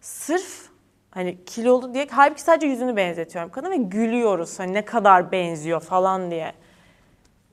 Sırf 0.00 0.68
hani 1.10 1.44
kilolu 1.44 1.94
diye 1.94 2.06
halbuki 2.10 2.42
sadece 2.42 2.66
yüzünü 2.66 2.96
benzetiyorum 2.96 3.50
kadın 3.50 3.70
ve 3.70 3.76
gülüyoruz. 3.76 4.58
Hani 4.58 4.72
ne 4.72 4.84
kadar 4.84 5.32
benziyor 5.32 5.80
falan 5.80 6.30
diye. 6.30 6.52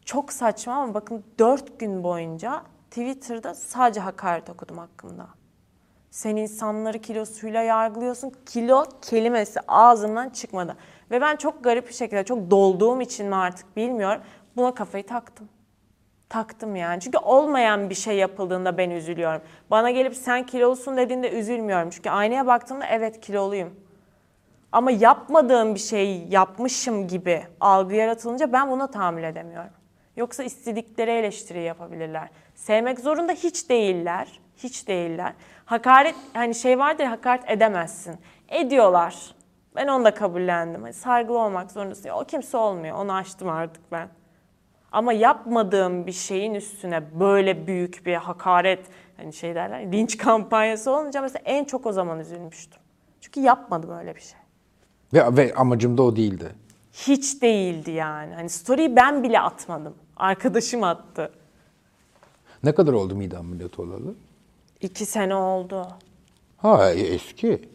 Çok 0.10 0.34
saçma 0.34 0.74
ama 0.74 0.94
bakın 0.94 1.24
dört 1.40 1.80
gün 1.80 2.04
boyunca 2.04 2.64
Twitter'da 2.90 3.54
sadece 3.54 4.00
hakaret 4.00 4.50
okudum 4.50 4.78
hakkında. 4.78 5.28
Sen 6.12 6.36
insanları 6.36 7.00
kilosuyla 7.00 7.62
yargılıyorsun. 7.62 8.32
Kilo 8.46 8.86
kelimesi 9.02 9.60
ağzımdan 9.68 10.30
çıkmadı. 10.30 10.78
Ve 11.12 11.22
ben 11.22 11.36
çok 11.36 11.64
garip 11.64 11.88
bir 11.88 11.94
şekilde, 11.94 12.24
çok 12.24 12.52
dolduğum 12.52 13.02
için 13.02 13.28
mi 13.28 13.36
artık 13.36 13.78
bilmiyorum. 13.78 14.22
Buna 14.56 14.74
kafayı 14.74 15.06
taktım. 15.06 15.50
Taktım 16.30 16.76
yani. 16.76 17.02
Çünkü 17.02 17.18
olmayan 17.18 17.90
bir 17.90 17.96
şey 17.96 18.18
yapıldığında 18.18 18.78
ben 18.78 18.90
üzülüyorum. 18.90 19.42
Bana 19.72 19.92
gelip 19.92 20.16
sen 20.16 20.46
kilolusun 20.46 20.98
dediğinde 20.98 21.32
üzülmüyorum. 21.32 21.90
Çünkü 21.90 22.10
aynaya 22.10 22.48
baktığımda 22.48 22.86
evet 22.86 23.22
kiloluyum. 23.22 23.76
Ama 24.72 24.92
yapmadığım 24.92 25.76
bir 25.76 25.80
şey 25.80 26.28
yapmışım 26.30 27.08
gibi 27.08 27.44
algı 27.60 27.96
yaratılınca 27.96 28.54
ben 28.54 28.72
buna 28.72 28.88
tahammül 28.92 29.24
edemiyorum. 29.24 29.79
Yoksa 30.20 30.44
istedikleri 30.44 31.12
eleştiri 31.12 31.62
yapabilirler. 31.62 32.30
Sevmek 32.56 33.00
zorunda 33.00 33.34
hiç 33.34 33.70
değiller. 33.70 34.40
Hiç 34.58 34.88
değiller. 34.88 35.34
Hakaret 35.66 36.16
hani 36.34 36.56
şey 36.56 36.80
vardır 36.80 37.04
ya, 37.04 37.12
hakaret 37.12 37.44
edemezsin. 37.48 38.16
Ediyorlar. 38.50 39.36
Ben 39.76 39.88
onu 39.88 40.06
da 40.06 40.14
kabullendim. 40.14 40.82
Hani 40.82 40.94
saygılı 40.94 41.38
olmak 41.40 41.72
zorundasın. 41.72 42.10
O 42.10 42.24
kimse 42.24 42.58
olmuyor. 42.58 42.98
Onu 42.98 43.14
aştım 43.14 43.50
artık 43.50 43.92
ben. 43.92 44.10
Ama 44.92 45.14
yapmadığım 45.14 46.08
bir 46.08 46.12
şeyin 46.12 46.54
üstüne 46.54 47.20
böyle 47.20 47.68
büyük 47.68 48.06
bir 48.06 48.16
hakaret, 48.16 48.86
hani 49.18 49.34
şey 49.34 49.56
derler, 49.56 49.92
linç 49.92 50.18
kampanyası 50.18 50.92
olunca 50.92 51.22
mesela 51.22 51.42
en 51.46 51.64
çok 51.66 51.86
o 51.86 51.92
zaman 51.92 52.20
üzülmüştüm. 52.20 52.82
Çünkü 53.22 53.40
yapmadım 53.40 53.98
öyle 53.98 54.16
bir 54.16 54.22
şey. 54.22 54.40
Ve, 55.14 55.38
ve 55.38 55.54
amacım 55.54 55.98
da 55.98 56.04
o 56.04 56.16
değildi. 56.16 56.56
Hiç 56.94 57.42
değildi 57.42 57.92
yani. 57.92 58.34
Hani 58.36 58.50
story'i 58.50 58.96
ben 58.96 59.24
bile 59.24 59.40
atmadım. 59.40 59.96
Arkadaşım 60.20 60.84
attı. 60.84 61.32
Ne 62.64 62.72
kadar 62.76 62.94
oldu 62.94 63.16
mide 63.16 63.38
ameliyatı 63.38 63.82
olalı? 63.82 64.14
İki 64.82 65.06
sene 65.06 65.36
oldu. 65.36 65.88
Ha 66.58 66.92
e, 66.92 67.00
eski. 67.00 67.70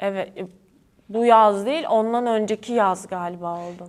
Evet. 0.00 0.38
e, 0.38 0.46
Bu 1.08 1.24
yaz 1.24 1.66
değil, 1.66 1.84
ondan 1.90 2.26
önceki 2.26 2.72
yaz 2.72 3.06
galiba 3.06 3.58
oldum. 3.58 3.88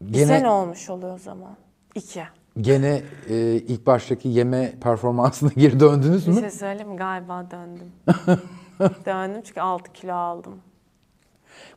Bir 0.00 0.12
Gene 0.12 0.26
sene 0.26 0.50
olmuş 0.50 0.90
oluyor 0.90 1.14
o 1.14 1.18
zaman. 1.18 1.56
İki. 1.94 2.22
gene 2.60 3.02
e, 3.28 3.36
ilk 3.54 3.86
baştaki 3.86 4.28
yeme 4.28 4.72
performansına 4.82 5.50
geri 5.56 5.80
döndünüz 5.80 6.26
Bir 6.26 6.32
mü? 6.32 6.40
şey 6.40 6.50
söyleyeyim 6.50 6.90
mi? 6.90 6.96
Galiba 6.96 7.46
döndüm. 7.50 7.92
döndüm 9.06 9.42
çünkü 9.44 9.60
6 9.60 9.92
kilo 9.92 10.12
aldım. 10.14 10.60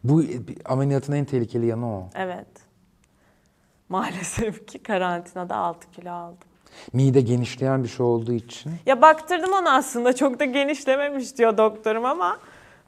Bu 0.03 0.23
e, 0.23 0.27
ameliyatın 0.65 1.13
en 1.13 1.25
tehlikeli 1.25 1.65
yanı 1.65 1.97
o. 1.97 2.09
Evet. 2.15 2.47
Maalesef 3.93 4.67
ki 4.67 4.83
karantinada 4.83 5.55
6 5.55 5.91
kilo 5.91 6.11
aldım. 6.11 6.47
Mide 6.93 7.21
genişleyen 7.21 7.83
bir 7.83 7.89
şey 7.89 8.05
olduğu 8.05 8.33
için. 8.33 8.71
Ya 8.85 9.01
baktırdım 9.01 9.53
ona 9.53 9.75
aslında 9.75 10.15
çok 10.15 10.39
da 10.39 10.45
genişlememiş 10.45 11.37
diyor 11.37 11.57
doktorum 11.57 12.05
ama 12.05 12.39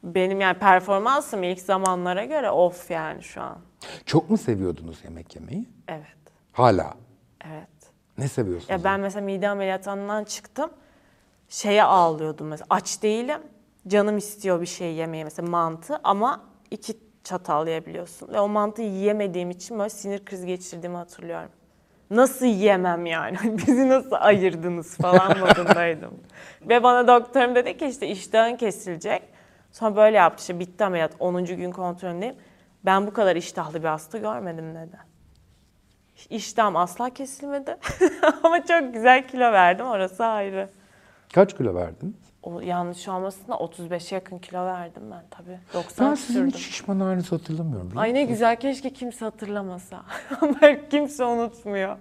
benim 0.02 0.40
yani 0.40 0.58
performansım 0.58 1.42
ilk 1.42 1.60
zamanlara 1.60 2.24
göre 2.24 2.50
off 2.50 2.90
yani 2.90 3.22
şu 3.22 3.42
an. 3.42 3.58
Çok 4.06 4.30
mu 4.30 4.38
seviyordunuz 4.38 5.04
yemek 5.04 5.36
yemeyi? 5.36 5.68
Evet. 5.88 6.16
Hala. 6.52 6.94
Evet. 7.44 7.92
Ne 8.18 8.28
seviyorsunuz? 8.28 8.70
Ya 8.70 8.84
ben 8.84 9.00
mesela 9.00 9.24
mide 9.24 9.48
ameliyatından 9.48 10.24
çıktım. 10.24 10.70
Şeye 11.48 11.84
ağlıyordum 11.84 12.46
mesela. 12.48 12.66
Aç 12.70 13.02
değilim. 13.02 13.40
Canım 13.88 14.18
istiyor 14.18 14.60
bir 14.60 14.66
şey 14.66 14.94
yemeye 14.94 15.24
mesela 15.24 15.48
mantı 15.48 16.00
ama 16.04 16.40
iki 16.70 17.05
çatal 17.26 17.66
yiyebiliyorsun. 17.66 18.28
Ve 18.28 18.40
o 18.40 18.48
mantıyı 18.48 18.88
yiyemediğim 18.88 19.50
için 19.50 19.78
böyle 19.78 19.90
sinir 19.90 20.24
krizi 20.24 20.46
geçirdiğimi 20.46 20.96
hatırlıyorum. 20.96 21.50
Nasıl 22.10 22.46
yiyemem 22.46 23.06
yani? 23.06 23.36
Bizi 23.58 23.88
nasıl 23.88 24.12
ayırdınız 24.12 24.96
falan 24.96 25.38
modundaydım. 25.40 26.14
Ve 26.68 26.82
bana 26.82 27.08
doktorum 27.08 27.54
dedi 27.54 27.76
ki 27.76 27.86
işte 27.86 28.06
iştahın 28.06 28.56
kesilecek. 28.56 29.22
Sonra 29.72 29.96
böyle 29.96 30.16
yaptı 30.16 30.40
işte 30.40 30.58
bitti 30.58 30.84
ameliyat 30.84 31.12
10. 31.18 31.44
gün 31.44 31.70
kontrolündeyim. 31.70 32.34
Ben 32.84 33.06
bu 33.06 33.12
kadar 33.12 33.36
iştahlı 33.36 33.82
bir 33.82 33.88
hasta 33.88 34.18
görmedim 34.18 34.74
dedi. 34.74 34.98
İştahım 36.30 36.76
asla 36.76 37.10
kesilmedi. 37.10 37.76
Ama 38.42 38.64
çok 38.64 38.94
güzel 38.94 39.28
kilo 39.28 39.52
verdim 39.52 39.86
orası 39.86 40.24
ayrı. 40.24 40.68
Kaç 41.34 41.56
kilo 41.56 41.74
verdiniz? 41.74 42.14
O 42.46 42.60
yanlış 42.60 43.08
olmasın 43.08 43.48
da 43.48 43.54
35'e 43.54 44.14
yakın 44.14 44.38
kilo 44.38 44.66
verdim 44.66 45.02
ben 45.10 45.22
tabii. 45.30 45.58
90 45.74 46.10
Ben 46.10 46.14
sizin 46.14 46.46
hiç 46.46 46.56
şişman 46.56 47.00
halinizi 47.00 47.30
hatırlamıyorum. 47.30 47.98
Ay 47.98 48.14
ne 48.14 48.24
güzel 48.24 48.56
keşke 48.56 48.92
kimse 48.92 49.24
hatırlamasa. 49.24 50.02
Ama 50.40 50.58
kimse 50.90 51.24
unutmuyor. 51.24 51.96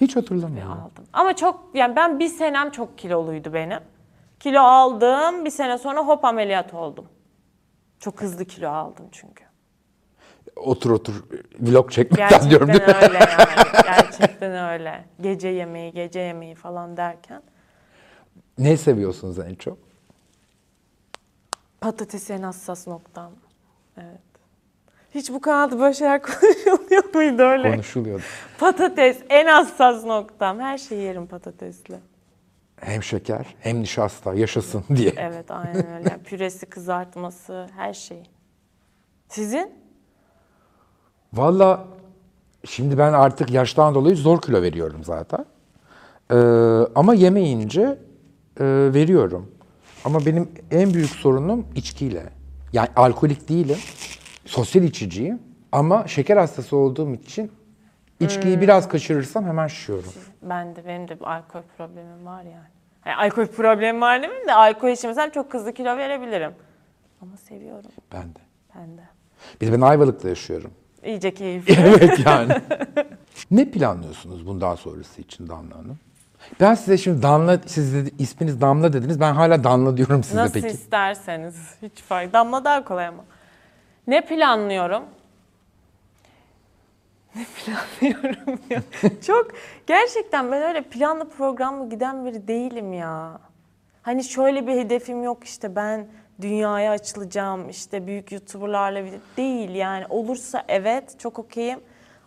Hiç 0.00 0.16
hatırlamıyorum. 0.16 0.72
Aldım. 0.72 1.04
Ama 1.12 1.36
çok 1.36 1.70
yani 1.74 1.96
ben 1.96 2.18
bir 2.18 2.28
senem 2.28 2.70
çok 2.70 2.98
kiloluydu 2.98 3.52
benim. 3.54 3.80
Kilo 4.40 4.60
aldım 4.60 5.44
bir 5.44 5.50
sene 5.50 5.78
sonra 5.78 6.00
hop 6.00 6.24
ameliyat 6.24 6.74
oldum. 6.74 7.06
Çok 8.00 8.22
hızlı 8.22 8.44
kilo 8.44 8.70
aldım 8.70 9.06
çünkü. 9.12 9.44
Otur 10.56 10.90
otur 10.90 11.24
vlog 11.60 11.90
çekmekten 11.90 12.50
diyorum 12.50 12.66
Gerçekten 12.66 12.94
değil 12.96 13.12
mi? 13.12 13.18
öyle 13.18 13.30
yani. 13.30 13.84
Gerçekten 13.84 14.68
öyle. 14.72 15.04
Gece 15.20 15.48
yemeği, 15.48 15.92
gece 15.92 16.20
yemeği 16.20 16.54
falan 16.54 16.96
derken. 16.96 17.42
Ne 18.58 18.76
seviyorsunuz 18.76 19.38
en 19.38 19.54
çok? 19.54 19.78
Patates 21.80 22.30
en 22.30 22.42
hassas 22.42 22.86
noktam. 22.86 23.32
Evet. 23.96 24.20
Hiç 25.14 25.30
bu 25.30 25.40
kanalda 25.40 25.78
böyle 25.78 25.94
şeyler 25.94 26.22
konuşuluyor 26.22 27.14
muydu 27.14 27.42
öyle? 27.42 27.70
Konuşuluyordu. 27.70 28.22
Patates 28.58 29.18
en 29.28 29.46
hassas 29.46 30.04
noktam. 30.04 30.60
Her 30.60 30.78
şeyi 30.78 31.02
yerim 31.02 31.26
patatesle. 31.26 32.00
Hem 32.76 33.02
şeker 33.02 33.54
hem 33.60 33.80
nişasta 33.80 34.34
yaşasın 34.34 34.84
diye. 34.96 35.12
Evet 35.16 35.50
aynen 35.50 35.92
öyle. 35.92 36.08
Yani 36.10 36.22
Püresi, 36.22 36.66
kızartması, 36.66 37.66
her 37.76 37.94
şey. 37.94 38.22
Sizin? 39.28 39.74
Valla 41.32 41.86
Şimdi 42.66 42.98
ben 42.98 43.12
artık 43.12 43.50
yaştan 43.50 43.94
dolayı 43.94 44.16
zor 44.16 44.40
kilo 44.40 44.62
veriyorum 44.62 45.04
zaten. 45.04 45.44
Ee, 46.30 46.36
ama 46.94 47.14
yemeyince 47.14 47.98
e, 48.60 48.64
veriyorum. 48.94 49.50
Ama 50.04 50.26
benim 50.26 50.48
en 50.70 50.94
büyük 50.94 51.10
sorunum 51.10 51.66
içkiyle. 51.74 52.22
Yani 52.72 52.88
alkolik 52.96 53.48
değilim. 53.48 53.76
Sosyal 54.44 54.84
içiciyim. 54.84 55.38
Ama 55.72 56.06
şeker 56.08 56.36
hastası 56.36 56.76
olduğum 56.76 57.14
için 57.14 57.52
içkiyi 58.20 58.60
biraz 58.60 58.88
kaçırırsam 58.88 59.44
hemen 59.44 59.66
şişiyorum. 59.66 60.12
Ben 60.42 60.76
de 60.76 60.86
benim 60.86 61.08
de 61.08 61.16
alkol 61.20 61.60
problemim 61.76 62.26
var 62.26 62.42
yani. 62.42 62.66
yani 63.06 63.16
alkol 63.16 63.46
problemim 63.46 64.00
var 64.00 64.22
demeyeyim 64.22 64.48
de 64.48 64.54
alkol 64.54 64.88
içmesem 64.88 65.30
çok 65.30 65.54
hızlı 65.54 65.72
kilo 65.74 65.96
verebilirim. 65.96 66.52
Ama 67.22 67.36
seviyorum 67.36 67.90
Ben 68.12 68.22
de. 68.34 68.38
ben 68.76 68.98
de. 68.98 69.02
Bir 69.60 69.66
de 69.66 69.72
ben 69.72 69.80
Ayvalık'ta 69.80 70.28
yaşıyorum. 70.28 70.70
İyice 71.04 71.34
keyifli. 71.34 71.74
evet 71.80 72.26
yani. 72.26 72.52
ne 73.50 73.70
planlıyorsunuz 73.70 74.46
bundan 74.46 74.74
sonrası 74.74 75.20
için 75.22 75.48
Damla 75.48 75.74
Hanım? 75.76 75.98
Ben 76.60 76.74
size 76.74 76.98
şimdi 76.98 77.22
Damla, 77.22 77.58
siz 77.66 77.94
dedi, 77.94 78.10
isminiz 78.18 78.60
Damla 78.60 78.92
dediniz. 78.92 79.20
Ben 79.20 79.32
hala 79.32 79.64
Damla 79.64 79.96
diyorum 79.96 80.24
size 80.24 80.36
Nasıl 80.36 80.54
peki. 80.54 80.66
isterseniz. 80.68 81.56
Hiç 81.82 82.02
fark. 82.02 82.32
Damla 82.32 82.64
daha 82.64 82.84
kolay 82.84 83.06
ama. 83.06 83.24
Ne 84.06 84.26
planlıyorum? 84.26 85.02
Ne 87.36 87.44
planlıyorum 87.64 88.60
ya? 88.70 88.82
Çok 89.26 89.46
gerçekten 89.86 90.52
ben 90.52 90.62
öyle 90.62 90.82
planlı 90.82 91.28
programlı 91.28 91.90
giden 91.90 92.24
biri 92.26 92.48
değilim 92.48 92.92
ya. 92.92 93.38
Hani 94.02 94.24
şöyle 94.24 94.66
bir 94.66 94.72
hedefim 94.72 95.22
yok 95.22 95.44
işte 95.44 95.76
ben 95.76 96.06
dünyaya 96.40 96.92
açılacağım 96.92 97.68
işte 97.68 98.06
büyük 98.06 98.32
youtuberlarla 98.32 99.02
değil 99.36 99.70
yani 99.74 100.04
olursa 100.08 100.64
evet 100.68 101.20
çok 101.20 101.38
okeyim 101.38 101.80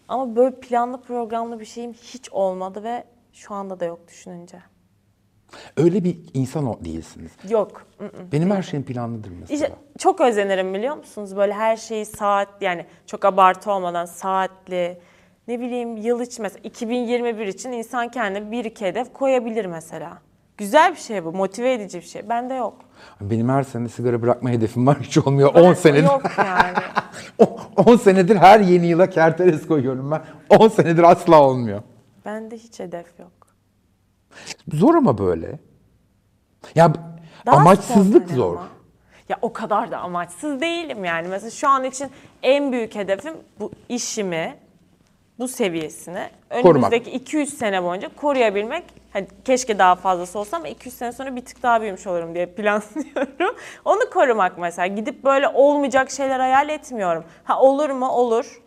ama 0.08 0.36
böyle 0.36 0.56
planlı 0.56 1.02
programlı 1.02 1.60
bir 1.60 1.66
şeyim 1.66 1.94
hiç 1.94 2.30
olmadı 2.32 2.84
ve 2.84 3.04
şu 3.34 3.54
anda 3.54 3.80
da 3.80 3.86
yok 3.86 4.08
düşününce. 4.08 4.58
Öyle 5.78 6.04
bir 6.04 6.18
insan 6.34 6.68
o 6.68 6.86
değilsiniz. 6.86 7.32
Yok. 7.50 7.86
ı-ı. 8.02 8.32
Benim 8.32 8.52
her 8.52 8.62
şeyim 8.62 8.86
planlıdır 8.86 9.32
mesela. 9.40 9.56
İşte 9.56 9.76
çok 9.98 10.22
özenirim 10.22 10.74
biliyor 10.74 10.98
musunuz? 10.98 11.36
Böyle 11.36 11.54
her 11.54 11.78
şeyi 11.78 12.06
saat 12.06 12.62
yani 12.62 12.86
çok 13.06 13.26
abartı 13.26 13.72
olmadan 13.72 14.06
saatli 14.06 15.00
ne 15.48 15.60
bileyim 15.60 15.98
yıl 15.98 16.22
için 16.22 16.44
mesela 16.44 16.60
2021 16.64 17.48
için 17.48 17.72
insan 17.72 18.12
kendine 18.12 18.52
bir 18.52 18.66
iki 18.66 18.86
hedef 18.86 19.14
koyabilir 19.14 19.66
mesela. 19.66 20.18
Güzel 20.58 20.92
bir 20.92 21.00
şey 21.00 21.26
bu, 21.26 21.34
motive 21.34 21.74
edici 21.74 21.98
bir 21.98 22.06
şey. 22.06 22.30
Bende 22.30 22.54
yok. 22.54 22.76
Benim 23.22 23.50
her 23.50 23.64
sene 23.64 23.90
sigara 23.90 24.22
bırakma 24.22 24.50
hedefim 24.50 24.88
var. 24.88 24.98
Hiç 25.02 25.18
olmuyor. 25.18 25.54
10 25.56 25.74
senedir. 25.74 26.04
Yok 26.04 26.22
yani. 26.38 26.78
10 27.86 27.96
senedir 27.96 28.36
her 28.36 28.60
yeni 28.60 28.88
yıla 28.88 29.10
kerteres 29.10 29.68
koyuyorum 29.68 30.12
ben. 30.12 30.22
10 30.58 30.68
senedir 30.68 31.04
asla 31.04 31.42
olmuyor. 31.42 31.82
Bende 32.26 32.58
hiç 32.58 32.80
hedef 32.80 33.20
yok. 33.20 33.32
Zor 34.74 34.96
ama 34.96 35.18
böyle. 35.18 35.60
Ya 36.76 36.94
Daha 37.46 37.56
amaçsızlık 37.58 38.30
zor. 38.30 38.56
ama. 38.56 38.68
Ya 39.30 39.38
o 39.42 39.54
kadar 39.54 39.92
da 39.92 39.98
amaçsız 39.98 40.62
değilim 40.62 41.06
yani. 41.06 41.28
Mesela 41.28 41.52
şu 41.52 41.70
an 41.70 41.84
için 41.84 42.10
en 42.44 42.72
büyük 42.72 42.96
hedefim 42.96 43.34
bu 43.60 43.72
işimi 43.90 44.56
bu 45.40 45.48
seviyesine 45.48 46.32
Korumak. 46.62 46.92
önümüzdeki 46.94 47.18
200 47.18 47.58
sene 47.58 47.84
boyunca 47.84 48.10
koruyabilmek. 48.16 48.84
Hani 49.14 49.28
keşke 49.46 49.80
daha 49.80 49.96
fazlası 49.96 50.40
olsa 50.40 50.58
ama 50.58 50.68
200 50.68 50.96
sene 50.96 51.12
sonra 51.12 51.36
bir 51.36 51.46
tık 51.46 51.64
daha 51.64 51.82
büyümüş 51.82 52.08
olurum 52.08 52.36
diye 52.36 52.46
planlıyorum. 52.56 53.56
Onu 53.86 54.10
korumak 54.14 54.58
mesela. 54.58 54.88
Gidip 54.88 55.24
böyle 55.24 55.48
olmayacak 55.48 56.12
şeyler 56.12 56.40
hayal 56.40 56.70
etmiyorum. 56.70 57.24
Ha 57.44 57.62
olur 57.62 57.90
mu? 57.90 58.10
Olur. 58.10 58.62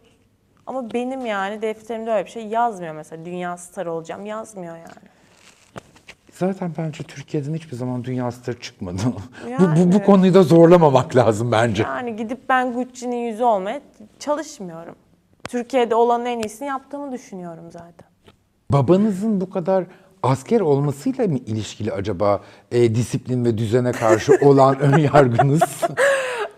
Ama 0.67 0.93
benim 0.95 1.27
yani 1.27 1.63
defterimde 1.63 2.11
öyle 2.11 2.25
bir 2.25 2.31
şey 2.31 2.47
yazmıyor 2.47 2.95
mesela. 2.95 3.25
Dünya 3.25 3.57
starı 3.57 3.93
olacağım 3.93 4.27
yazmıyor 4.27 4.77
yani. 4.77 5.13
Zaten 6.33 6.73
bence 6.79 7.05
Türkiye'den 7.05 7.55
hiçbir 7.55 7.77
zaman 7.77 8.05
dünya 8.05 8.31
starı 8.31 8.61
çıkmadı. 8.61 9.03
bu, 9.07 9.47
bu, 9.47 9.51
Yani. 9.51 9.93
bu 9.93 10.03
konuyu 10.03 10.35
da 10.35 10.43
zorlamamak 10.43 11.17
lazım 11.17 11.53
bence. 11.53 11.83
Yani 11.83 12.17
gidip 12.17 12.49
ben 12.49 12.73
Gucci'nin 12.73 13.17
yüzü 13.17 13.45
olmaya 13.45 13.81
çalışmıyorum. 14.19 14.95
Türkiye'de 15.45 15.95
olanın 15.95 16.25
en 16.27 16.39
iyisini 16.39 16.69
yaptığımı 16.69 17.13
düşünüyorum 17.13 17.65
zaten. 17.71 18.09
Babanızın 18.71 19.41
bu 19.41 19.51
kadar 19.51 19.85
asker 20.23 20.61
olmasıyla 20.61 21.27
mı 21.29 21.39
ilişkili 21.39 21.93
acaba 21.93 22.41
e, 22.73 22.95
disiplin 22.95 23.45
ve 23.45 23.59
düzene 23.59 23.93
karşı 23.93 24.33
olan 24.43 24.79
ön 24.79 24.99
yargınız? 24.99 25.83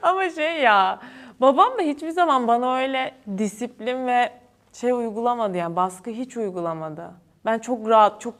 Ama 0.02 0.30
şey 0.30 0.60
ya, 0.60 1.00
babam 1.40 1.78
da 1.78 1.82
hiçbir 1.82 2.10
zaman 2.10 2.48
bana 2.48 2.76
öyle 2.76 3.14
disiplin 3.38 4.06
ve 4.06 4.32
şey 4.72 4.92
uygulamadı 4.92 5.56
yani 5.56 5.76
baskı 5.76 6.10
hiç 6.10 6.36
uygulamadı. 6.36 7.10
Ben 7.44 7.58
çok 7.58 7.88
rahat, 7.88 8.20
çok 8.20 8.34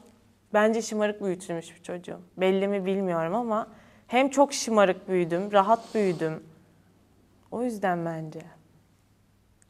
bence 0.55 0.83
şımarık 0.83 1.23
büyütülmüş 1.23 1.77
bir 1.77 1.83
çocuğum. 1.83 2.21
Belli 2.37 2.69
mi 2.69 2.85
bilmiyorum 2.85 3.35
ama 3.35 3.67
hem 4.07 4.29
çok 4.29 4.53
şımarık 4.53 5.09
büyüdüm, 5.09 5.53
rahat 5.53 5.95
büyüdüm. 5.95 6.43
O 7.51 7.63
yüzden 7.63 8.05
bence. 8.05 8.41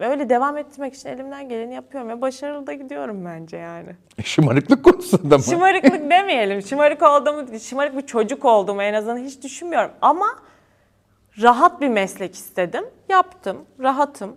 Ve 0.01 0.07
öyle 0.09 0.29
devam 0.29 0.59
ettirmek 0.59 0.95
için 0.95 1.09
elimden 1.09 1.49
geleni 1.49 1.75
yapıyorum 1.75 2.09
ve 2.09 2.20
başarılı 2.20 2.66
da 2.66 2.72
gidiyorum 2.72 3.25
bence 3.25 3.57
yani. 3.57 3.97
Şımarıklık 4.25 4.85
konusunda 4.85 5.37
mı? 5.37 5.43
Şımarıklık 5.43 6.11
demeyelim. 6.11 6.62
Şımarık 6.62 7.03
olduğumu, 7.03 7.59
şımarık 7.61 7.97
bir 7.97 8.07
çocuk 8.07 8.45
olduğumu 8.45 8.83
en 8.83 8.95
azından 8.95 9.18
hiç 9.18 9.43
düşünmüyorum. 9.43 9.91
Ama 10.03 10.27
rahat 11.43 11.80
bir 11.80 11.89
meslek 11.89 12.35
istedim. 12.35 12.85
Yaptım. 13.09 13.64
Rahatım. 13.80 14.37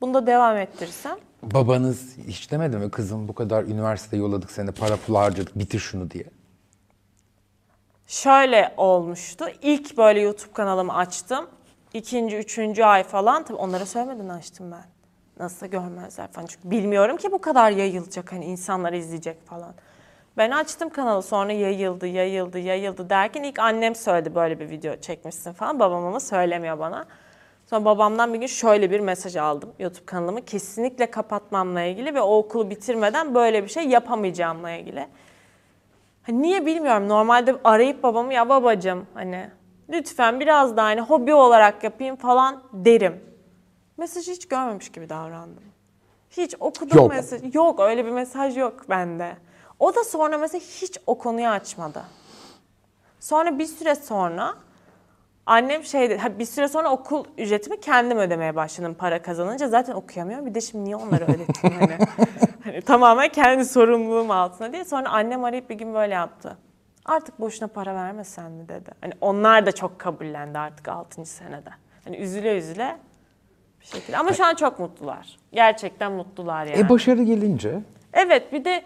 Bunda 0.00 0.26
devam 0.26 0.56
ettirirsem. 0.56 1.16
Babanız 1.42 2.18
hiç 2.18 2.50
demedi 2.50 2.76
mi 2.76 2.90
kızım 2.90 3.28
bu 3.28 3.34
kadar 3.34 3.64
üniversite 3.64 4.16
yolladık 4.16 4.50
seni 4.50 4.72
para 4.72 4.96
pul 4.96 5.14
harcadık 5.14 5.58
bitir 5.58 5.78
şunu 5.78 6.10
diye. 6.10 6.24
Şöyle 8.06 8.74
olmuştu. 8.76 9.44
İlk 9.62 9.96
böyle 9.98 10.20
YouTube 10.20 10.52
kanalımı 10.52 10.94
açtım. 10.94 11.46
İkinci, 11.94 12.36
üçüncü 12.36 12.82
ay 12.82 13.02
falan. 13.02 13.42
Tabii 13.44 13.58
onlara 13.58 13.86
söylemeden 13.86 14.28
açtım 14.28 14.72
ben. 14.72 14.84
Nasıl 15.38 15.66
görmezler 15.66 16.32
falan. 16.32 16.46
Çünkü 16.46 16.70
bilmiyorum 16.70 17.16
ki 17.16 17.32
bu 17.32 17.40
kadar 17.40 17.70
yayılacak. 17.70 18.32
Hani 18.32 18.44
insanlar 18.44 18.92
izleyecek 18.92 19.46
falan. 19.46 19.74
Ben 20.36 20.50
açtım 20.50 20.88
kanalı 20.88 21.22
sonra 21.22 21.52
yayıldı, 21.52 22.06
yayıldı, 22.06 22.58
yayıldı 22.58 23.10
derken 23.10 23.42
ilk 23.42 23.58
annem 23.58 23.94
söyledi 23.94 24.34
böyle 24.34 24.60
bir 24.60 24.70
video 24.70 24.96
çekmişsin 24.96 25.52
falan. 25.52 25.78
Babam 25.80 26.04
ama 26.04 26.20
söylemiyor 26.20 26.78
bana. 26.78 27.06
Sonra 27.66 27.84
babamdan 27.84 28.34
bir 28.34 28.38
gün 28.38 28.46
şöyle 28.46 28.90
bir 28.90 29.00
mesaj 29.00 29.36
aldım. 29.36 29.72
YouTube 29.78 30.06
kanalımı 30.06 30.44
kesinlikle 30.44 31.10
kapatmamla 31.10 31.82
ilgili 31.82 32.14
ve 32.14 32.20
o 32.20 32.36
okulu 32.36 32.70
bitirmeden 32.70 33.34
böyle 33.34 33.62
bir 33.64 33.68
şey 33.68 33.88
yapamayacağımla 33.88 34.70
ilgili. 34.70 35.06
Hani 36.22 36.42
niye 36.42 36.66
bilmiyorum. 36.66 37.08
Normalde 37.08 37.54
arayıp 37.64 38.02
babamı 38.02 38.34
ya 38.34 38.48
babacım 38.48 39.06
hani 39.14 39.50
lütfen 39.88 40.40
biraz 40.40 40.76
daha 40.76 40.86
hani 40.86 41.00
hobi 41.00 41.34
olarak 41.34 41.84
yapayım 41.84 42.16
falan 42.16 42.62
derim. 42.72 43.20
Mesajı 43.96 44.32
hiç 44.32 44.48
görmemiş 44.48 44.92
gibi 44.92 45.08
davrandım. 45.08 45.62
Hiç 46.30 46.54
okudum 46.60 46.98
Yok. 46.98 47.10
mesaj. 47.10 47.54
Yok 47.54 47.80
öyle 47.80 48.06
bir 48.06 48.10
mesaj 48.10 48.56
yok 48.56 48.84
bende. 48.88 49.36
O 49.80 49.94
da 49.94 50.04
sonra 50.04 50.38
mesela 50.38 50.62
hiç 50.82 50.98
o 51.06 51.18
konuyu 51.18 51.48
açmadı. 51.48 52.02
Sonra 53.20 53.58
bir 53.58 53.66
süre 53.66 53.94
sonra 53.94 54.54
annem 55.46 55.84
şey 55.84 56.10
dedi, 56.10 56.22
bir 56.38 56.44
süre 56.44 56.68
sonra 56.68 56.90
okul 56.90 57.24
ücretimi 57.38 57.80
kendim 57.80 58.18
ödemeye 58.18 58.56
başladım 58.56 58.96
para 58.98 59.22
kazanınca. 59.22 59.68
Zaten 59.68 59.94
okuyamıyorum. 59.94 60.46
Bir 60.46 60.54
de 60.54 60.60
şimdi 60.60 60.84
niye 60.84 60.96
onları 60.96 61.24
ödettim 61.24 61.72
hani. 61.80 61.98
hani 62.64 62.80
tamamen 62.80 63.28
kendi 63.28 63.64
sorumluluğum 63.64 64.30
altına 64.30 64.72
diye. 64.72 64.84
Sonra 64.84 65.08
annem 65.08 65.44
arayıp 65.44 65.70
bir 65.70 65.74
gün 65.74 65.94
böyle 65.94 66.14
yaptı. 66.14 66.56
Artık 67.04 67.40
boşuna 67.40 67.68
para 67.68 67.94
vermesen 67.94 68.52
mi 68.52 68.68
dedi. 68.68 68.90
Hani 69.00 69.12
onlar 69.20 69.66
da 69.66 69.72
çok 69.72 69.98
kabullendi 69.98 70.58
artık 70.58 70.88
6. 70.88 71.24
senede. 71.24 71.70
Hani 72.04 72.16
üzüle 72.16 72.58
üzüle 72.58 72.96
bir 73.80 73.86
şekilde. 73.86 74.18
Ama 74.18 74.32
şu 74.32 74.44
an 74.44 74.54
çok 74.54 74.78
mutlular. 74.78 75.38
Gerçekten 75.52 76.12
mutlular 76.12 76.66
yani. 76.66 76.78
E 76.78 76.88
başarı 76.88 77.22
gelince 77.22 77.80
Evet 78.12 78.52
bir 78.52 78.64
de 78.64 78.84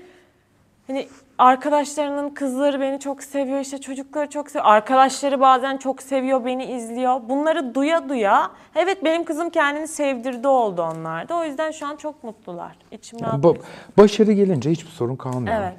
hani 0.91 1.09
arkadaşlarının 1.38 2.30
kızları 2.30 2.80
beni 2.80 3.01
çok 3.01 3.22
seviyor 3.22 3.61
işte 3.61 3.78
çocukları 3.80 4.30
çok 4.30 4.51
seviyor. 4.51 4.64
Arkadaşları 4.70 5.41
bazen 5.41 5.76
çok 5.76 6.03
seviyor 6.03 6.45
beni 6.45 6.64
izliyor. 6.64 7.20
Bunları 7.28 7.74
duya 7.74 8.09
duya 8.09 8.51
evet 8.74 9.05
benim 9.05 9.24
kızım 9.24 9.51
kendini 9.51 9.88
sevdirdi 9.88 10.49
oldu 10.49 10.82
onlarda. 10.82 11.36
O 11.36 11.45
yüzden 11.45 11.70
şu 11.70 11.86
an 11.86 11.97
çok 11.97 12.24
mutlular. 12.24 12.76
İçim 12.91 13.20
rahat. 13.20 13.45
ba- 13.45 13.61
başarı 13.99 14.32
gelince 14.32 14.70
hiçbir 14.70 14.91
sorun 14.91 15.16
kalmıyor. 15.16 15.57
Evet. 15.61 15.74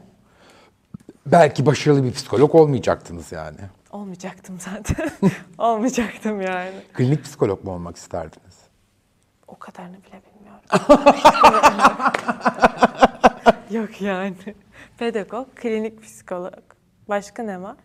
Belki 1.26 1.66
başarılı 1.66 2.03
bir 2.03 2.12
psikolog 2.12 2.55
olmayacaktınız 2.55 3.32
yani. 3.32 3.57
Olmayacaktım 3.91 4.59
zaten. 4.59 5.12
Olmayacaktım 5.57 6.41
yani. 6.41 6.72
Klinik 6.93 7.24
psikolog 7.24 7.64
mu 7.64 7.72
olmak 7.74 7.95
isterdiniz? 7.95 8.57
O 9.47 9.55
kadarını 9.59 9.97
bile 9.97 10.22
bilmiyorum. 10.26 10.62
Yok 13.72 14.01
yani. 14.01 14.36
Pedagog, 15.02 15.47
klinik 15.56 16.04
psikolog. 16.04 16.64
Başka 17.10 17.43
ne 17.43 17.62
var? 17.62 17.76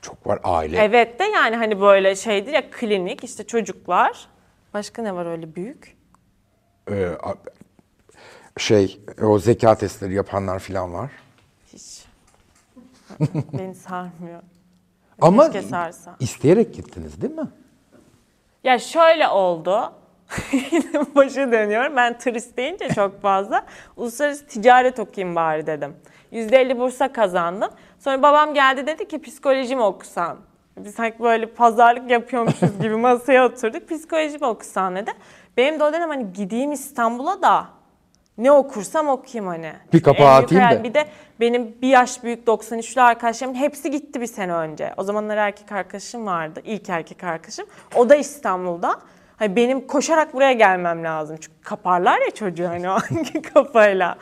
Çok 0.00 0.26
var 0.26 0.40
aile. 0.44 0.78
Evet 0.78 1.18
de 1.18 1.24
yani 1.24 1.56
hani 1.56 1.80
böyle 1.80 2.16
şeydir 2.16 2.52
ya 2.52 2.70
klinik 2.70 3.24
işte 3.24 3.46
çocuklar. 3.46 4.28
Başka 4.74 5.02
ne 5.02 5.14
var 5.14 5.26
öyle 5.26 5.54
büyük? 5.54 5.96
Ee, 6.90 7.08
şey 8.58 9.00
o 9.22 9.38
zeka 9.38 9.74
testleri 9.74 10.14
yapanlar 10.14 10.58
falan 10.58 10.92
var. 10.94 11.10
Hiç. 11.72 12.04
Beni 13.58 13.74
sarmıyor. 13.74 14.42
Ama 15.20 15.50
Keşke 15.50 15.68
sarsa. 15.68 16.16
isteyerek 16.20 16.74
gittiniz 16.74 17.22
değil 17.22 17.34
mi? 17.34 17.48
Ya 18.64 18.78
şöyle 18.78 19.28
oldu. 19.28 19.92
Başa 21.14 21.52
dönüyorum. 21.52 21.96
Ben 21.96 22.18
turist 22.18 22.56
deyince 22.56 22.88
çok 22.88 23.22
fazla. 23.22 23.66
Uluslararası 23.96 24.46
ticaret 24.46 24.98
okuyayım 24.98 25.36
bari 25.36 25.66
dedim. 25.66 25.96
%50 26.32 26.78
bursa 26.78 27.12
kazandım. 27.12 27.70
Sonra 27.98 28.22
babam 28.22 28.54
geldi 28.54 28.86
dedi 28.86 29.08
ki 29.08 29.22
psikoloji 29.22 29.76
mi 29.76 29.82
okusan? 29.82 30.36
Biz 30.78 30.94
sanki 30.94 31.22
böyle 31.22 31.46
pazarlık 31.46 32.10
yapıyormuşuz 32.10 32.80
gibi 32.80 32.96
masaya 32.96 33.46
oturduk. 33.46 33.88
Psikoloji 33.88 34.38
mi 34.38 34.46
okusan 34.46 34.96
dedi. 34.96 35.10
Benim 35.56 35.80
de 35.80 35.84
o 35.84 35.92
dönem 35.92 36.08
hani 36.08 36.32
gideyim 36.32 36.72
İstanbul'a 36.72 37.42
da 37.42 37.66
ne 38.38 38.52
okursam 38.52 39.08
okuyayım 39.08 39.46
hani. 39.52 39.72
Bir 39.92 40.02
kapağı 40.02 40.38
En 40.38 40.42
atayım 40.42 40.64
da. 40.70 40.84
Bir 40.84 40.94
de 40.94 41.06
benim 41.40 41.76
bir 41.82 41.88
yaş 41.88 42.24
büyük 42.24 42.48
93'lü 42.48 43.00
arkadaşlarımın 43.00 43.58
hepsi 43.58 43.90
gitti 43.90 44.20
bir 44.20 44.26
sene 44.26 44.52
önce. 44.52 44.94
O 44.96 45.02
zamanlar 45.02 45.36
erkek 45.36 45.72
arkadaşım 45.72 46.26
vardı. 46.26 46.60
ilk 46.64 46.88
erkek 46.88 47.24
arkadaşım. 47.24 47.66
O 47.96 48.08
da 48.08 48.16
İstanbul'da. 48.16 49.00
Hani 49.36 49.56
benim 49.56 49.86
koşarak 49.86 50.34
buraya 50.34 50.52
gelmem 50.52 51.04
lazım. 51.04 51.36
Çünkü 51.40 51.60
kaparlar 51.62 52.20
ya 52.20 52.30
çocuğu 52.30 52.68
hani 52.68 52.90
o 52.90 52.92
hangi 52.92 53.42
kafayla. 53.54 54.16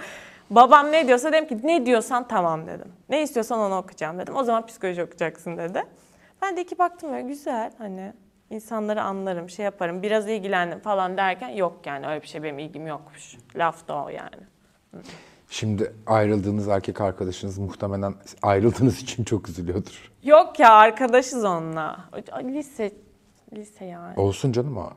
Babam 0.50 0.92
ne 0.92 1.06
diyorsa 1.06 1.32
dedim 1.32 1.48
ki 1.48 1.66
ne 1.66 1.86
diyorsan 1.86 2.28
tamam 2.28 2.66
dedim. 2.66 2.92
Ne 3.08 3.22
istiyorsan 3.22 3.58
onu 3.58 3.76
okuyacağım 3.76 4.18
dedim. 4.18 4.36
O 4.36 4.44
zaman 4.44 4.66
psikoloji 4.66 5.02
okuyacaksın 5.02 5.56
dedi. 5.56 5.82
Ben 6.42 6.56
de 6.56 6.62
iki 6.62 6.78
baktım 6.78 7.12
böyle 7.12 7.28
güzel 7.28 7.72
hani 7.78 8.12
insanları 8.50 9.02
anlarım 9.02 9.50
şey 9.50 9.64
yaparım 9.64 10.02
biraz 10.02 10.28
ilgilendim 10.28 10.80
falan 10.80 11.16
derken 11.16 11.48
yok 11.48 11.80
yani 11.86 12.06
öyle 12.06 12.22
bir 12.22 12.26
şey 12.26 12.42
benim 12.42 12.58
ilgim 12.58 12.86
yokmuş. 12.86 13.36
Laf 13.56 13.88
da 13.88 14.04
o 14.04 14.08
yani. 14.08 14.36
Şimdi 15.50 15.94
ayrıldığınız 16.06 16.68
erkek 16.68 17.00
arkadaşınız 17.00 17.58
muhtemelen 17.58 18.14
ayrıldığınız 18.42 18.98
için 19.02 19.24
çok 19.24 19.48
üzülüyordur. 19.48 20.12
Yok 20.22 20.60
ya 20.60 20.72
arkadaşız 20.72 21.44
onunla. 21.44 22.04
Lise 22.44 22.92
lise 23.52 23.84
yani. 23.84 24.20
Olsun 24.20 24.52
canım 24.52 24.76
o. 24.76 24.90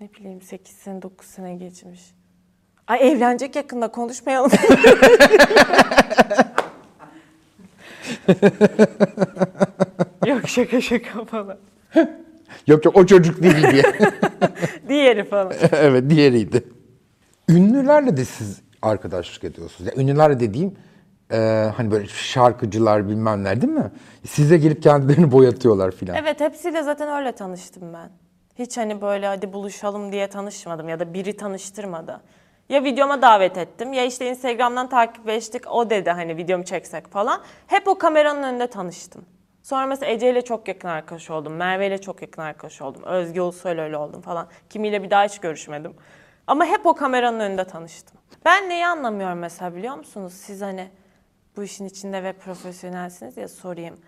Ne 0.00 0.14
bileyim 0.14 0.42
8 0.42 0.76
sene 0.76 1.02
9 1.02 1.26
sene 1.26 1.54
geçmiş. 1.54 2.14
Ay 2.88 3.12
evlenecek 3.12 3.56
yakında 3.56 3.88
konuşmayalım. 3.88 4.50
Yok 10.26 10.48
şaka 10.48 10.80
şaka 10.80 11.24
falan. 11.24 11.56
Yok 12.66 12.84
yok 12.84 12.96
o 12.96 13.06
çocuk 13.06 13.42
değil 13.42 13.70
diye. 13.72 13.82
Diğeri 14.88 15.24
falan. 15.24 15.52
evet 15.72 16.10
diğeriydi. 16.10 16.64
Ünlülerle 17.48 18.16
de 18.16 18.24
siz 18.24 18.60
arkadaşlık 18.82 19.44
ediyorsunuz. 19.44 19.90
Yani 19.90 20.02
ünlülerle 20.02 20.40
dediğim 20.40 20.74
e, 21.32 21.36
hani 21.76 21.90
böyle 21.90 22.06
şarkıcılar 22.06 23.08
bilmem 23.08 23.44
ne 23.44 23.60
değil 23.60 23.72
mi? 23.72 23.90
Size 24.26 24.58
gelip 24.58 24.82
kendilerini 24.82 25.32
boyatıyorlar 25.32 25.90
filan. 25.90 26.16
Evet 26.16 26.40
hepsiyle 26.40 26.82
zaten 26.82 27.18
öyle 27.18 27.32
tanıştım 27.32 27.92
ben. 27.94 28.10
Hiç 28.58 28.76
hani 28.76 29.00
böyle 29.00 29.26
hadi 29.26 29.52
buluşalım 29.52 30.12
diye 30.12 30.28
tanışmadım 30.28 30.88
ya 30.88 31.00
da 31.00 31.14
biri 31.14 31.36
tanıştırmadı. 31.36 32.20
Ya 32.68 32.84
videoma 32.84 33.22
davet 33.22 33.58
ettim 33.58 33.92
ya 33.92 34.04
işte 34.04 34.28
Instagram'dan 34.30 34.88
takipleştik 34.88 35.72
o 35.72 35.90
dedi 35.90 36.10
hani 36.10 36.36
videomu 36.36 36.64
çeksek 36.64 37.08
falan. 37.08 37.42
Hep 37.66 37.88
o 37.88 37.98
kameranın 37.98 38.42
önünde 38.42 38.66
tanıştım. 38.66 39.24
Sonra 39.62 39.86
mesela 39.86 40.12
Ece 40.12 40.30
ile 40.30 40.42
çok 40.42 40.68
yakın 40.68 40.88
arkadaş 40.88 41.30
oldum. 41.30 41.52
Merve 41.52 41.86
ile 41.86 42.00
çok 42.00 42.22
yakın 42.22 42.42
arkadaş 42.42 42.82
oldum. 42.82 43.02
Özge 43.02 43.40
Ulusoy'la 43.40 43.82
öyle 43.82 43.96
oldum 43.96 44.20
falan. 44.20 44.48
Kimiyle 44.70 45.02
bir 45.02 45.10
daha 45.10 45.24
hiç 45.24 45.38
görüşmedim. 45.38 45.94
Ama 46.46 46.64
hep 46.64 46.86
o 46.86 46.94
kameranın 46.94 47.40
önünde 47.40 47.64
tanıştım. 47.64 48.18
Ben 48.44 48.68
neyi 48.68 48.86
anlamıyorum 48.86 49.38
mesela 49.38 49.74
biliyor 49.74 49.94
musunuz? 49.94 50.32
Siz 50.32 50.62
hani 50.62 50.88
bu 51.56 51.62
işin 51.62 51.84
içinde 51.84 52.22
ve 52.22 52.32
profesyonelsiniz 52.32 53.36
ya 53.36 53.48
sorayım. 53.48 53.98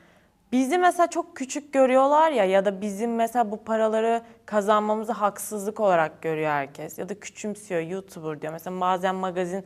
Bizi 0.52 0.78
mesela 0.78 1.06
çok 1.10 1.36
küçük 1.36 1.72
görüyorlar 1.72 2.30
ya 2.30 2.44
ya 2.44 2.64
da 2.64 2.80
bizim 2.80 3.14
mesela 3.14 3.50
bu 3.50 3.64
paraları 3.64 4.22
kazanmamızı 4.46 5.12
haksızlık 5.12 5.80
olarak 5.80 6.22
görüyor 6.22 6.50
herkes. 6.50 6.98
Ya 6.98 7.08
da 7.08 7.20
küçümsüyor 7.20 7.80
YouTuber 7.80 8.42
diyor. 8.42 8.52
Mesela 8.52 8.80
bazen 8.80 9.14
magazin 9.14 9.64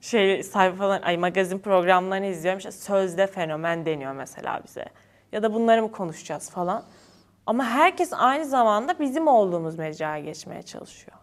şey 0.00 0.42
sayfalar 0.42 1.02
ay 1.02 1.16
magazin 1.16 1.58
programlarını 1.58 2.26
izliyorum. 2.26 2.58
İşte 2.58 2.72
sözde 2.72 3.26
fenomen 3.26 3.86
deniyor 3.86 4.12
mesela 4.12 4.60
bize. 4.66 4.84
Ya 5.32 5.42
da 5.42 5.54
bunları 5.54 5.82
mı 5.82 5.92
konuşacağız 5.92 6.50
falan. 6.50 6.84
Ama 7.46 7.64
herkes 7.64 8.12
aynı 8.12 8.44
zamanda 8.44 8.98
bizim 8.98 9.26
olduğumuz 9.26 9.78
mecraya 9.78 10.18
geçmeye 10.24 10.62
çalışıyor. 10.62 11.16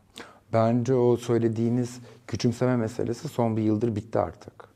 Bence 0.54 0.94
o 0.94 1.18
söylediğiniz 1.18 2.00
küçümseme 2.28 2.76
meselesi 2.76 3.28
son 3.28 3.58
bir 3.58 3.62
yıldır 3.62 3.96
bitti 3.96 4.20
artık. 4.20 4.69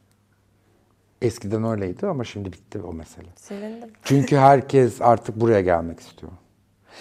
Eskiden 1.23 1.63
öyleydi 1.63 2.07
ama 2.07 2.23
şimdi 2.23 2.53
bitti 2.53 2.81
o 2.81 2.93
mesele. 2.93 3.27
Sevindim. 3.35 3.89
Çünkü 4.03 4.37
herkes 4.37 5.01
artık 5.01 5.41
buraya 5.41 5.61
gelmek 5.61 5.99
istiyor. 5.99 6.31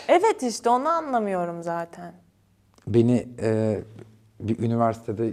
Evet 0.09 0.43
işte 0.43 0.71
onu 0.71 0.89
anlamıyorum 0.89 1.63
zaten. 1.63 2.15
Beni 2.87 3.29
e, 3.43 3.81
bir 4.41 4.59
üniversitede 4.59 5.33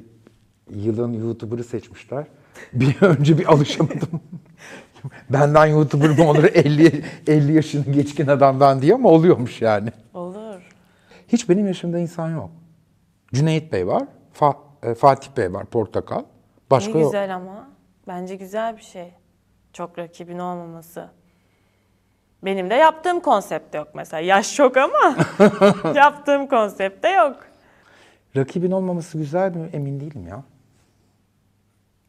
yılın 0.70 1.14
YouTuber'ı 1.14 1.64
seçmişler. 1.64 2.28
Bir 2.74 3.02
önce 3.02 3.38
bir 3.38 3.46
alışamadım. 3.54 4.10
Benden 5.30 5.66
YouTuber 5.66 6.10
mı 6.10 6.30
olur 6.30 6.44
50, 6.44 7.04
50 7.28 7.54
yaşını 7.54 7.94
geçkin 7.94 8.28
adamdan 8.28 8.82
diye 8.82 8.94
ama 8.94 9.10
oluyormuş 9.10 9.62
yani. 9.62 9.90
Olur. 10.14 10.62
Hiç 11.28 11.50
benim 11.50 11.68
yaşımda 11.68 12.00
insan 12.00 12.30
yok. 12.30 12.50
Cüneyt 13.34 13.72
Bey 13.74 13.88
var, 13.88 14.04
Fa- 14.40 14.58
e, 14.84 14.96
Fatih 14.96 15.30
Bey 15.38 15.54
var, 15.54 15.66
Portakal. 15.66 16.24
Başka 16.72 16.94
ne 16.94 17.00
yok. 17.00 17.12
güzel 17.12 17.36
ama. 17.36 17.70
Bence 18.10 18.36
güzel 18.36 18.78
bir 18.78 18.82
şey. 18.82 19.14
Çok 19.74 20.00
rakibin 20.00 20.40
olmaması. 20.40 21.10
Benim 22.44 22.70
de 22.70 22.76
yaptığım 22.76 23.20
konsepte 23.20 23.78
yok 23.78 23.88
mesela. 23.94 24.22
Yaş 24.22 24.56
çok 24.56 24.78
ama 24.78 25.16
yaptığım 25.96 26.48
konsepte 26.48 27.10
yok. 27.10 27.48
Rakibin 28.36 28.72
olmaması 28.72 29.18
güzel 29.18 29.56
mi 29.56 29.70
emin 29.74 30.00
değilim 30.00 30.28
ya. 30.28 30.44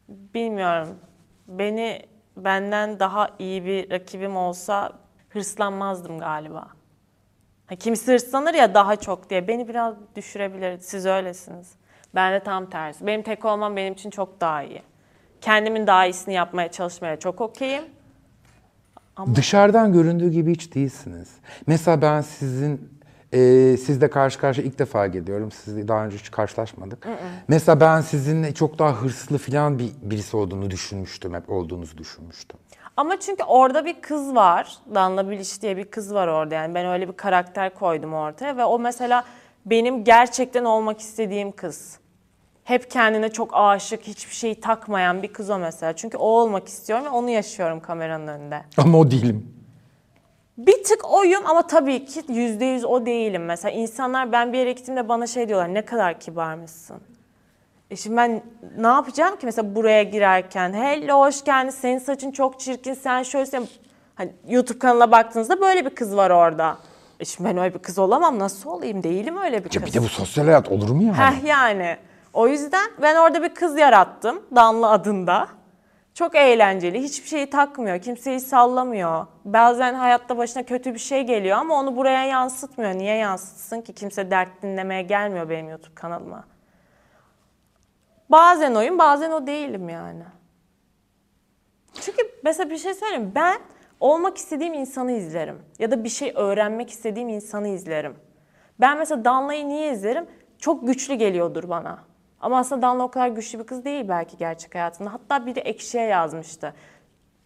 Bilmiyorum. 0.09 0.99
Beni 1.47 2.05
benden 2.37 2.99
daha 2.99 3.29
iyi 3.39 3.65
bir 3.65 3.91
rakibim 3.91 4.37
olsa 4.37 4.91
hırslanmazdım 5.29 6.19
galiba. 6.19 6.67
Ha, 7.67 7.75
kimisi 7.75 8.13
hırslanır 8.13 8.53
ya 8.53 8.73
daha 8.73 8.95
çok 8.95 9.29
diye. 9.29 9.47
Beni 9.47 9.67
biraz 9.67 9.95
düşürebilir. 10.15 10.77
Siz 10.79 11.05
öylesiniz. 11.05 11.71
Ben 12.15 12.33
de 12.33 12.43
tam 12.43 12.69
tersi. 12.69 13.07
Benim 13.07 13.21
tek 13.21 13.45
olmam 13.45 13.75
benim 13.75 13.93
için 13.93 14.09
çok 14.09 14.41
daha 14.41 14.63
iyi. 14.63 14.90
Kendimin 15.41 15.87
daha 15.87 16.05
iyisini 16.05 16.33
yapmaya 16.33 16.71
çalışmaya 16.71 17.19
çok 17.19 17.41
okeyim. 17.41 17.83
Dışarıdan 19.35 19.93
göründüğü 19.93 20.29
gibi 20.29 20.51
hiç 20.51 20.75
değilsiniz. 20.75 21.29
Mesela 21.67 22.01
ben 22.01 22.21
sizin 22.21 23.01
e, 23.33 23.37
sizle 23.77 24.09
karşı 24.09 24.39
karşıya 24.39 24.67
ilk 24.67 24.79
defa 24.79 25.07
geliyorum. 25.07 25.51
Sizle 25.51 25.87
daha 25.87 26.05
önce 26.05 26.17
hiç 26.17 26.31
karşılaşmadık. 26.31 27.07
Mesela 27.47 27.79
ben 27.79 28.01
sizinle 28.01 28.53
çok 28.53 28.79
daha 28.79 28.93
hırslı 29.01 29.37
falan 29.37 29.79
bir 29.79 29.91
birisi 30.01 30.37
olduğunu 30.37 30.71
düşünmüştüm. 30.71 31.33
Hep 31.33 31.49
olduğunuzu 31.49 31.97
düşünmüştüm. 31.97 32.59
Ama 32.97 33.19
çünkü 33.19 33.43
orada 33.43 33.85
bir 33.85 34.01
kız 34.01 34.35
var. 34.35 34.77
Danla 34.95 35.29
Bilic 35.29 35.61
diye 35.61 35.77
bir 35.77 35.85
kız 35.85 36.13
var 36.13 36.27
orada. 36.27 36.55
Yani 36.55 36.75
ben 36.75 36.85
öyle 36.85 37.07
bir 37.07 37.13
karakter 37.13 37.73
koydum 37.73 38.13
ortaya 38.13 38.57
ve 38.57 38.65
o 38.65 38.79
mesela 38.79 39.23
benim 39.65 40.03
gerçekten 40.03 40.65
olmak 40.65 40.99
istediğim 40.99 41.51
kız. 41.51 42.00
Hep 42.71 42.91
kendine 42.91 43.29
çok 43.29 43.49
aşık, 43.53 44.01
hiçbir 44.01 44.35
şeyi 44.35 44.61
takmayan 44.61 45.23
bir 45.23 45.33
kız 45.33 45.49
o 45.49 45.59
mesela. 45.59 45.93
Çünkü 45.95 46.17
o 46.17 46.25
olmak 46.25 46.67
istiyorum 46.67 47.05
ve 47.05 47.09
onu 47.09 47.29
yaşıyorum 47.29 47.79
kameranın 47.79 48.27
önünde. 48.27 48.61
Ama 48.77 48.97
o 48.97 49.11
değilim. 49.11 49.53
Bir 50.57 50.83
tık 50.83 51.13
oyum 51.13 51.41
ama 51.45 51.67
tabii 51.67 52.05
ki 52.05 52.21
yüzde 52.29 52.65
yüz 52.65 52.85
o 52.85 53.05
değilim. 53.05 53.45
Mesela 53.45 53.71
insanlar 53.71 54.31
ben 54.31 54.53
bir 54.53 54.57
yere 54.57 54.71
gittiğimde 54.71 55.09
bana 55.09 55.27
şey 55.27 55.47
diyorlar 55.47 55.73
ne 55.73 55.85
kadar 55.85 56.19
kibarmışsın. 56.19 56.97
E 57.89 57.95
şimdi 57.95 58.17
ben 58.17 58.43
ne 58.77 58.87
yapacağım 58.87 59.35
ki 59.35 59.45
mesela 59.45 59.75
buraya 59.75 60.03
girerken 60.03 60.73
hello 60.73 61.19
hoş 61.19 61.43
geldin 61.43 61.69
senin 61.69 61.99
saçın 61.99 62.31
çok 62.31 62.59
çirkin 62.59 62.93
sen 62.93 63.23
şöylesin. 63.23 63.69
Hani 64.15 64.31
YouTube 64.47 64.79
kanalına 64.79 65.11
baktığınızda 65.11 65.61
böyle 65.61 65.85
bir 65.85 65.95
kız 65.95 66.15
var 66.15 66.29
orada. 66.29 66.77
E 67.19 67.25
şimdi 67.25 67.49
ben 67.49 67.57
öyle 67.57 67.73
bir 67.73 67.79
kız 67.79 67.99
olamam 67.99 68.39
nasıl 68.39 68.69
olayım 68.69 69.03
değilim 69.03 69.37
öyle 69.37 69.65
bir 69.65 69.73
Ya 69.73 69.81
kız. 69.81 69.93
bir 69.93 69.99
de 69.99 70.03
bu 70.03 70.09
sosyal 70.09 70.45
hayat 70.45 70.69
olur 70.69 70.89
mu 70.89 71.03
yani? 71.03 71.17
Heh 71.17 71.43
yani. 71.43 71.97
O 72.33 72.47
yüzden 72.47 72.91
ben 73.01 73.15
orada 73.15 73.43
bir 73.43 73.55
kız 73.55 73.77
yarattım. 73.77 74.43
Danlı 74.55 74.89
adında. 74.89 75.47
Çok 76.13 76.35
eğlenceli. 76.35 77.03
Hiçbir 77.03 77.27
şeyi 77.27 77.49
takmıyor. 77.49 78.01
Kimseyi 78.01 78.39
sallamıyor. 78.39 79.25
Bazen 79.45 79.93
hayatta 79.93 80.37
başına 80.37 80.63
kötü 80.63 80.93
bir 80.93 80.99
şey 80.99 81.23
geliyor 81.23 81.57
ama 81.57 81.75
onu 81.79 81.95
buraya 81.95 82.25
yansıtmıyor. 82.25 82.93
Niye 82.93 83.15
yansıtsın 83.15 83.81
ki? 83.81 83.93
Kimse 83.93 84.31
dert 84.31 84.61
dinlemeye 84.61 85.01
gelmiyor 85.01 85.49
benim 85.49 85.69
YouTube 85.69 85.95
kanalıma. 85.95 86.43
Bazen 88.29 88.75
oyum, 88.75 88.99
bazen 88.99 89.31
o 89.31 89.47
değilim 89.47 89.89
yani. 89.89 90.23
Çünkü 92.01 92.21
mesela 92.43 92.69
bir 92.69 92.77
şey 92.77 92.93
söyleyeyim. 92.93 93.31
Ben 93.35 93.59
olmak 93.99 94.37
istediğim 94.37 94.73
insanı 94.73 95.11
izlerim. 95.11 95.61
Ya 95.79 95.91
da 95.91 96.03
bir 96.03 96.09
şey 96.09 96.33
öğrenmek 96.35 96.89
istediğim 96.89 97.29
insanı 97.29 97.67
izlerim. 97.67 98.15
Ben 98.79 98.97
mesela 98.97 99.25
Danla'yı 99.25 99.67
niye 99.67 99.93
izlerim? 99.93 100.27
Çok 100.59 100.87
güçlü 100.87 101.13
geliyordur 101.13 101.69
bana. 101.69 102.10
Ama 102.41 102.57
aslında 102.57 102.81
Damla 102.81 103.03
o 103.03 103.11
kadar 103.11 103.27
güçlü 103.27 103.59
bir 103.59 103.63
kız 103.63 103.85
değil 103.85 104.05
belki 104.09 104.37
gerçek 104.37 104.75
hayatında. 104.75 105.13
Hatta 105.13 105.45
biri 105.45 105.59
ekşiye 105.59 106.03
yazmıştı. 106.03 106.73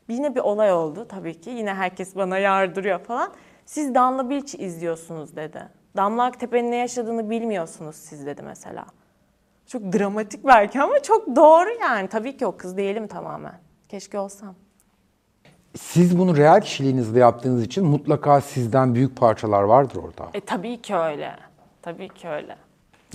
Yine 0.09 0.35
bir 0.35 0.39
olay 0.39 0.73
oldu 0.73 1.07
tabii 1.07 1.41
ki. 1.41 1.49
Yine 1.49 1.73
herkes 1.73 2.15
bana 2.15 2.37
yardırıyor 2.37 2.99
falan. 2.99 3.33
Siz 3.65 3.95
Damla 3.95 4.29
Bilç'i 4.29 4.57
izliyorsunuz 4.57 5.35
dedi. 5.35 5.69
Damla 5.97 6.23
Aktepe'nin 6.23 6.71
ne 6.71 6.75
yaşadığını 6.75 7.29
bilmiyorsunuz 7.29 7.95
siz 7.95 8.25
dedi 8.25 8.41
mesela. 8.41 8.85
Çok 9.67 9.93
dramatik 9.93 10.45
belki 10.45 10.81
ama 10.81 10.99
çok 10.99 11.35
doğru 11.35 11.69
yani. 11.81 12.07
Tabii 12.07 12.37
ki 12.37 12.45
o 12.45 12.57
kız 12.57 12.77
değilim 12.77 13.07
tamamen. 13.07 13.59
Keşke 13.89 14.19
olsam. 14.19 14.55
Siz 15.77 16.19
bunu 16.19 16.37
real 16.37 16.61
kişiliğinizle 16.61 17.19
yaptığınız 17.19 17.63
için 17.63 17.85
mutlaka 17.85 18.41
sizden 18.41 18.95
büyük 18.95 19.17
parçalar 19.17 19.63
vardır 19.63 19.95
orada. 19.95 20.29
E 20.33 20.41
tabii 20.41 20.81
ki 20.81 20.95
öyle. 20.95 21.35
Tabii 21.81 22.09
ki 22.09 22.27
öyle. 22.27 22.57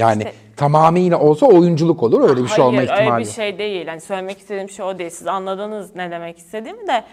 Yani 0.01 0.23
İşte- 0.23 0.35
tamamıyla 0.57 1.19
olsa 1.21 1.47
oyunculuk 1.47 2.03
olur. 2.03 2.29
Öyle 2.31 2.43
bir 2.43 2.49
şey 2.49 2.65
olma 2.65 2.79
Hayır 2.79 2.89
ihtimali. 2.91 3.13
öyle 3.13 3.25
bir 3.25 3.31
şey 3.31 3.59
değil. 3.59 3.87
Yani 3.87 4.01
söylemek 4.01 4.39
istediğim 4.39 4.71
şey 4.71 4.85
o 4.85 4.99
değil. 4.99 5.11
Siz 5.11 5.27
anladınız 5.27 5.97
ne 5.97 6.11
demek 6.11 6.39
istediğimi 6.39 6.87
de. 6.87 7.05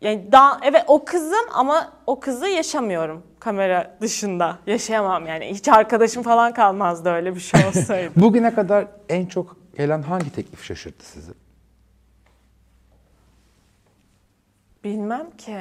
Yani 0.00 0.32
daha, 0.32 0.60
evet 0.62 0.84
o 0.86 1.04
kızım 1.04 1.46
ama 1.54 1.92
o 2.06 2.20
kızı 2.20 2.48
yaşamıyorum 2.48 3.22
kamera 3.40 3.96
dışında. 4.00 4.58
Yaşayamam 4.66 5.26
yani. 5.26 5.44
Hiç 5.46 5.68
arkadaşım 5.68 6.22
falan 6.22 6.54
kalmazdı 6.54 7.08
öyle 7.10 7.34
bir 7.34 7.40
şey 7.40 7.66
olsaydı. 7.66 8.10
Bugüne 8.20 8.54
kadar 8.54 8.86
en 9.08 9.26
çok 9.26 9.56
gelen 9.76 10.02
hangi 10.02 10.32
teklif 10.32 10.64
şaşırttı 10.64 11.06
sizi? 11.06 11.32
Bilmem 14.84 15.30
ki. 15.30 15.58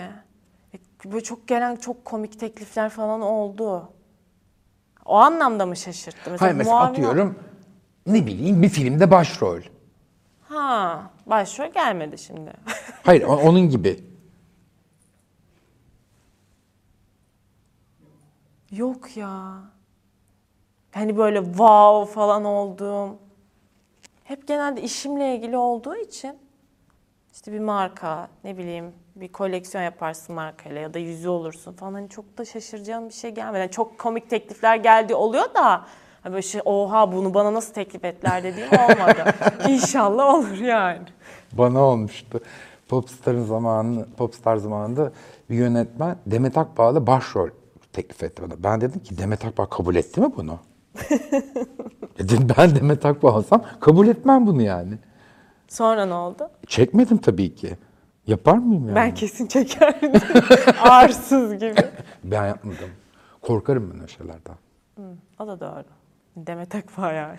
Böyle 1.06 1.24
çok 1.24 1.47
gelen 1.47 1.76
çok 1.76 2.06
komik 2.06 2.39
teklifler 2.39 2.89
falan 2.89 3.22
oldu. 3.22 3.89
O 5.06 5.16
anlamda 5.16 5.66
mı 5.66 5.76
şaşırttı? 5.76 6.36
Hayır 6.39 6.56
mesela 6.56 6.76
muavin- 6.76 6.89
atıyorum 6.91 7.39
ne 8.08 8.26
bileyim 8.28 8.62
bir 8.62 8.70
filmde 8.70 9.12
başrol. 9.12 9.62
Ha, 10.49 11.12
başrol 11.26 11.68
gelmedi 11.74 12.18
şimdi. 12.18 12.53
Hayır 13.03 13.24
onun 13.24 13.70
gibi. 13.70 14.03
Yok 18.72 19.18
ya. 19.18 19.62
Hani 20.91 21.18
böyle 21.18 21.43
wow 21.43 22.14
falan 22.14 22.45
olduğum. 22.45 23.18
Hep 24.24 24.47
genelde 24.47 24.82
işimle 24.82 25.36
ilgili 25.36 25.58
olduğu 25.58 25.95
için 25.95 26.38
işte 27.36 27.51
bir 27.51 27.59
marka, 27.59 28.27
ne 28.43 28.57
bileyim 28.57 28.86
bir 29.15 29.31
koleksiyon 29.31 29.83
yaparsın 29.83 30.36
markayla 30.36 30.81
ya 30.81 30.93
da 30.93 30.99
yüzü 30.99 31.29
olursun 31.29 31.73
falan. 31.73 31.93
Hani 31.93 32.09
çok 32.09 32.38
da 32.38 32.45
şaşıracağım 32.45 33.09
bir 33.09 33.13
şey 33.13 33.31
gelmedi. 33.31 33.59
Yani 33.59 33.71
çok 33.71 33.99
komik 33.99 34.29
teklifler 34.29 34.75
geldi 34.75 35.15
oluyor 35.15 35.53
da 35.53 35.86
hani 36.23 36.33
böyle 36.33 36.41
şey 36.41 36.61
oha 36.65 37.11
bunu 37.11 37.33
bana 37.33 37.53
nasıl 37.53 37.73
teklif 37.73 38.05
ettiler 38.05 38.43
dediğim 38.43 38.69
olmadı. 38.71 39.33
İnşallah 39.67 40.33
olur 40.33 40.57
yani. 40.57 41.01
Bana 41.53 41.79
olmuştu. 41.79 42.39
Popstar'ın 42.88 43.43
zamanı, 43.43 44.05
Popstar 44.17 44.57
zamanında 44.57 45.11
bir 45.49 45.55
yönetmen 45.55 46.17
Demet 46.25 46.57
Akbağ'la 46.57 47.07
başrol 47.07 47.49
teklif 47.93 48.23
etti 48.23 48.41
bana. 48.43 48.63
Ben 48.63 48.81
dedim 48.81 49.03
ki 49.03 49.17
Demet 49.17 49.45
Akbağ 49.45 49.65
kabul 49.65 49.95
etti 49.95 50.21
mi 50.21 50.31
bunu? 50.38 50.59
dedim 52.19 52.47
ben 52.57 52.75
Demet 52.75 53.05
Akbağ 53.05 53.36
olsam 53.36 53.63
kabul 53.79 54.07
etmem 54.07 54.47
bunu 54.47 54.61
yani. 54.61 54.97
Sonra 55.68 56.05
ne 56.05 56.13
oldu? 56.13 56.49
Çekmedim 56.68 57.18
tabii 57.18 57.55
ki. 57.55 57.78
Yapar 58.28 58.57
mıyım 58.57 58.84
yani? 58.88 58.95
Ben 58.95 59.13
kesin 59.13 59.47
çekerdim. 59.47 60.11
Arsız 60.82 61.53
gibi. 61.53 61.76
Ben 62.24 62.47
yapmadım. 62.47 62.89
Korkarım 63.41 63.91
ben 63.93 63.99
öyle 64.01 64.07
şeylerden. 64.07 64.55
O 65.39 65.47
da 65.47 65.59
doğru. 65.59 65.84
Demet 66.36 66.76
Akbağ 66.76 67.11
yani. 67.11 67.38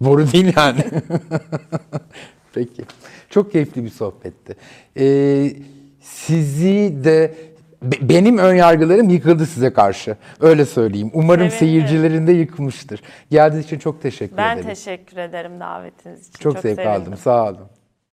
Boru 0.00 0.32
değil 0.32 0.52
yani. 0.56 0.84
Peki. 2.54 2.84
Çok 3.30 3.52
keyifli 3.52 3.84
bir 3.84 3.90
sohbetti. 3.90 4.56
Ee, 4.96 5.52
sizi 6.00 7.00
de 7.04 7.34
be- 7.82 8.08
benim 8.08 8.38
ön 8.38 8.54
yargılarım 8.54 9.08
yıkıldı 9.08 9.46
size 9.46 9.72
karşı. 9.72 10.16
Öyle 10.40 10.64
söyleyeyim. 10.64 11.10
Umarım 11.14 11.50
Sevindim. 11.50 11.58
seyircilerin 11.58 12.26
de 12.26 12.32
yıkmıştır. 12.32 13.02
Geldiğiniz 13.30 13.66
için 13.66 13.78
çok 13.78 14.02
teşekkür 14.02 14.36
Ben 14.36 14.54
ederim. 14.56 14.68
teşekkür 14.68 15.16
ederim 15.16 15.60
davetiniz 15.60 16.28
için. 16.28 16.38
çok, 16.38 16.52
zevk 16.58 16.62
sevindim. 16.80 16.88
aldım. 17.02 17.16
Sağ 17.16 17.44
olun. 17.48 17.58